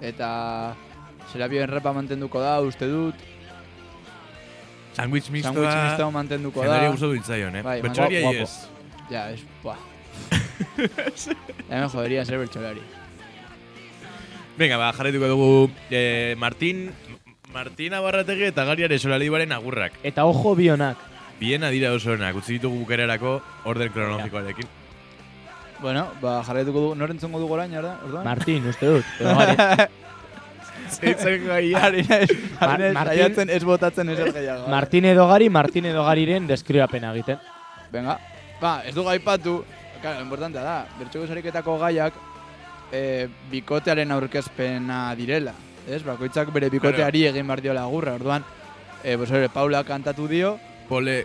Eta 0.00 0.76
Serapioen 1.32 1.68
repa 1.70 1.92
mantenduko 1.94 2.40
da, 2.42 2.58
uste 2.64 2.88
dut. 2.90 3.14
Sandwich 4.96 5.30
mistoa. 5.30 5.52
Sandwich 5.52 5.76
mistoa 5.90 6.10
mantenduko 6.14 6.64
da. 6.64 6.66
Jendari 6.66 6.90
gustatu 6.94 7.12
ditzaion, 7.18 7.60
eh? 7.60 7.62
Bai, 7.62 7.80
Bertsolari 7.84 8.22
guapo. 8.24 8.48
ez. 8.48 8.50
Ya, 9.10 9.30
es... 9.30 9.44
Buah. 9.62 9.78
ya 11.70 11.80
me 11.80 11.88
jodería 11.88 12.24
ser 12.24 12.38
bertsolari. 12.38 12.82
Venga, 14.58 14.76
ba, 14.76 14.92
jarretuko 14.92 15.28
dugu 15.30 15.70
eh, 15.90 16.34
Martin, 16.38 16.90
Martin 17.52 17.94
Abarrategi 17.94 18.50
eta 18.50 18.64
Gari 18.64 18.84
Aresolaldibaren 18.84 19.52
agurrak. 19.52 19.94
Eta 20.02 20.26
ojo 20.26 20.54
bionak. 20.56 20.98
Bien 21.40 21.64
adira 21.64 21.94
oso 21.96 22.12
onak, 22.12 22.36
utzi 22.36 22.58
ditugu 22.58 22.82
bukererako 22.82 23.38
orden 23.64 23.92
kronologikoarekin. 23.94 24.79
Bueno, 25.80 26.08
ba, 26.20 26.42
jarraituko 26.44 26.80
dugu, 26.80 26.94
norentzongo 26.94 27.40
dugu 27.40 27.54
orain, 27.56 27.72
orda? 27.80 27.94
orduan? 28.04 28.24
Martin, 28.24 28.66
uste 28.68 28.86
dut. 28.86 29.04
Zeitzen 30.90 31.44
gai, 31.46 31.72
harina 31.74 32.16
ez, 32.24 32.30
harina 32.58 32.88
ez, 32.88 32.94
Martin- 32.94 33.14
saiatzen 33.14 33.50
ez 33.54 33.60
botatzen 33.64 34.08
ezer 34.10 34.32
gehiago. 34.34 34.66
Martin 34.72 35.06
edo 35.12 35.26
gari, 35.30 35.48
Martin 35.48 35.86
edo 35.86 36.02
gariren 36.04 36.48
deskribapena 36.50 37.12
egiten. 37.14 37.38
Venga, 37.92 38.18
ba, 38.60 38.80
ez 38.84 38.94
du 38.94 39.04
gaipatu, 39.06 39.60
claro, 40.02 40.20
importantea 40.24 40.64
da, 40.66 40.76
bertxoko 40.98 41.28
sariketako 41.30 41.78
gaiak 41.84 42.18
e, 42.92 43.28
bikotearen 43.52 44.10
aurkezpena 44.16 45.14
direla. 45.16 45.54
Ez, 45.88 46.02
bakoitzak 46.04 46.50
bere 46.52 46.68
bikoteari 46.70 47.24
egin 47.30 47.46
behar 47.48 47.62
diola 47.64 47.86
agurra, 47.86 48.18
orduan, 48.18 48.44
e, 49.04 49.16
pues, 49.16 49.30
hori, 49.30 49.48
Paula 49.54 49.84
kantatu 49.84 50.28
dio, 50.28 50.58
Pole... 50.90 51.22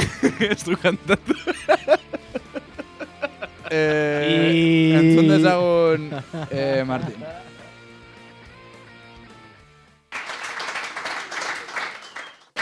ez 0.52 0.62
du 0.64 0.76
kantatu. 0.78 1.34
e, 3.70 3.80
I- 4.52 4.92
entzun 4.98 5.28
dezagun 5.30 6.10
e, 6.50 6.82
Martin. 6.84 7.24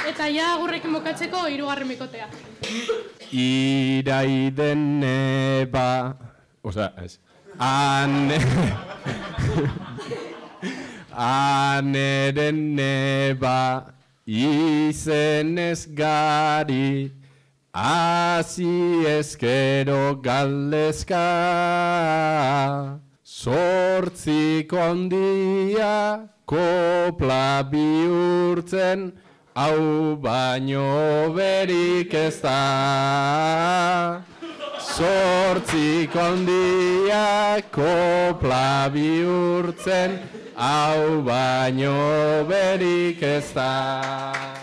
Eta 0.09 0.29
ja 0.33 0.55
agurrekin 0.55 0.93
bokatzeko 0.97 1.47
hirugarren 1.53 1.89
bikotea. 1.89 2.29
Iraiden 3.33 4.85
neba... 5.03 6.17
Osa, 6.63 6.93
ez. 7.05 7.19
Ane... 7.59 8.39
Aneren 11.19 12.59
neba 12.79 13.91
izenez 14.23 15.89
gari 15.99 17.11
Asi 17.79 19.07
ezkero 19.07 20.17
galdezka 20.21 21.27
Sortziko 23.23 24.77
handia 24.77 26.27
kopla 26.45 27.63
bihurtzen 27.71 29.13
Hau 29.55 30.17
baino 30.17 31.33
berik 31.37 32.15
ez 32.15 32.41
da. 32.43 34.23
Sortziko 34.81 36.19
handia 36.19 37.63
kopla 37.71 38.91
bihurtzen 38.91 40.19
Hau 40.57 41.23
baino 41.23 42.45
berik 42.51 43.23
ez 43.23 43.53
da 43.53 44.58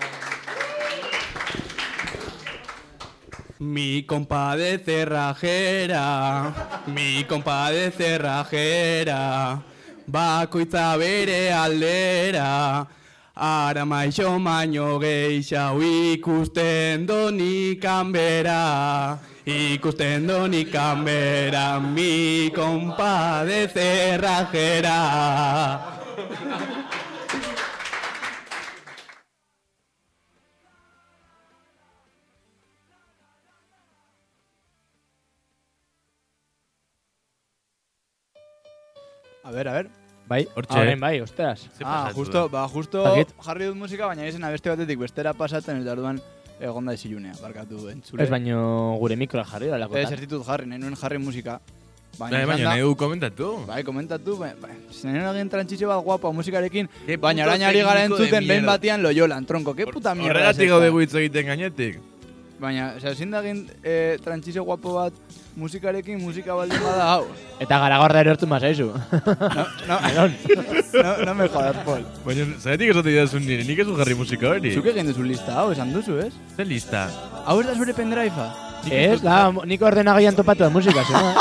Mi 3.57 4.03
compa 4.03 4.57
de 4.57 4.77
cerrajera, 4.79 6.53
mi 6.87 7.23
compa 7.23 7.71
de 7.71 7.89
cerrajera, 7.89 9.63
bakoitza 10.05 10.97
bere 10.97 11.53
aldera, 11.53 12.85
ara 13.33 13.85
maixo 13.85 14.37
maino 14.39 14.99
gehiago 14.99 15.79
ikusten 15.81 17.05
doni 17.05 17.79
kanbera, 17.79 19.17
ikusten 19.45 20.27
doni 20.27 20.65
kanbera, 20.65 21.79
mi 21.79 22.51
compa 22.53 23.45
de 23.45 23.69
cerrajera. 23.69 24.99
A 39.45 39.51
ver, 39.51 39.67
a 39.67 39.73
ver. 39.73 39.87
Bai, 40.27 40.47
Hortxe. 40.55 40.79
horren 40.79 40.99
bai, 40.99 41.21
ostras. 41.21 41.69
Ah, 41.83 42.05
pasatu 42.09 42.15
justo, 42.15 42.39
da? 42.41 42.47
ba, 42.47 42.67
justo 42.67 43.03
Dakit. 43.03 43.33
jarri 43.45 43.65
dut 43.69 43.77
musika, 43.77 44.07
baina 44.07 44.25
izena 44.25 44.49
beste 44.49 44.71
batetik 44.71 44.97
bestera 44.97 45.33
pasatzen 45.37 45.83
eta 45.83 45.91
orduan 45.93 46.19
egonda 46.59 46.95
izilunea, 46.97 47.35
barkatu 47.43 47.89
entzule. 47.91 48.23
Ez 48.23 48.29
baino 48.33 48.95
gure 48.97 49.15
mikroa 49.15 49.45
jarri 49.45 49.67
da 49.67 49.77
Ez 49.85 50.11
ez 50.11 50.19
ditut 50.19 50.43
jarri, 50.47 50.65
nahi 50.65 50.79
nuen 50.79 50.95
jarri 50.95 51.19
musika. 51.19 51.59
Baina, 52.17 52.37
Bai, 52.37 52.45
baina 52.45 52.63
da- 52.63 52.69
nahi 52.71 52.81
du 52.81 52.95
komentatu. 52.95 53.65
Bai, 53.67 53.83
komentatu, 53.83 54.37
bai, 54.37 54.53
bai. 54.59 54.71
Nuen 55.03 55.35
egin 55.35 55.49
trantsizio 55.49 55.89
bat 55.89 56.03
guapa 56.03 56.31
musikarekin, 56.31 56.89
baina 57.19 57.43
orain 57.45 57.61
ari 57.61 57.81
gara 57.81 58.03
entzuten 58.05 58.47
behin 58.47 58.65
batian 58.65 59.03
loyolan, 59.03 59.45
tronko, 59.45 59.75
que 59.75 59.85
puta 59.85 60.15
mierda. 60.15 60.31
Horregatik 60.31 60.69
gaude 60.69 60.89
hitz 61.03 61.13
egiten 61.13 61.45
gainetik. 61.45 61.99
Baina, 62.55 62.93
osea, 62.95 63.11
ezin 63.11 63.33
da 63.33 63.41
egin 63.43 63.65
eh, 63.83 64.15
trantsizio 64.23 64.63
guapo 64.63 64.93
bat 64.95 65.15
musikarekin 65.59 66.21
musika 66.23 66.55
baldin 66.55 66.79
bada 66.83 67.07
hau. 67.11 67.25
Eta 67.59 67.79
garagorda 67.83 68.21
erortu 68.23 68.47
mazaizu. 68.47 68.87
No, 69.89 69.97
no, 70.15 70.27
no, 71.03 71.11
no 71.27 71.33
me 71.35 71.47
jodas, 71.51 71.81
Paul. 71.85 72.05
Baina, 72.25 72.47
zaitik 72.59 72.93
esate 72.93 73.11
didazun 73.11 73.43
nire, 73.45 73.67
nik 73.67 73.81
ez 73.83 73.87
jarri 73.99 74.15
musika 74.17 74.53
hori. 74.53 74.71
Zuk 74.75 74.87
egin 74.93 75.11
duzu 75.11 75.27
lista 75.27 75.59
hau, 75.59 75.67
esan 75.75 75.91
duzu, 75.93 76.19
ez? 76.23 76.31
Zer 76.55 76.69
lista? 76.71 77.07
Hau 77.43 77.59
ez 77.59 77.67
da 77.67 77.75
zure 77.75 77.93
pendrive-a? 77.97 78.47
Ez, 78.91 79.21
da, 79.21 79.51
nik 79.65 79.81
ordenagaian 79.81 80.35
topatu 80.35 80.63
da 80.63 80.69
musika, 80.69 81.03
zena. 81.03 81.33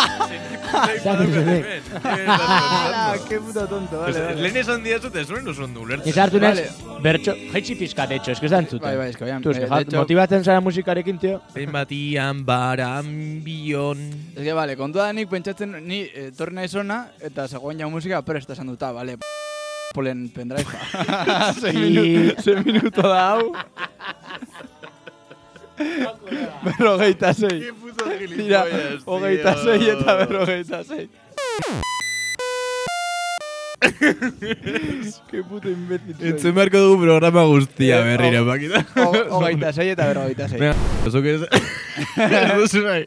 Que 3.28 3.38
puto 3.38 3.66
tonto, 3.70 4.00
vale. 4.00 4.34
Lehen 4.42 4.56
esan 4.58 4.82
diazut 4.82 5.14
ez 5.16 5.26
zuen 5.28 5.46
oso 5.48 5.64
ondo 5.64 5.80
ulertzen. 5.84 6.08
Nizartu 6.08 6.40
nez, 6.42 6.56
Vale. 6.58 7.00
bertxo, 7.04 7.34
jaitsi 7.52 7.76
pizkat 7.78 8.10
etxo, 8.16 8.32
eske 8.34 8.46
ez 8.48 8.52
da 8.52 8.58
entzuten. 8.64 8.82
Bai, 8.88 8.96
bai, 8.98 9.08
eske, 9.12 9.24
oian, 9.24 9.42
Tu, 9.44 9.50
eske, 9.54 9.64
eh, 9.64 9.68
ja, 9.70 9.78
de 9.78 9.84
hecho- 9.86 10.00
motibatzen 10.02 10.44
zara 10.44 10.60
musikarekin, 10.60 11.18
tio. 11.22 11.40
Behin 11.54 11.70
batian 11.72 12.44
barambion. 12.44 14.02
Ez 14.34 14.42
que, 14.42 14.52
vale, 14.52 14.76
kontua 14.76 15.06
da 15.06 15.12
nik 15.12 15.28
pentsatzen 15.30 15.76
ni 15.86 16.02
eh, 16.08 16.28
etorri 16.32 16.54
naiz 16.58 16.74
ona 16.74 17.04
eta 17.20 17.46
zegoen 17.48 17.78
ja 17.78 17.88
musika 17.88 18.22
presta 18.22 18.52
esan 18.52 18.66
duta, 18.66 18.90
vale. 18.92 19.18
Polen 19.94 20.28
pendrive-a. 20.34 21.52
sei, 21.60 21.70
I- 21.70 21.78
minu, 21.78 22.32
sei 22.42 22.56
minuto 22.64 23.02
da 23.02 23.28
hau. 23.30 23.52
berrogeita 26.64 27.32
sei. 27.34 27.70
Tira, 28.36 28.64
hogeita 29.06 29.56
sei 29.62 29.90
eta 29.94 30.16
berrogeita 30.22 30.84
sei. 30.84 31.08
Ke 35.30 35.42
puto 35.44 35.68
imbécil. 35.68 36.16
Entzun 36.20 36.54
beharko 36.56 36.78
dugu 36.80 37.02
programa 37.04 37.42
guztia 37.48 37.98
Eh, 38.00 38.04
berriro, 38.08 38.42
ho- 38.42 38.48
makita. 38.48 38.80
Ho- 38.96 39.26
Hogeita 39.38 39.72
sei 39.72 39.88
eta 39.92 40.06
berrogeita. 40.08 40.46
Venga, 40.48 40.74
zuk 41.10 41.24
ez... 41.26 41.40
Duzu 42.58 42.82
nahi. 42.84 43.04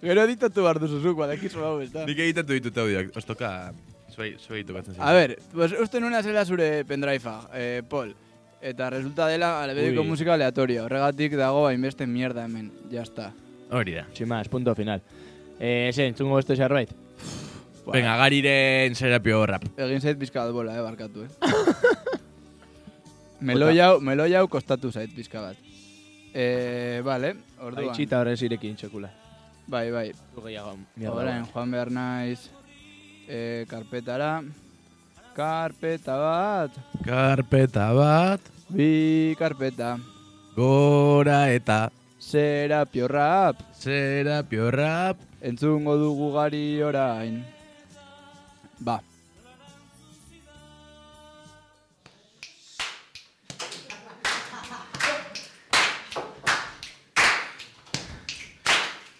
Gero 0.00 0.24
editatu 0.24 0.62
behar 0.64 0.78
duzu 0.82 1.00
zuk, 1.02 1.16
badakizu 1.20 1.62
hau, 1.64 1.76
ez 1.84 1.90
da. 1.92 2.06
Nik 2.08 2.18
egitatu 2.26 2.56
ditut 2.56 2.76
audioak. 2.82 3.12
Ostoka... 3.16 3.52
Zuei, 4.10 4.32
zuei 4.42 4.64
tokatzen 4.66 4.96
A 4.98 5.12
ver, 5.14 5.36
pues 5.54 5.70
uste 5.78 6.00
nuna 6.02 6.18
zela 6.26 6.42
zure 6.44 6.82
pendrive-a, 6.84 7.36
eh, 7.54 7.82
Paul. 7.88 8.10
Eta 8.60 8.90
resulta 8.90 9.26
dela 9.26 9.62
albedeko 9.62 10.02
Ui. 10.02 10.08
musika 10.08 10.34
aleatoria. 10.34 10.84
Horregatik 10.84 11.36
dago 11.38 11.66
hainbeste 11.66 12.06
mierda 12.06 12.44
hemen. 12.44 12.70
Ya 12.90 13.02
está. 13.02 13.32
Hori 13.70 13.94
da. 13.94 14.06
Sin 14.12 14.28
más, 14.28 14.48
punto 14.48 14.74
final. 14.74 15.02
Eh, 15.58 15.90
ze, 15.92 16.06
entzungo 16.06 16.36
beste 16.36 16.56
zerbait? 16.56 16.90
Venga, 17.86 18.16
gariren 18.16 18.94
serapio 18.94 19.44
rap. 19.46 19.64
Egin 19.76 20.00
zait 20.00 20.18
pizka 20.18 20.44
bat 20.44 20.52
bola, 20.54 20.76
eh, 20.76 20.82
barkatu, 20.84 21.24
eh. 21.24 21.30
meloi 23.40 23.78
hau, 23.80 24.00
meloi 24.00 24.34
hau 24.38 24.46
kostatu 24.48 24.92
zait 24.92 25.10
pizka 25.14 25.40
bat. 25.40 25.56
Eh, 26.34 27.00
vale, 27.04 27.34
orduan. 27.58 27.88
Aitxita 27.88 28.20
horrez 28.20 28.38
irekin 28.46 28.76
txokula. 28.76 29.10
Bai, 29.70 29.90
bai. 29.90 30.06
Du 30.34 30.44
gehiago. 30.44 30.76
Orain, 31.10 31.46
joan 31.52 31.70
behar 31.74 31.90
naiz 31.94 32.50
eh, 33.26 33.64
karpetara. 33.70 34.42
Karpeta 35.36 36.14
bat. 36.24 36.70
Karpeta 37.06 37.86
bat, 37.94 38.40
Bi 38.68 39.34
karpeta. 39.38 39.98
gora 40.56 41.50
eta 41.50 41.90
Serapio 42.18 43.08
rap. 43.08 43.56
serapio 43.72 44.70
rap. 44.70 45.16
Entzungo 45.40 45.96
dugu 45.96 46.32
gari 46.36 46.82
orain. 46.82 47.44
Ba. 48.78 49.00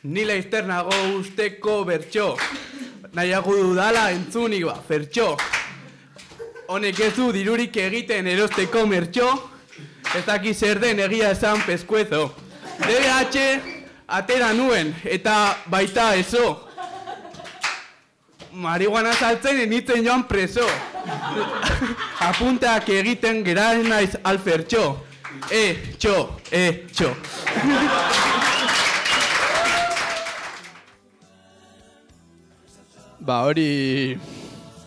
Ni 0.02 0.24
laizter 0.24 0.64
nago 0.66 0.96
usteko 1.18 1.84
bertxo. 1.84 2.28
Nahiago 3.12 3.56
dudala 3.62 4.10
entzunik 4.16 4.64
ba, 4.64 4.76
fertxo. 4.88 5.28
Honek 6.70 7.00
ez 7.02 7.14
du 7.16 7.32
dirurik 7.34 7.74
egiten 7.82 8.28
erosteko 8.30 8.84
mertxo. 8.86 9.26
Ez 10.14 10.22
daki 10.22 10.52
zer 10.54 10.78
den 10.78 11.00
egia 11.02 11.32
esan 11.34 11.58
peskuezo. 11.66 12.28
DBH 12.78 13.40
atera 14.06 14.52
nuen 14.54 14.92
eta 15.02 15.34
baita 15.66 16.12
eso. 16.14 16.44
Marihuana 18.52 19.16
saltzen 19.18 19.58
enitzen 19.64 20.06
joan 20.06 20.22
preso. 20.30 20.66
Apunteak 22.30 22.86
egiten 23.00 23.42
geraren 23.42 23.90
naiz 23.90 24.14
alfertxo. 24.22 24.84
E, 25.50 25.64
txo, 25.98 26.16
e, 26.54 26.66
txo. 26.94 27.10
Ba, 33.18 33.42
hori... 33.48 34.39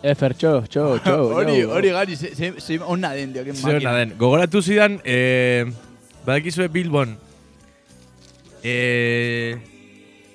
Efer, 0.04 0.34
txo, 0.36 0.52
txo, 0.68 0.86
txo. 1.04 1.14
hori, 1.38 1.62
hori 1.64 1.92
gari, 1.96 2.16
ze, 2.20 2.34
ze, 2.36 2.54
ze 2.60 2.80
onna 2.84 3.14
den, 3.16 3.32
dio, 3.34 3.44
Zer 3.56 3.78
hona 3.80 3.94
den. 4.02 4.16
Gogoratu 4.20 4.62
zidan, 4.62 4.98
eh, 5.08 5.64
badakizue 6.26 6.68
Bilbon, 6.68 7.14
eh, 8.64 9.56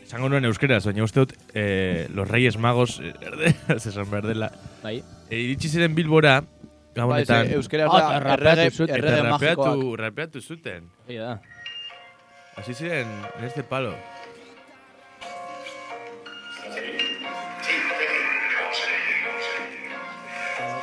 esango 0.07 0.31
nuen 0.33 0.49
euskeraz, 0.49 0.83
baina 0.89 1.05
uste 1.05 1.21
dut, 1.27 1.35
eh, 1.53 2.07
los 2.17 2.29
Reyes 2.29 2.57
Magos, 2.57 2.97
eh, 3.05 3.13
erde, 3.21 3.53
esan 3.77 4.09
behar 4.11 4.27
dela, 4.31 4.49
Bai. 4.83 5.03
eh, 5.29 5.37
iritsi 5.43 5.69
ziren 5.69 5.95
Bilbora, 5.95 6.39
Bai, 6.41 6.95
gabonetan, 6.97 7.47
ze, 7.53 7.59
euskera 7.61 7.87
Ah, 7.93 8.19
rapeatu 8.25 8.49
errege, 8.49 8.71
zuten. 8.73 8.97
eta 8.97 9.05
errege 9.07 9.29
magikoak. 9.29 9.67
rapeatu, 9.69 9.97
rapeatu 10.01 10.41
zuten. 10.41 10.89
Hori 11.07 11.21
da. 11.21 11.37
Hasi 12.57 12.73
ziren, 12.75 13.07
en 13.39 13.45
este 13.47 13.63
palo. 13.63 13.93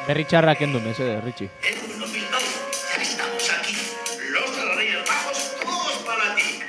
Berri 0.06 0.24
txarrak 0.30 0.62
endu, 0.62 0.80
mesede, 0.82 1.18
Ritxi. 1.22 1.47
Bueno, 1.49 2.06
Bilbao, 2.14 2.41
ya 2.93 3.01
estamos 3.01 3.49
aquí. 3.58 3.76
Los 4.30 4.76
Reyes 4.76 5.01
Magos, 5.10 5.39
todos 5.64 5.97
para 6.06 6.36
ti. 6.36 6.62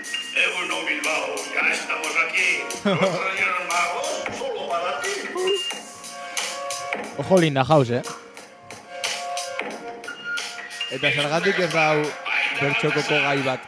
Bueno, 0.57 0.77
Bilbao, 0.87 1.35
ya 1.55 1.73
estamos 1.73 2.15
aquí. 2.25 2.49
Los 2.85 3.01
Reyes 3.27 3.57
Magos, 3.69 4.09
solo 4.39 4.69
para 4.71 5.01
ti. 5.03 5.11
Ojo 7.19 7.41
linda 7.41 7.65
house, 7.65 7.91
eh? 7.91 8.03
Eta 10.97 11.11
zergatik 11.11 11.59
ez 11.61 11.73
da 11.75 11.91
hau 11.93 12.03
bertxokoko 12.61 13.17
gai 13.21 13.41
bat. 13.45 13.61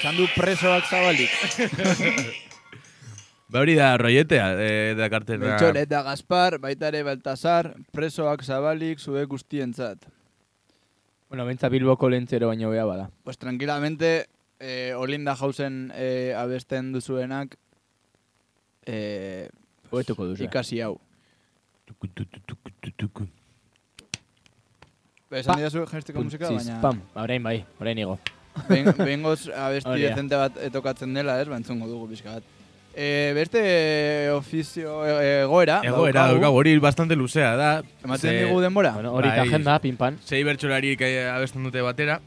Esan 0.00 0.16
du 0.16 0.24
presoak 0.32 0.86
zabalik. 0.88 1.28
Ba 3.52 3.60
hori 3.60 3.74
da, 3.76 3.90
roietea, 4.00 4.46
eh, 4.62 4.94
da 4.96 5.10
kartena. 5.12 5.42
Beltxor 5.44 5.76
eta 5.76 6.00
Gaspar, 6.06 6.56
baita 6.62 6.88
ere 6.88 7.02
Baltasar, 7.04 7.74
presoak 7.92 8.44
zabalik 8.46 9.02
zue 9.02 9.26
guztientzat. 9.28 10.06
Bueno, 11.28 11.44
bentsa 11.44 11.68
Bilboko 11.68 12.08
lentzero 12.08 12.48
baino 12.48 12.70
bea 12.72 12.86
bada. 12.88 13.10
Pues 13.26 13.36
tranquilamente, 13.42 14.30
eh, 14.58 14.94
Olinda 14.96 15.34
Hausen 15.36 15.92
eh, 15.94 16.32
abesten 16.38 16.92
duzuenak, 16.96 17.58
eh, 18.86 19.50
Hobetuko 19.90 20.30
duzu. 20.32 20.48
ikasi 20.48 20.80
hau. 20.80 20.96
Tuku, 21.84 22.08
tuku, 22.08 22.40
tuku, 22.46 22.70
tuku, 22.80 22.96
tuku. 22.96 23.28
Esan 25.30 25.52
Pa. 25.52 25.60
didazu 25.60 25.84
gestiko 25.92 26.22
musika, 26.24 26.48
baina 26.48 26.80
Pam, 26.80 27.02
orain 27.14 27.42
bai, 27.42 27.58
orain 27.78 27.98
igo. 27.98 28.16
Behingoz 28.68 29.48
abesti 29.48 30.00
dezente 30.02 30.36
bat 30.36 30.56
etokatzen 30.68 31.14
dela, 31.14 31.40
ez, 31.40 31.48
ba, 31.48 31.56
entzungo 31.60 31.86
dugu 31.88 32.08
pixka 32.12 32.36
bat. 32.38 32.56
E, 32.90 33.30
beste 33.36 33.60
ofizio 34.34 35.04
e, 35.06 35.42
egoera, 35.44 35.76
Egoera, 35.86 36.24
daukagu. 36.24 36.40
daukagu, 36.40 36.56
hori 36.58 36.72
bastante 36.82 37.14
luzea 37.16 37.52
da. 37.56 37.70
Ematen 38.02 38.34
digu 38.40 38.60
denbora? 38.60 38.90
Bueno, 38.98 39.12
hori 39.14 39.28
Bai. 39.30 39.44
agenda, 39.46 39.78
pinpan. 39.78 40.18
Sei 40.26 40.42
bertsolariek 40.44 41.00
eh, 41.06 41.28
abesten 41.30 41.62
dute 41.62 41.80
batera, 41.86 42.18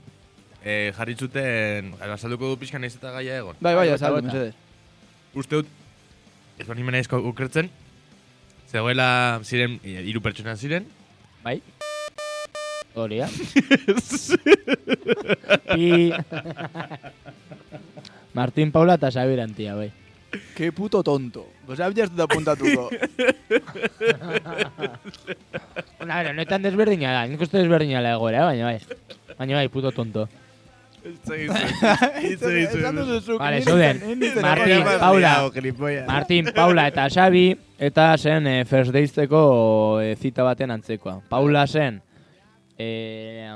eh, 0.63 0.93
jarri 0.95 1.15
zuten, 1.19 1.91
azalduko 1.99 2.53
du 2.53 2.57
pixka 2.63 2.79
naiz 2.79 2.95
eta 2.95 3.11
gaia 3.11 3.41
egon. 3.43 3.59
Bai, 3.59 3.75
bai, 3.75 3.89
Bota, 3.89 3.99
azaldu, 3.99 4.23
mesedez. 4.29 4.55
Uste 5.35 5.59
dut, 5.59 5.67
ez 6.57 6.67
bani 6.69 6.83
mena 6.87 7.03
ukertzen, 7.19 7.69
zegoela 8.71 9.41
ziren, 9.43 9.81
eh, 9.83 9.99
hiru 10.07 10.21
pertsona 10.21 10.55
ziren, 10.55 10.87
Bai. 11.43 11.59
Hori, 12.95 13.17
ja. 13.17 13.29
Pi. 15.73 16.13
Martín 18.33 18.71
Paula 18.71 18.97
eta 18.97 19.11
Xabier 19.13 19.41
Antia, 19.41 19.75
bai. 19.75 19.91
Ke 20.57 20.71
puto 20.73 21.03
tonto. 21.03 21.45
Pues 21.65 21.79
ez 21.79 22.09
dut 22.09 22.23
apuntatuko. 22.25 22.89
Una, 26.01 26.15
bueno, 26.21 26.33
netan 26.33 26.65
desberdina 26.65 27.13
da, 27.13 27.27
nik 27.29 27.41
uste 27.41 27.61
desberdina 27.61 28.01
da 28.01 28.15
egoera, 28.17 28.47
baina 28.49 28.71
bai. 28.71 28.79
Baina 29.37 29.61
bai, 29.61 29.69
puto 29.69 29.91
tonto. 29.91 30.27
Vale, 33.37 33.61
zeuden. 33.61 34.01
Martín. 34.41 34.83
Paula. 34.99 35.51
Martín, 36.07 36.45
Paula 36.55 36.87
eta 36.87 37.09
Xabi, 37.09 37.57
eta 37.77 38.17
zen 38.17 38.47
eh, 38.47 38.65
First 38.65 38.93
Daysteko 38.95 39.99
eh, 40.01 40.15
zita 40.15 40.43
baten 40.47 40.71
antzekoa. 40.71 41.19
Paula 41.29 41.67
zen, 41.67 42.01
eh, 42.77 43.53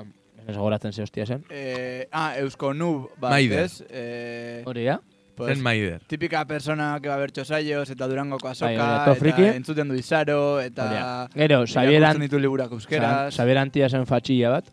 ez 0.47 0.55
goratzen 0.57 0.93
ze 0.93 1.01
hostia 1.03 1.25
zen. 1.25 1.43
Eh, 1.49 2.07
ah, 2.11 2.37
Eusko 2.39 2.73
Nub, 2.73 3.09
Maider. 3.21 3.63
ez? 3.65 3.83
Eh, 3.89 4.61
Hori 4.65 4.85
da? 4.85 4.99
pues, 5.35 5.53
zen 5.53 5.61
maider. 5.63 6.01
Típica 6.07 6.45
persona 6.45 6.99
que 7.01 7.09
va 7.09 7.15
a 7.15 7.17
ver 7.17 7.31
txosaios, 7.31 7.89
eta 7.89 8.07
Durangoko 8.07 8.47
azoka, 8.47 8.71
Bai, 8.71 9.01
eta 9.03 9.15
friki. 9.15 9.43
entzuten 9.43 9.87
du 9.87 9.95
izaro, 9.95 10.59
eta... 10.59 10.85
da. 10.85 11.29
Gero, 11.35 11.63
Xabier 11.67 11.99
irakurtzen 11.99 12.21
Ant- 12.21 12.21
ditu 12.25 12.39
liburak 12.39 12.71
euskeraz. 12.71 13.35
Xabier 13.35 13.57
Antia 13.59 13.89
zen 13.89 14.05
fatxilla 14.07 14.49
bat. 14.49 14.71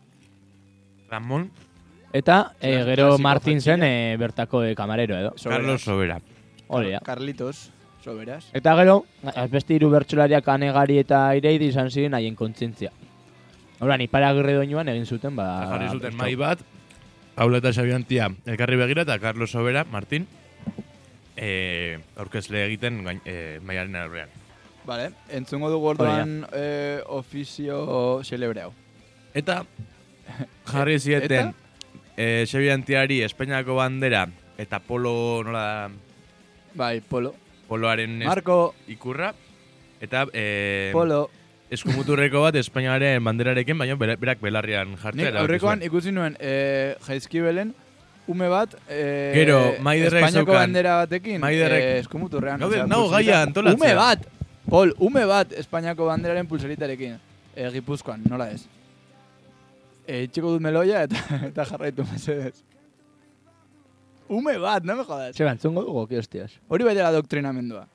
Ramon, 1.09 1.51
Eta 2.15 2.53
eh, 2.61 2.81
gero 2.85 3.17
Martin 3.17 3.59
zen 3.59 3.83
eh, 3.83 4.15
bertako 4.17 4.63
eh, 4.63 4.73
kamarero 4.73 5.17
edo. 5.17 5.33
Soberas. 5.35 5.59
Carlos 5.59 5.81
Sobera. 5.83 6.19
Hori 6.67 6.91
da. 6.91 6.99
Carlitos, 7.03 7.71
soberas. 8.01 8.47
Eta 8.53 8.73
gero, 8.79 9.01
beste 9.51 9.75
hiru 9.75 9.89
bertsolariak 9.91 10.47
anegari 10.47 10.97
eta 11.01 11.25
ireidi 11.35 11.67
izan 11.73 11.91
ziren 11.91 12.13
haien 12.15 12.33
kontzientzia. 12.39 12.89
Horan, 13.79 14.01
ipara 14.01 14.29
agirre 14.31 14.55
doinuan 14.55 14.87
egin 14.89 15.05
zuten, 15.05 15.35
ba... 15.35 15.49
jarri 15.73 15.89
zuten 15.91 16.15
mai 16.15 16.33
bat, 16.39 16.61
Paula 17.35 17.59
eta 17.59 17.73
Xabiantia 17.75 18.29
elkarri 18.47 18.77
begira 18.79 19.03
eta 19.03 19.17
Carlos 19.19 19.51
Sobera, 19.51 19.83
Martin, 19.91 20.23
eh, 21.35 21.99
aurkezle 22.15 22.63
egiten 22.69 23.01
gain, 23.03 23.19
eh, 23.27 23.59
maiaren 23.61 23.97
aurrean. 23.99 24.31
Vale, 24.85 25.09
entzungo 25.33 25.69
dugu 25.73 25.89
orduan 25.95 26.45
eh, 26.53 27.01
ofizio 27.11 28.21
celebre 28.23 28.63
hau. 28.63 28.71
Eta 29.35 29.63
jarri 30.69 30.99
zieten 30.99 31.51
eh, 32.15 32.45
Xabiantiari 32.47 33.19
Espainiako 33.25 33.75
bandera 33.81 34.27
eta 34.57 34.79
polo, 34.79 35.43
nola 35.43 35.63
da, 35.65 35.89
Bai, 36.75 37.01
polo. 37.01 37.33
poloaren 37.67 38.21
Marco, 38.23 38.75
ikurra, 38.87 39.33
eta 39.99 40.27
eh, 40.31 40.91
polo. 40.93 41.25
Eskumuturreko 41.71 42.41
bat 42.41 42.55
Espainiaren 42.55 43.23
banderarekin, 43.23 43.77
baina 43.77 43.95
bera- 43.95 44.15
berak 44.21 44.39
belarrian 44.41 44.95
jartzea. 44.97 45.31
Nik 45.31 45.39
aurrekoan 45.41 45.81
ikusi 45.83 46.11
nuen 46.11 46.37
eh, 46.39 46.95
jaizkibelen 47.07 47.73
ume 48.27 48.47
bat, 48.49 48.75
eh, 48.89 49.31
Gero, 49.35 49.59
Maiderrek 49.85 50.23
Espainiako 50.23 50.51
zeukan- 50.51 50.61
bandera 50.65 50.95
batekin, 51.03 51.41
Maiderrek- 51.41 51.89
eh, 51.95 51.99
eskumuturrean. 51.99 52.59
Gaude, 52.59 52.75
osea, 52.81 52.87
nago 52.87 53.03
pulserita- 53.09 53.17
gaia 53.31 53.41
antolatzea. 53.41 53.77
Ume 53.85 53.95
bat, 53.95 54.27
Pol, 54.69 54.95
ume 54.97 55.25
bat 55.29 55.51
Espainiako 55.53 56.05
banderaren 56.07 56.47
pulseritarekin. 56.47 57.19
Eh, 57.55 57.69
Gipuzkoan, 57.71 58.23
nola 58.29 58.49
ez? 58.51 58.63
Eh, 60.07 60.23
itxiko 60.25 60.51
dut 60.55 60.61
meloia 60.61 61.03
eta, 61.03 61.15
eta 61.51 61.65
jarraitu 61.65 62.03
mesedez. 62.11 62.63
Ume 64.27 64.57
bat, 64.57 64.83
no 64.83 64.95
me 64.95 65.03
jodas. 65.05 65.35
Txeba, 65.35 65.51
entzungo 65.53 65.83
dugu, 65.85 66.07
ki 66.09 66.17
hostias. 66.17 66.55
Hori 66.67 66.83
bai 66.83 66.95
dela 66.97 67.11
doktrinamendua. 67.13 67.85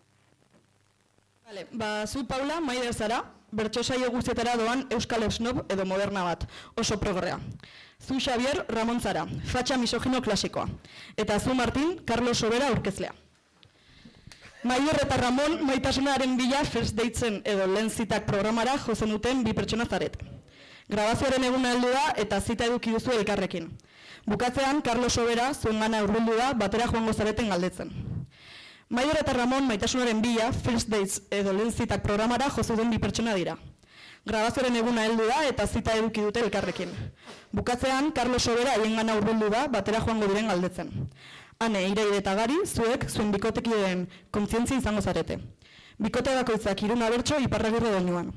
Vale, 1.47 1.67
ba, 1.73 2.07
zu 2.07 2.23
Paula, 2.27 2.61
maider 2.61 2.95
zara, 2.95 3.25
bertso 3.53 3.83
saio 3.85 4.11
guztietara 4.11 4.57
doan 4.57 4.87
Euskal 4.91 5.25
Snob 5.31 5.65
edo 5.69 5.85
moderna 5.85 6.25
bat, 6.25 6.47
oso 6.77 6.99
progrea. 7.01 7.39
Zu 8.01 8.19
Xavier 8.19 8.65
Ramon 8.69 9.01
zara, 9.01 9.27
fatxa 9.45 9.77
misogino 9.77 10.23
klasikoa. 10.23 10.69
Eta 11.17 11.39
zu 11.41 11.55
Martin, 11.55 11.99
Carlos 12.05 12.39
Sobera 12.39 12.69
aurkezlea. 12.69 13.13
Maider 14.63 14.99
eta 15.03 15.17
Ramon 15.17 15.63
maitasunaren 15.65 16.37
bila 16.37 16.65
first 16.65 16.97
datesen 16.97 17.41
edo 17.45 17.67
lehen 17.67 17.89
zitak 17.91 18.27
programara 18.27 18.77
jozen 18.79 19.09
duten 19.09 19.45
bi 19.45 19.55
pertsona 19.57 19.87
zaret. 19.89 20.19
Grabazioaren 20.89 21.45
eguna 21.45 21.71
heldu 21.73 21.89
da 21.95 22.13
eta 22.17 22.41
zita 22.41 22.67
eduki 22.67 22.93
duzu 22.93 23.15
elkarrekin. 23.17 23.71
Bukatzean, 24.27 24.83
Carlos 24.83 25.15
Sobera 25.15 25.55
zuen 25.55 25.81
gana 25.81 26.03
urrundu 26.05 26.37
da 26.37 26.53
batera 26.53 26.87
joango 26.93 27.13
zareten 27.13 27.49
galdetzen. 27.49 28.20
Maider 28.91 29.21
eta 29.21 29.33
Ramon 29.33 29.69
maitasunaren 29.71 30.19
bila 30.19 30.49
First 30.51 30.89
Dates 30.91 31.21
edo 31.31 31.53
lehen 31.55 31.71
zitak 31.71 32.03
programara 32.03 32.49
jozu 32.51 32.75
den 32.75 32.91
bi 32.91 32.99
pertsona 32.99 33.37
dira. 33.39 33.55
Grabazioaren 34.27 34.79
eguna 34.81 35.05
heldu 35.07 35.29
da 35.29 35.45
eta 35.47 35.67
zita 35.67 35.95
eduki 35.95 36.25
dute 36.27 36.43
elkarrekin. 36.43 36.91
Bukatzean, 37.55 38.11
Carlos 38.11 38.43
Sobera 38.43 38.75
haien 38.75 38.99
gana 38.99 39.15
urrundu 39.15 39.47
da 39.55 39.69
batera 39.69 40.03
joango 40.03 40.27
diren 40.27 40.51
galdetzen. 40.51 40.91
Hane, 41.61 41.85
ireide 41.93 42.19
eta 42.19 42.35
gari, 42.35 42.59
zuek 42.67 43.07
zuen 43.09 43.31
bikotekideen 43.31 44.09
kontzientzia 44.35 44.83
izango 44.83 45.07
zarete. 45.07 45.39
Bikote 45.99 46.35
bakoitzak 46.43 46.83
iruna 46.83 47.15
bertso 47.15 47.39
iparragirre 47.39 47.95
doinuan. 47.95 48.35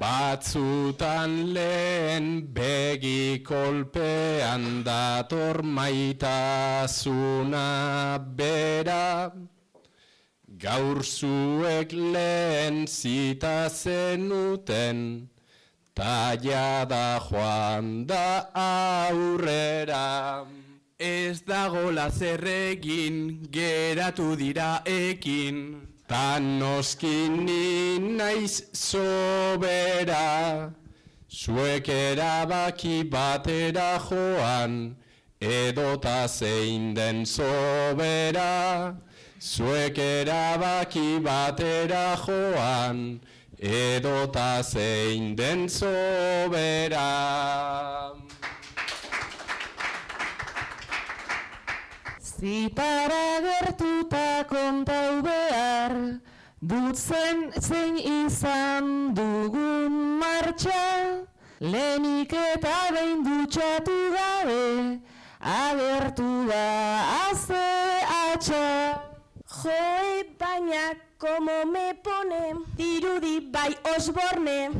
Batzutan 0.00 1.54
lehen 1.54 2.26
begi 2.54 3.42
kolpean 3.46 4.84
dator 4.84 5.62
maitasuna 5.62 7.66
bera 8.36 9.32
Gaur 10.58 11.02
zuek 11.02 11.92
lehen 11.92 12.86
zita 12.86 13.68
zenuten 13.70 15.28
Taia 15.94 16.84
da 16.84 17.20
joan 17.22 18.06
da 18.06 18.50
aurrera 18.54 20.44
Ez 20.98 21.42
dago 21.42 21.90
lazerregin, 21.90 23.48
geratu 23.50 24.36
dira 24.38 24.82
ekin. 24.86 25.93
Tan 26.06 26.60
noski 26.60 27.28
ni 27.28 27.98
naiz 27.98 28.62
sobera. 28.72 30.70
Zuek 31.30 31.88
erabaki 31.88 33.08
batera 33.08 33.98
joan 33.98 34.96
Edota 35.40 36.28
zein 36.28 36.94
den 36.94 37.24
sobera. 37.24 38.94
Zuek 39.40 39.96
erabaki 39.96 41.20
batera 41.24 42.16
joan 42.20 43.20
Edota 43.58 44.62
zein 44.62 45.34
den 45.34 45.68
sobera 45.68 47.04
Zitara 52.34 53.40
gertuta 53.40 54.44
kontau 54.48 55.22
behar, 55.22 55.94
dut 56.60 56.96
zen 56.98 57.52
zein 57.60 57.96
izan 57.96 59.14
dugun 59.14 60.18
martxa, 60.18 61.24
lehenik 61.60 62.32
eta 62.32 62.74
behin 62.90 63.22
dutxatu 63.22 63.96
gabe, 64.16 64.98
agertu 65.38 66.28
da 66.50 66.66
aze 67.30 67.64
atxa. 68.26 68.98
Joe, 69.54 70.24
baina, 70.38 70.84
como 71.18 71.64
me 71.70 71.94
pone, 72.02 72.44
dirudi 72.76 73.40
bai 73.52 73.72
osborne. 73.94 74.72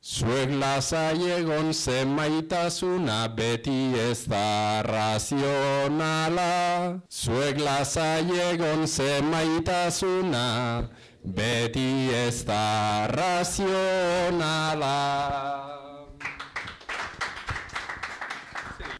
Zuek 0.00 0.50
lasai 0.62 1.28
egon 1.36 1.72
zemaitasuna 1.76 3.18
beti 3.36 3.92
ez 4.08 4.24
da 4.32 4.82
razionala 4.88 6.50
Zuek 7.10 7.60
lasai 7.60 8.24
egon 8.48 8.86
zemaitasuna 8.96 10.44
beti 11.36 12.08
ez 12.24 12.44
da 12.48 13.06
razionala 13.12 14.96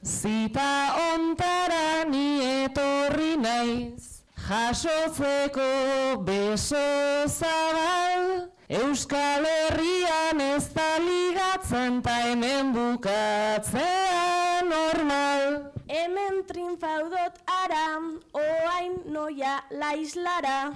Zita 0.07 0.95
ontara 1.13 2.07
ni 2.07 2.39
etorri 2.63 3.35
naiz, 3.37 4.23
jasotzeko 4.47 6.23
beso 6.23 7.27
zabal, 7.27 8.47
Euskal 8.71 9.43
Herrian 9.51 10.39
ez 10.45 10.69
da 10.77 10.87
ligatzen 11.03 11.99
ta 12.07 12.15
hemen 12.23 12.71
bukatzea 12.77 14.63
normal. 14.71 15.75
Hemen 15.91 16.45
trinfaudot 16.47 17.43
ara, 17.59 17.87
oain 18.31 19.03
noia 19.11 19.59
la 19.71 19.91
islara. 19.99 20.71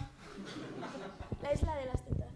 La 1.42 1.52
isla 1.54 1.72
de 1.78 1.86
las 1.86 2.02
tetas. 2.02 2.34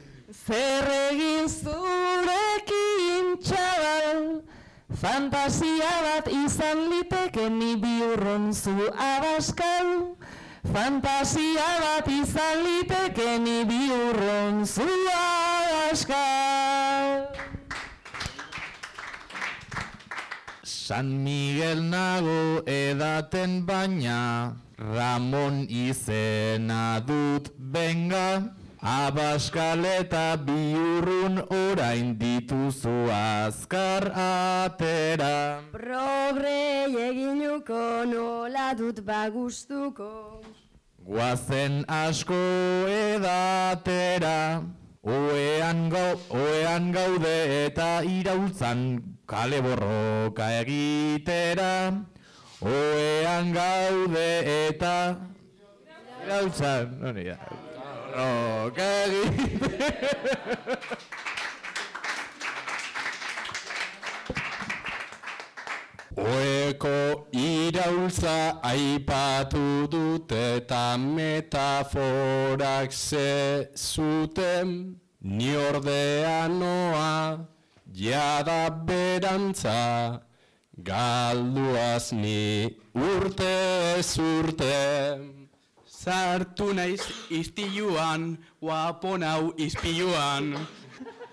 Zer 0.34 0.88
egin 0.90 1.46
zurekin 1.48 3.28
txabal, 3.40 4.42
fantasia 5.00 5.92
bat 6.04 6.26
izan 6.28 6.88
liteke 6.90 7.46
ni 7.48 7.76
biurron 7.78 8.50
zu 8.52 8.74
abaskal. 8.90 10.16
Fantasia 10.72 11.68
bat 11.84 12.08
izan 12.08 12.64
liteke 12.66 13.38
ni 13.38 13.64
biurron 13.68 14.64
zua 14.66 15.24
askal. 15.92 17.30
San 20.64 21.24
Miguel 21.24 21.80
nago 21.88 22.64
edaten 22.66 23.62
baina 23.68 24.56
Ramon 24.78 25.64
izena 25.68 27.00
dut 27.06 27.52
benga 27.56 28.50
Abaskal 28.84 29.80
eta 29.88 30.36
biurrun 30.36 31.40
orain 31.48 32.18
dituzu 32.20 33.08
azkar 33.08 34.12
atera. 34.12 35.64
Progre 35.72 36.84
eginuko 37.08 38.04
nola 38.04 38.74
dut 38.76 39.00
bagustuko. 39.00 40.44
Guazen 41.00 41.84
asko 41.88 42.36
edatera 42.92 44.68
Oean, 45.04 45.88
gau, 45.88 46.20
oean 46.28 46.92
gaude 46.92 47.34
eta 47.64 47.88
iraultzan 48.04 49.00
kale 49.24 49.64
borroka 49.64 50.48
egitera. 50.60 52.04
Oean 52.60 53.52
gaude 53.56 54.30
eta 54.68 54.96
iraultzan 56.24 57.00
hori 57.00 57.30
da 57.32 57.63
borroka 58.14 58.88
egitera 59.06 60.44
Oeko 66.16 67.26
iraultza 67.32 68.60
aipatu 68.62 69.88
dut 69.90 70.32
eta 70.32 70.96
metaforak 70.96 72.92
ze 72.92 73.68
zuten. 73.74 75.00
Ni 75.20 75.56
ordea 75.56 76.48
noa 76.48 77.46
jada 77.92 78.70
berantza 78.70 80.20
Galduaz 80.76 82.12
ni 82.12 82.76
urte 82.94 84.02
urte 84.18 85.33
Sartu 86.04 86.74
naiz 86.76 87.00
iztiluan, 87.32 88.36
guapo 88.60 89.16
nau 89.16 89.54
izpiluan. 89.56 90.52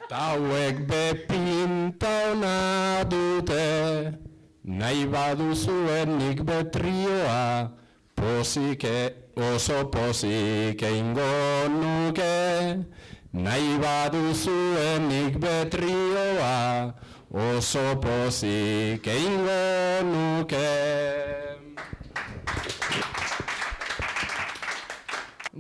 Tauek 0.08 0.88
bepinta 0.88 2.12
ona 2.32 3.04
dute 3.04 4.16
Nahi 4.64 5.06
baduzuen 5.08 6.18
nik 6.20 6.44
betrioa 6.44 7.72
Pozike, 8.16 8.98
oso 9.36 9.86
pozik 9.92 10.84
eingo 10.84 11.32
nuke 11.76 12.84
Nahi 13.32 13.78
baduzuen 13.80 15.08
nik 15.08 15.40
betrioa 15.40 16.92
Oso 17.32 17.86
pozik 18.04 19.08
eingo 19.08 19.64
nuke 20.12 21.51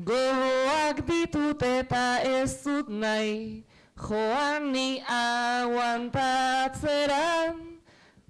Gogoak 0.01 1.05
ditut 1.05 1.61
eta 1.61 2.25
ez 2.25 2.57
dut 2.63 2.87
nahi. 2.89 3.61
Joan 3.93 4.71
ni 4.73 4.97
aguantatzera. 5.05 7.53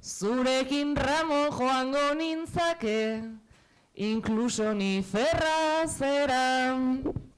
Zurekin 0.03 0.97
ramo 0.97 1.49
joango 1.55 2.13
nintzake. 2.13 3.24
Inkluso 3.95 4.74
ni 4.74 5.03
ferrazera 5.03 6.76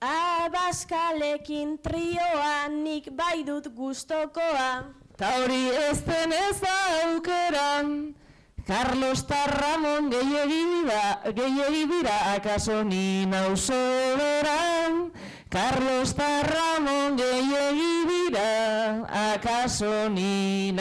Abaskalekin 0.02 1.78
trioa 1.78 2.68
nik 2.70 3.16
bai 3.16 3.44
dut 3.46 3.68
gustokoa. 3.76 4.84
Ta 5.18 5.28
hori 5.38 5.70
ez 5.70 6.02
den 6.02 6.34
ez 6.34 6.64
aukeran 6.64 8.16
Carlos 8.64 9.28
ta 9.28 9.44
Ramon 9.46 10.08
gehiegi 10.08 10.64
dira, 10.72 11.20
gehiegi 11.36 11.84
dira 11.84 12.32
akaso 12.32 12.80
ni 12.88 13.26
nauso 13.26 13.76
beran. 14.16 15.12
Carlos 15.52 16.16
ta 16.16 16.48
Ramon 16.48 17.18
gehiegi 17.20 18.08
dira 18.08 19.04
akaso 19.12 20.08
ni 20.08 20.72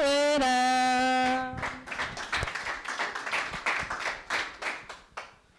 beran. 0.00 0.80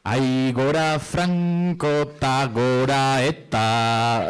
Ai 0.03 0.51
gora 0.57 0.97
Franco 0.97 2.17
ta 2.17 2.49
gora 2.49 3.21
eta. 3.21 4.25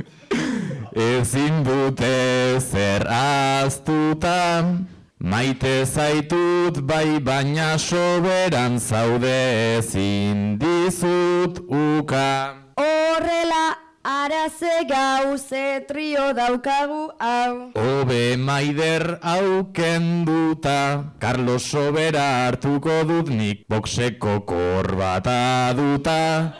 Ezin 0.96 1.60
dute 1.62 2.56
zer 2.58 3.04
aztuta 3.04 4.95
Maite 5.18 5.86
zaitut 5.86 6.82
bai 6.84 7.18
baina 7.18 7.78
soberan 7.78 8.78
zaude 8.78 9.78
ezin 9.78 10.58
dizut 10.60 11.56
uka. 11.72 12.54
Horrela 12.76 13.64
araze 14.04 14.84
gauze 14.86 15.86
trio 15.88 16.34
daukagu 16.36 17.08
hau. 17.18 17.72
Obe 17.74 18.36
maider 18.36 19.18
aukenduta 19.22 21.16
Carlos 21.18 21.64
Sobera 21.64 22.44
hartuko 22.44 23.02
dut 23.08 23.32
nik 23.32 23.64
boxeko 23.70 24.44
korbata 24.44 25.72
duta 25.72 26.52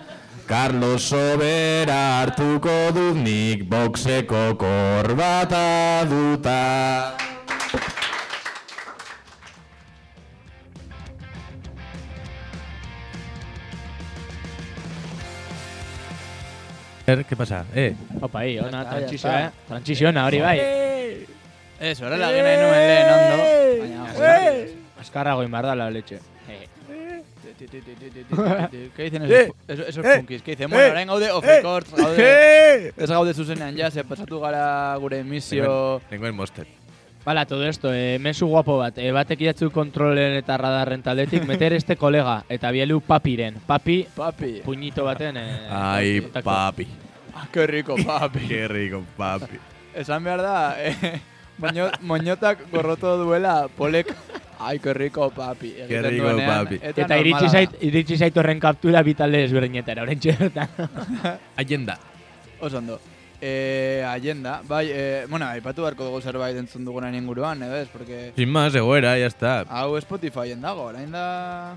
Carlos 0.49 1.13
Sobera 1.13 2.25
hartuko 2.25 2.91
dut 2.97 3.21
nik 3.21 3.69
boxeko 3.69 4.57
korbata 4.57 6.09
duta 6.09 7.36
¿Qué 17.07 17.37
pasa? 17.37 17.65
Eh. 17.75 17.95
Opa, 18.21 18.41
ahí, 18.41 18.59
ona, 18.59 18.83
está. 18.83 19.47
eh? 19.47 19.51
Trantsiziona, 19.69 20.27
hori 20.27 20.41
bai. 20.41 20.59
Ez, 21.79 22.01
horrela 22.01 22.31
egin 22.33 22.45
nahi 22.45 22.57
nuen 22.57 22.83
lehen 22.91 23.11
ondo. 23.15 23.37
Baina, 25.15 25.45
inbar 25.45 25.67
da 25.67 25.75
la 25.77 25.91
leche. 25.91 26.19
¿Qué 28.97 29.03
dicen 29.05 29.23
Eh, 29.31 29.53
esos, 29.69 29.89
esos 29.89 30.05
eh, 30.05 30.17
punkis? 30.17 30.43
¿Qué 30.43 30.51
dicen? 30.53 30.71
eh, 30.71 30.75
Bueno, 30.75 30.91
orain 30.91 31.09
gaude 31.09 31.31
off 31.31 31.45
eh, 31.45 31.57
records, 31.57 31.93
eh. 31.93 31.97
gaude... 31.97 32.93
Ez 32.97 33.11
gaude 33.11 33.35
zuzenean 33.35 33.77
ja, 33.77 33.91
ze 33.91 34.05
pasatu 34.05 34.41
gara 34.41 34.97
gure 34.97 35.21
emisio... 35.21 36.01
Tengo 36.11 36.27
el 36.27 36.33
monster. 36.33 36.67
Bala, 37.27 37.45
todo 37.45 37.67
esto, 37.67 37.93
eh, 37.93 38.21
mezu 38.21 38.47
guapo 38.47 38.77
bat. 38.79 38.99
Eh, 39.03 39.11
batek 39.11 39.41
idatzu 39.43 39.73
kontrolen 39.75 40.37
eta 40.39 40.55
radarren 40.61 41.01
taldetik, 41.03 41.43
meter 41.43 41.73
este 41.75 41.97
kolega, 41.99 42.45
eta 42.49 42.71
bielu 42.71 43.01
papiren. 43.03 43.57
Papi, 43.67 44.05
papi. 44.15 44.61
puñito 44.63 45.03
baten. 45.03 45.37
Eh, 45.37 45.67
Ay, 45.69 46.21
kontako. 46.21 46.45
papi. 46.45 46.87
Ah, 47.35 47.49
qué 47.51 47.67
rico, 47.67 47.97
papi. 48.07 48.47
Qué 48.47 48.69
rico, 48.69 49.03
papi. 49.17 49.59
Esan 49.93 50.23
behar 50.23 50.41
da, 50.41 50.77
eh, 50.79 51.21
moño, 51.59 51.91
moñotak 52.03 52.71
gorroto 52.71 53.19
duela 53.19 53.67
polek... 53.77 54.15
Ai, 54.61 54.79
que 54.79 54.95
rico, 54.95 55.29
papi. 55.31 55.75
egiten 55.83 56.05
rico, 56.05 56.31
duenean, 56.31 56.63
papi. 56.63 56.79
Eta, 56.81 57.03
Eta 57.03 57.19
iritsi 57.19 57.49
zait, 57.49 57.77
iritsi 57.81 58.17
zait 58.17 58.39
horren 58.39 58.61
kaptura 58.61 59.03
bitalde 59.03 59.43
ezberdinetara, 59.49 60.07
orain 60.07 60.21
txertan. 60.21 60.69
Agenda. 61.57 61.99
Oso 62.61 62.81
Eh, 63.41 64.03
agenda, 64.09 64.63
bai, 64.65 64.89
eh, 64.91 65.27
bueno, 65.29 65.47
aipatu 65.47 65.83
beharko 65.85 66.07
dugu 66.09 66.23
zerbait 66.23 66.57
entzun 66.57 66.87
dugunan 66.87 67.15
inguruan, 67.15 67.63
edo 67.63 67.77
ez, 67.77 67.89
porque... 67.89 68.33
Sin 68.35 68.49
más, 68.49 68.75
egoera, 68.75 69.19
ya 69.19 69.27
está. 69.27 69.61
Hau 69.69 70.01
Spotifyen 70.01 70.61
dago, 70.63 70.85
orain 70.89 71.13
da... 71.13 71.77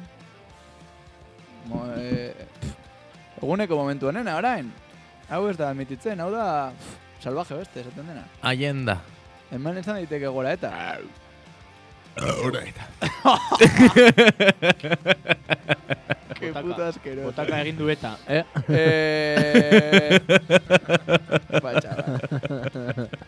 Mo, 1.68 1.84
pff, 1.84 2.72
eguneko 3.42 3.76
momentu 3.76 4.08
honena, 4.08 4.38
orain. 4.40 4.72
Hau 5.30 5.50
ez 5.50 5.58
da 5.58 5.70
admititzen, 5.70 6.20
hau 6.24 6.32
da... 6.32 6.72
pff, 6.72 7.24
salvaje 7.26 7.60
beste, 7.60 7.82
esaten 7.82 8.08
dena. 8.08 8.24
Agenda. 8.42 9.02
Hemen 9.52 9.82
izan 9.84 10.00
daiteke 10.00 10.32
gora 10.32 10.56
eta... 10.56 10.72
Eta. 12.20 12.84
Ke 16.40 16.54
puta 16.56 16.88
asqueroso. 16.88 17.26
Botaka 17.28 17.60
egin 17.64 17.76
du 17.80 17.90
eta, 17.92 18.14
eh? 18.28 18.44
Eh... 18.72 20.20
ba, 21.64 21.74
txabal. 21.76 22.16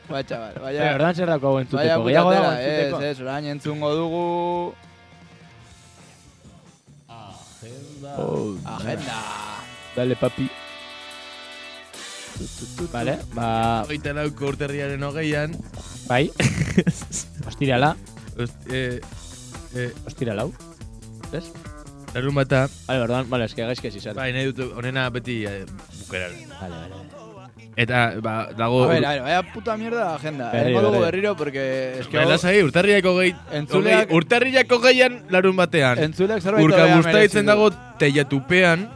Ba, 0.08 0.22
txabal. 0.24 0.56
Baina... 0.64 0.80
Eh, 0.80 0.94
ordan 0.96 1.18
zer 1.18 1.32
dako 1.32 1.52
hau 1.52 1.60
entzuteko, 1.60 1.82
Baina 1.82 2.06
gehiago 2.08 2.32
dago 2.36 2.52
entzuteko? 2.54 3.02
Ez, 3.02 3.12
ez, 3.12 3.18
orain 3.26 3.52
entzungo 3.52 3.92
dugu... 3.98 4.24
Oh, 8.18 8.58
Agenda. 8.66 9.20
Dale, 9.96 10.16
papi. 10.20 10.50
Vale, 12.92 13.20
ba... 13.36 13.50
Hogeita 13.86 14.16
lauko 14.18 14.50
urterriaren 14.52 15.04
hogeian. 15.06 15.56
Bai. 16.10 16.26
Ostirala. 17.50 17.96
Eh, 18.38 18.99
eh, 19.75 19.91
Ostiralau. 20.07 20.51
Ez? 21.34 21.51
Larun 22.13 22.36
bata. 22.36 22.67
Vale, 22.88 23.01
orduan, 23.05 23.29
vale, 23.29 23.45
eske 23.47 23.63
gaizke 23.63 23.88
izan. 23.88 24.15
Bai, 24.15 24.32
nahi 24.36 24.51
dut, 24.51 24.73
onena 24.77 25.09
beti 25.09 25.43
eh, 25.47 25.63
bukerara. 26.01 26.34
Vale, 26.59 26.75
vale. 26.75 27.09
Eta, 27.79 27.99
ba, 28.19 28.49
dago... 28.57 28.82
A 28.84 28.88
ver, 28.88 29.05
a 29.05 29.11
ver, 29.13 29.21
vaya 29.23 29.43
puta 29.53 29.77
mierda 29.77 30.13
agenda. 30.15 30.49
Berriro, 30.51 30.82
Berriro, 30.82 30.89
berriro. 30.91 31.05
berriro, 31.05 31.38
porque 31.38 31.99
es 31.99 32.07
que... 32.07 32.17
Baina 32.17 32.34
lasai, 32.34 32.57
urtarriako 32.63 33.13
gehi... 33.21 33.32
Entzuleak- 33.61 34.11
Urtarriako 34.11 34.79
geian 34.84 35.21
larun 35.32 35.55
batean. 35.55 36.01
Entzuleak 36.03 36.43
zerbait 36.43 36.65
Urka 36.67 36.89
guztaitzen 36.97 37.47
dago 37.47 37.69
teiatupean 38.01 38.89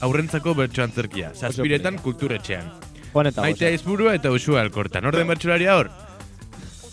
aurrentzako 0.00 0.54
bertso 0.56 0.82
antzerkia. 0.86 1.34
Zazpiretan 1.36 2.00
kulturetxean. 2.00 2.72
Juan 3.12 3.28
eta 3.30 3.44
Maitea 3.44 3.70
izburua 3.76 4.16
eta 4.16 4.32
usua 4.32 4.62
alkorta. 4.64 5.00
Norden 5.04 5.28
bertsolaria 5.28 5.76
hor? 5.76 5.92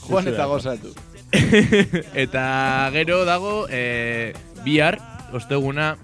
Juan 0.10 0.28
eta 0.28 0.46
gozatu. 0.52 0.92
eta 2.24 2.90
gero 2.94 3.24
dago 3.26 3.68
eh, 3.70 4.34
bihar, 4.64 5.00
osteguna... 5.34 5.98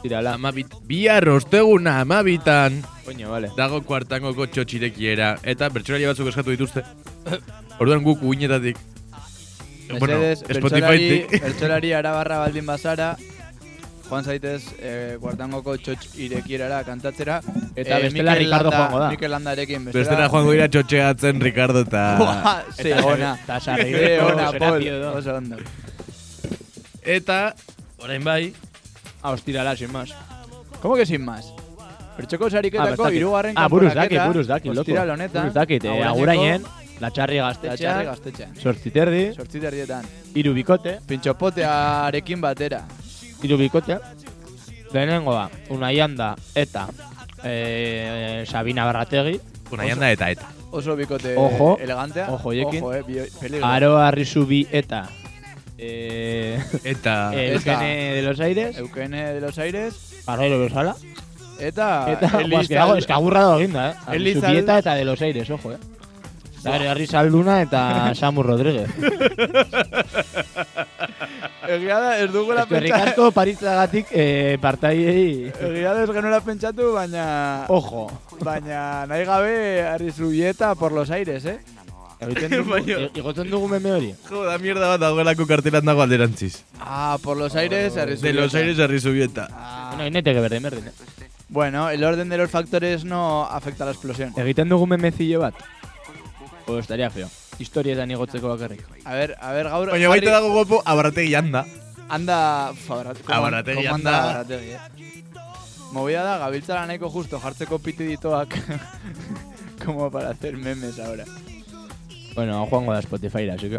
Tirala. 0.00 0.32
Amabit, 0.38 0.72
bihar 0.88 1.28
osteguna 1.28 2.00
amabitan 2.00 2.80
Coño, 3.04 3.28
vale. 3.28 3.50
dago 3.56 3.82
kuartangoko 3.84 4.46
txotxirekiera. 4.48 5.34
Eta 5.44 5.68
bertsolari 5.68 6.06
batzuk 6.08 6.30
eskatu 6.30 6.54
dituzte. 6.54 6.84
Orduan 7.76 8.00
guk 8.06 8.22
uinetatik. 8.24 8.78
Bueno, 9.90 10.16
Mesedez, 10.20 10.40
bertsolari, 10.46 11.10
Spotifytik. 11.10 11.42
bertsolari 11.42 11.92
arabarra 11.98 12.38
baldin 12.38 12.64
bazara, 12.64 13.10
joan 14.10 14.24
zaitez 14.26 14.62
eh, 14.82 15.16
kuartangoko 15.22 15.76
txotx 15.78 16.16
irekierara 16.18 16.82
kantatzera. 16.84 17.36
Eta 17.76 17.98
eh, 17.98 18.02
bestela 18.08 18.32
Mikel 18.34 18.38
Ricardo 18.44 18.70
Landa- 18.70 18.78
joango 18.82 18.98
da. 19.04 19.10
Mikel 19.14 19.30
Landarekin 19.30 19.84
Bestela 19.94 20.26
joango 20.28 20.52
dira 20.56 20.66
txotxeatzen 20.68 21.40
Ricardo 21.40 21.84
eta... 21.86 22.02
Ze 22.82 22.94
ona. 23.02 23.36
Eta 23.44 23.60
Ze 23.60 23.64
sarreireko, 23.70 24.26
ona, 24.34 24.50
Pol. 24.58 24.88
Oso 25.14 25.34
ondo. 25.38 25.56
Eta, 27.02 27.54
orain 28.02 28.24
bai, 28.24 28.52
Ah, 29.22 29.32
ostirala, 29.32 29.76
sin 29.76 29.92
más. 29.92 30.10
¿Cómo 30.80 30.96
que 30.96 31.04
sin 31.04 31.22
más? 31.24 31.44
Bertxoko 32.16 32.48
sariketako 32.50 32.90
bestakit. 32.90 33.18
irugarren 33.18 33.54
Ah, 33.56 33.66
buruz 33.68 33.88
kanporaketa, 33.92 34.26
buruz 34.26 34.46
dakit, 34.48 34.70
loko. 34.72 34.80
ostiral 34.80 35.10
honetan, 35.10 35.42
Buruz 35.42 35.54
dakit, 35.54 35.84
eh, 35.84 36.04
agurainen, 36.04 36.62
latxarri 36.62 37.00
Latxarri 37.00 37.36
gaztetxean, 37.38 38.04
gaztetxean. 38.06 38.56
sortziterdi, 38.56 39.34
Sortzi 39.34 39.60
terdietan. 39.60 40.04
hiru 40.34 40.54
bikote, 40.54 40.98
Pintxopotearekin 41.06 42.40
batera. 42.40 42.82
Hiru 43.42 43.56
bikote, 43.58 43.98
lehenengo 44.92 45.34
da, 45.34 45.48
Unaian 45.70 46.16
da, 46.16 46.34
eta 46.54 46.88
eh, 47.44 48.44
Sabina 48.48 48.84
Barrategi, 48.84 49.38
Unaian 49.72 49.98
da 50.00 50.10
eta 50.10 50.30
eta. 50.30 50.48
Oso 50.72 50.94
bikote 50.96 51.34
Ojo. 51.36 51.76
elegantea. 51.82 52.28
Ojo, 52.30 52.50
hoiekin. 52.50 52.82
Ojo, 52.84 52.94
eh, 52.94 53.28
peligro. 53.40 53.66
Aroa 53.66 54.06
Arrizubi 54.08 54.66
eta 54.70 55.08
eh, 55.78 56.62
Eta... 56.84 57.32
eh, 57.34 57.54
Eugene 57.54 58.14
de 58.14 58.22
los 58.22 58.38
Aires, 58.40 58.76
Eukene 58.78 59.32
de 59.34 59.40
los 59.40 59.58
Aires. 59.58 60.22
Arroyo 60.26 60.60
Bezala, 60.60 60.94
Eta... 61.58 62.06
eta, 62.12 62.28
buah, 62.46 62.60
eske 62.62 62.74
dago, 62.74 62.94
eske 62.96 63.12
agurra 63.12 63.40
dago 63.48 63.58
eginda, 63.60 63.90
eh? 63.90 63.94
Elizal- 64.16 64.44
Arrizubieta 64.44 64.78
eta 64.78 64.94
de 64.94 65.04
los 65.04 65.20
Aires, 65.22 65.50
ojo, 65.50 65.72
eh? 65.72 65.78
Gero, 66.62 66.90
Arri 66.90 67.06
Salduna 67.06 67.62
eta 67.62 68.12
Samu 68.14 68.42
Rodríguez. 68.42 68.90
Egia 71.68 71.98
da, 72.00 72.12
ez 72.20 72.30
dugula 72.32 72.62
Eskerrik 72.64 72.92
asko 72.96 73.30
Paritzagatik 73.36 74.06
eh, 74.12 74.56
partaiei... 74.60 75.50
Egia 75.52 75.92
da 75.94 76.04
ez 76.04 76.10
genuela 76.10 76.40
pentsatu, 76.40 76.92
baina... 76.94 77.66
Ojo. 77.68 78.06
Baina 78.44 79.06
nahi 79.10 79.24
gabe 79.28 79.82
Arrizubieta 79.88 80.74
por 80.74 80.92
los 80.92 81.10
aires, 81.10 81.44
eh? 81.44 81.58
Egiten 82.20 82.52
dugu, 82.60 82.76
i- 82.84 83.10
igotzen 83.16 83.48
dugu 83.50 83.68
meme 83.68 83.92
hori. 83.96 84.10
Jo, 84.28 84.42
da 84.44 84.58
mierda 84.60 84.88
bat 84.94 85.00
dagoelako 85.00 85.46
kartelan 85.48 85.84
dago 85.88 86.02
alderantziz. 86.04 86.62
Ah, 86.80 87.16
por 87.22 87.36
los 87.36 87.54
aires, 87.56 87.96
Arrizubieta. 87.96 88.26
De 88.36 88.42
los 88.42 88.54
aires 88.54 88.78
a 88.78 88.86
Rizubieta. 88.86 89.48
Bueno, 89.90 90.06
inete 90.06 90.34
que 90.34 90.40
berdin, 90.40 90.62
berdin, 90.62 90.86
eh? 90.88 90.92
Bueno, 91.48 91.88
el 91.90 92.04
orden 92.04 92.28
de 92.28 92.36
los 92.38 92.50
factores 92.50 93.04
no 93.04 93.44
afecta 93.44 93.82
a 93.84 93.86
la 93.86 93.92
explosión. 93.92 94.32
Egiten 94.36 94.68
dugu 94.68 94.86
memecillo 94.86 95.40
bat? 95.40 95.54
O 96.66 96.78
estaría 96.78 97.10
feo. 97.10 97.28
Historietan 97.60 98.10
igotzeko 98.10 98.48
bakarrik. 98.54 98.82
A 99.04 99.14
ver, 99.14 99.36
a 99.38 99.52
ver, 99.52 99.68
gaur... 99.68 99.90
Baina 99.92 100.08
baita 100.08 100.32
dago 100.32 100.50
gopo, 100.54 100.80
abarategi 100.84 101.34
anda. 101.36 101.66
Anda... 102.08 102.72
Fabrat, 102.74 103.20
Abarategi 103.28 103.84
¿cómo 103.84 103.94
anda. 103.94 104.14
Abarategi, 104.22 104.72
eh? 104.72 104.80
Movida 105.92 106.22
da, 106.24 106.38
gabiltzara 106.38 106.86
nahiko 106.86 107.10
justo 107.10 107.38
jartzeko 107.38 107.78
pitiditoak 107.78 108.56
como 109.84 110.10
para 110.10 110.30
hacer 110.30 110.56
memes 110.56 110.98
ahora. 110.98 111.24
Bueno, 112.34 112.66
joango 112.66 112.94
da 112.94 113.00
Spotifyra, 113.00 113.54
así 113.54 113.68
que... 113.68 113.78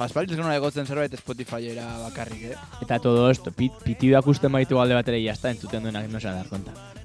Aspaldi 0.00 0.32
zenuna 0.32 0.54
egotzen 0.56 0.86
zerbait 0.88 1.12
Spotifyera 1.12 1.84
bakarrik, 2.06 2.54
eh? 2.54 2.56
Eta 2.80 2.98
todo 2.98 3.30
esto, 3.30 3.52
pit, 3.52 3.72
pitiduak 3.84 4.26
uste 4.32 4.48
maitu 4.48 4.80
alde 4.80 4.96
batera 4.96 5.18
está, 5.30 5.50
entzuten 5.50 5.84
duenak 5.84 6.08
no 6.08 6.18
se 6.18 6.28
va 6.28 6.32
a 6.32 6.36
dar 6.38 6.48
cuenta. 6.48 6.72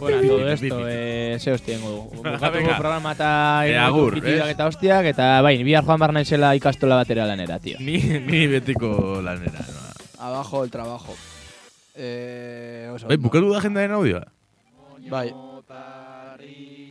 Bueno, 0.00 0.20
todo 0.26 0.48
esto, 0.48 0.88
eh, 0.88 1.36
ze 1.38 1.52
hostiengo 1.52 1.88
dugu. 1.90 2.16
Bukatuko 2.16 2.50
Venga. 2.52 2.78
programa 2.78 3.12
eta 3.12 3.62
Eh, 3.66 3.78
agur, 3.78 4.18
ez? 4.18 4.42
eta 4.50 4.66
hostiak, 4.66 5.06
eta 5.06 5.40
bai, 5.42 5.62
bihar 5.62 5.84
joan 5.84 6.00
bar 6.00 6.12
naizela 6.12 6.54
ikastola 6.56 6.96
batera 6.96 7.26
lanera, 7.26 7.58
tío. 7.58 7.78
Ni, 7.80 7.98
ni 8.02 8.46
betiko 8.46 9.20
lanera. 9.22 9.60
No. 9.60 10.24
Abajo 10.24 10.64
el 10.64 10.70
trabajo. 10.70 11.14
Eh, 11.94 12.90
oso. 12.92 13.06
Bai, 13.08 13.16
bukatu 13.16 13.52
da 13.52 13.60
jendaren 13.60 13.92
audioa. 13.92 14.26
Bai. 15.10 15.32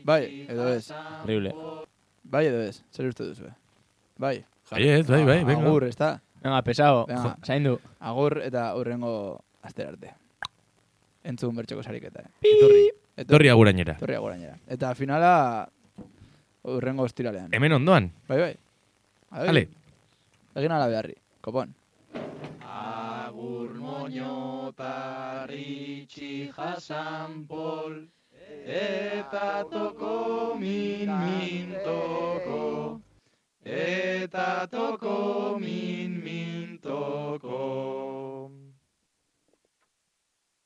Bai, 0.03 0.45
edo 0.49 0.73
ez. 0.73 0.91
Horrible. 1.23 1.53
Bai, 2.23 2.45
edo 2.47 2.61
ez. 2.63 2.83
Zer 2.91 3.05
uste 3.07 3.23
duzu, 3.23 3.45
Bai. 4.17 4.43
Bai, 4.71 4.87
ez, 4.87 5.07
bai, 5.07 5.23
bai, 5.25 5.43
venga. 5.43 5.65
Agur, 5.67 5.83
ez 5.83 5.95
da? 5.97 6.21
Venga, 6.41 6.61
pesado, 6.63 7.05
Venga. 7.05 7.35
zaindu. 7.45 7.79
Agur 7.99 8.41
eta 8.43 8.75
urrengo 8.75 9.43
astera 9.61 9.89
arte. 9.89 10.13
Entzun 11.23 11.55
bertxoko 11.55 11.83
sariketa, 11.83 12.21
eh? 12.25 12.29
Etorri. 12.49 12.89
Etorri 13.21 13.49
agurainera. 13.53 13.93
Etorri 13.99 14.15
agurainera. 14.17 14.55
Eta 14.67 14.95
finala 14.97 15.67
urrengo 16.63 17.03
ostiralean. 17.05 17.53
Hemen 17.53 17.73
ondoan. 17.77 18.11
Bai, 18.29 18.39
bai. 18.39 18.55
Bai, 19.29 19.47
Ale. 19.53 19.67
Egin 20.55 20.71
ala 20.71 20.87
beharri. 20.89 21.15
Kopon. 21.41 21.75
Agur 22.71 23.73
moñotaritxi 23.77 26.51
jasan 26.55 27.45
pol 27.47 28.07
Eta 28.65 29.63
toko 29.71 30.55
min 30.59 31.09
min 31.09 31.75
toko 31.85 33.01
Eta 33.65 34.67
toko 34.69 35.57
min 35.59 36.21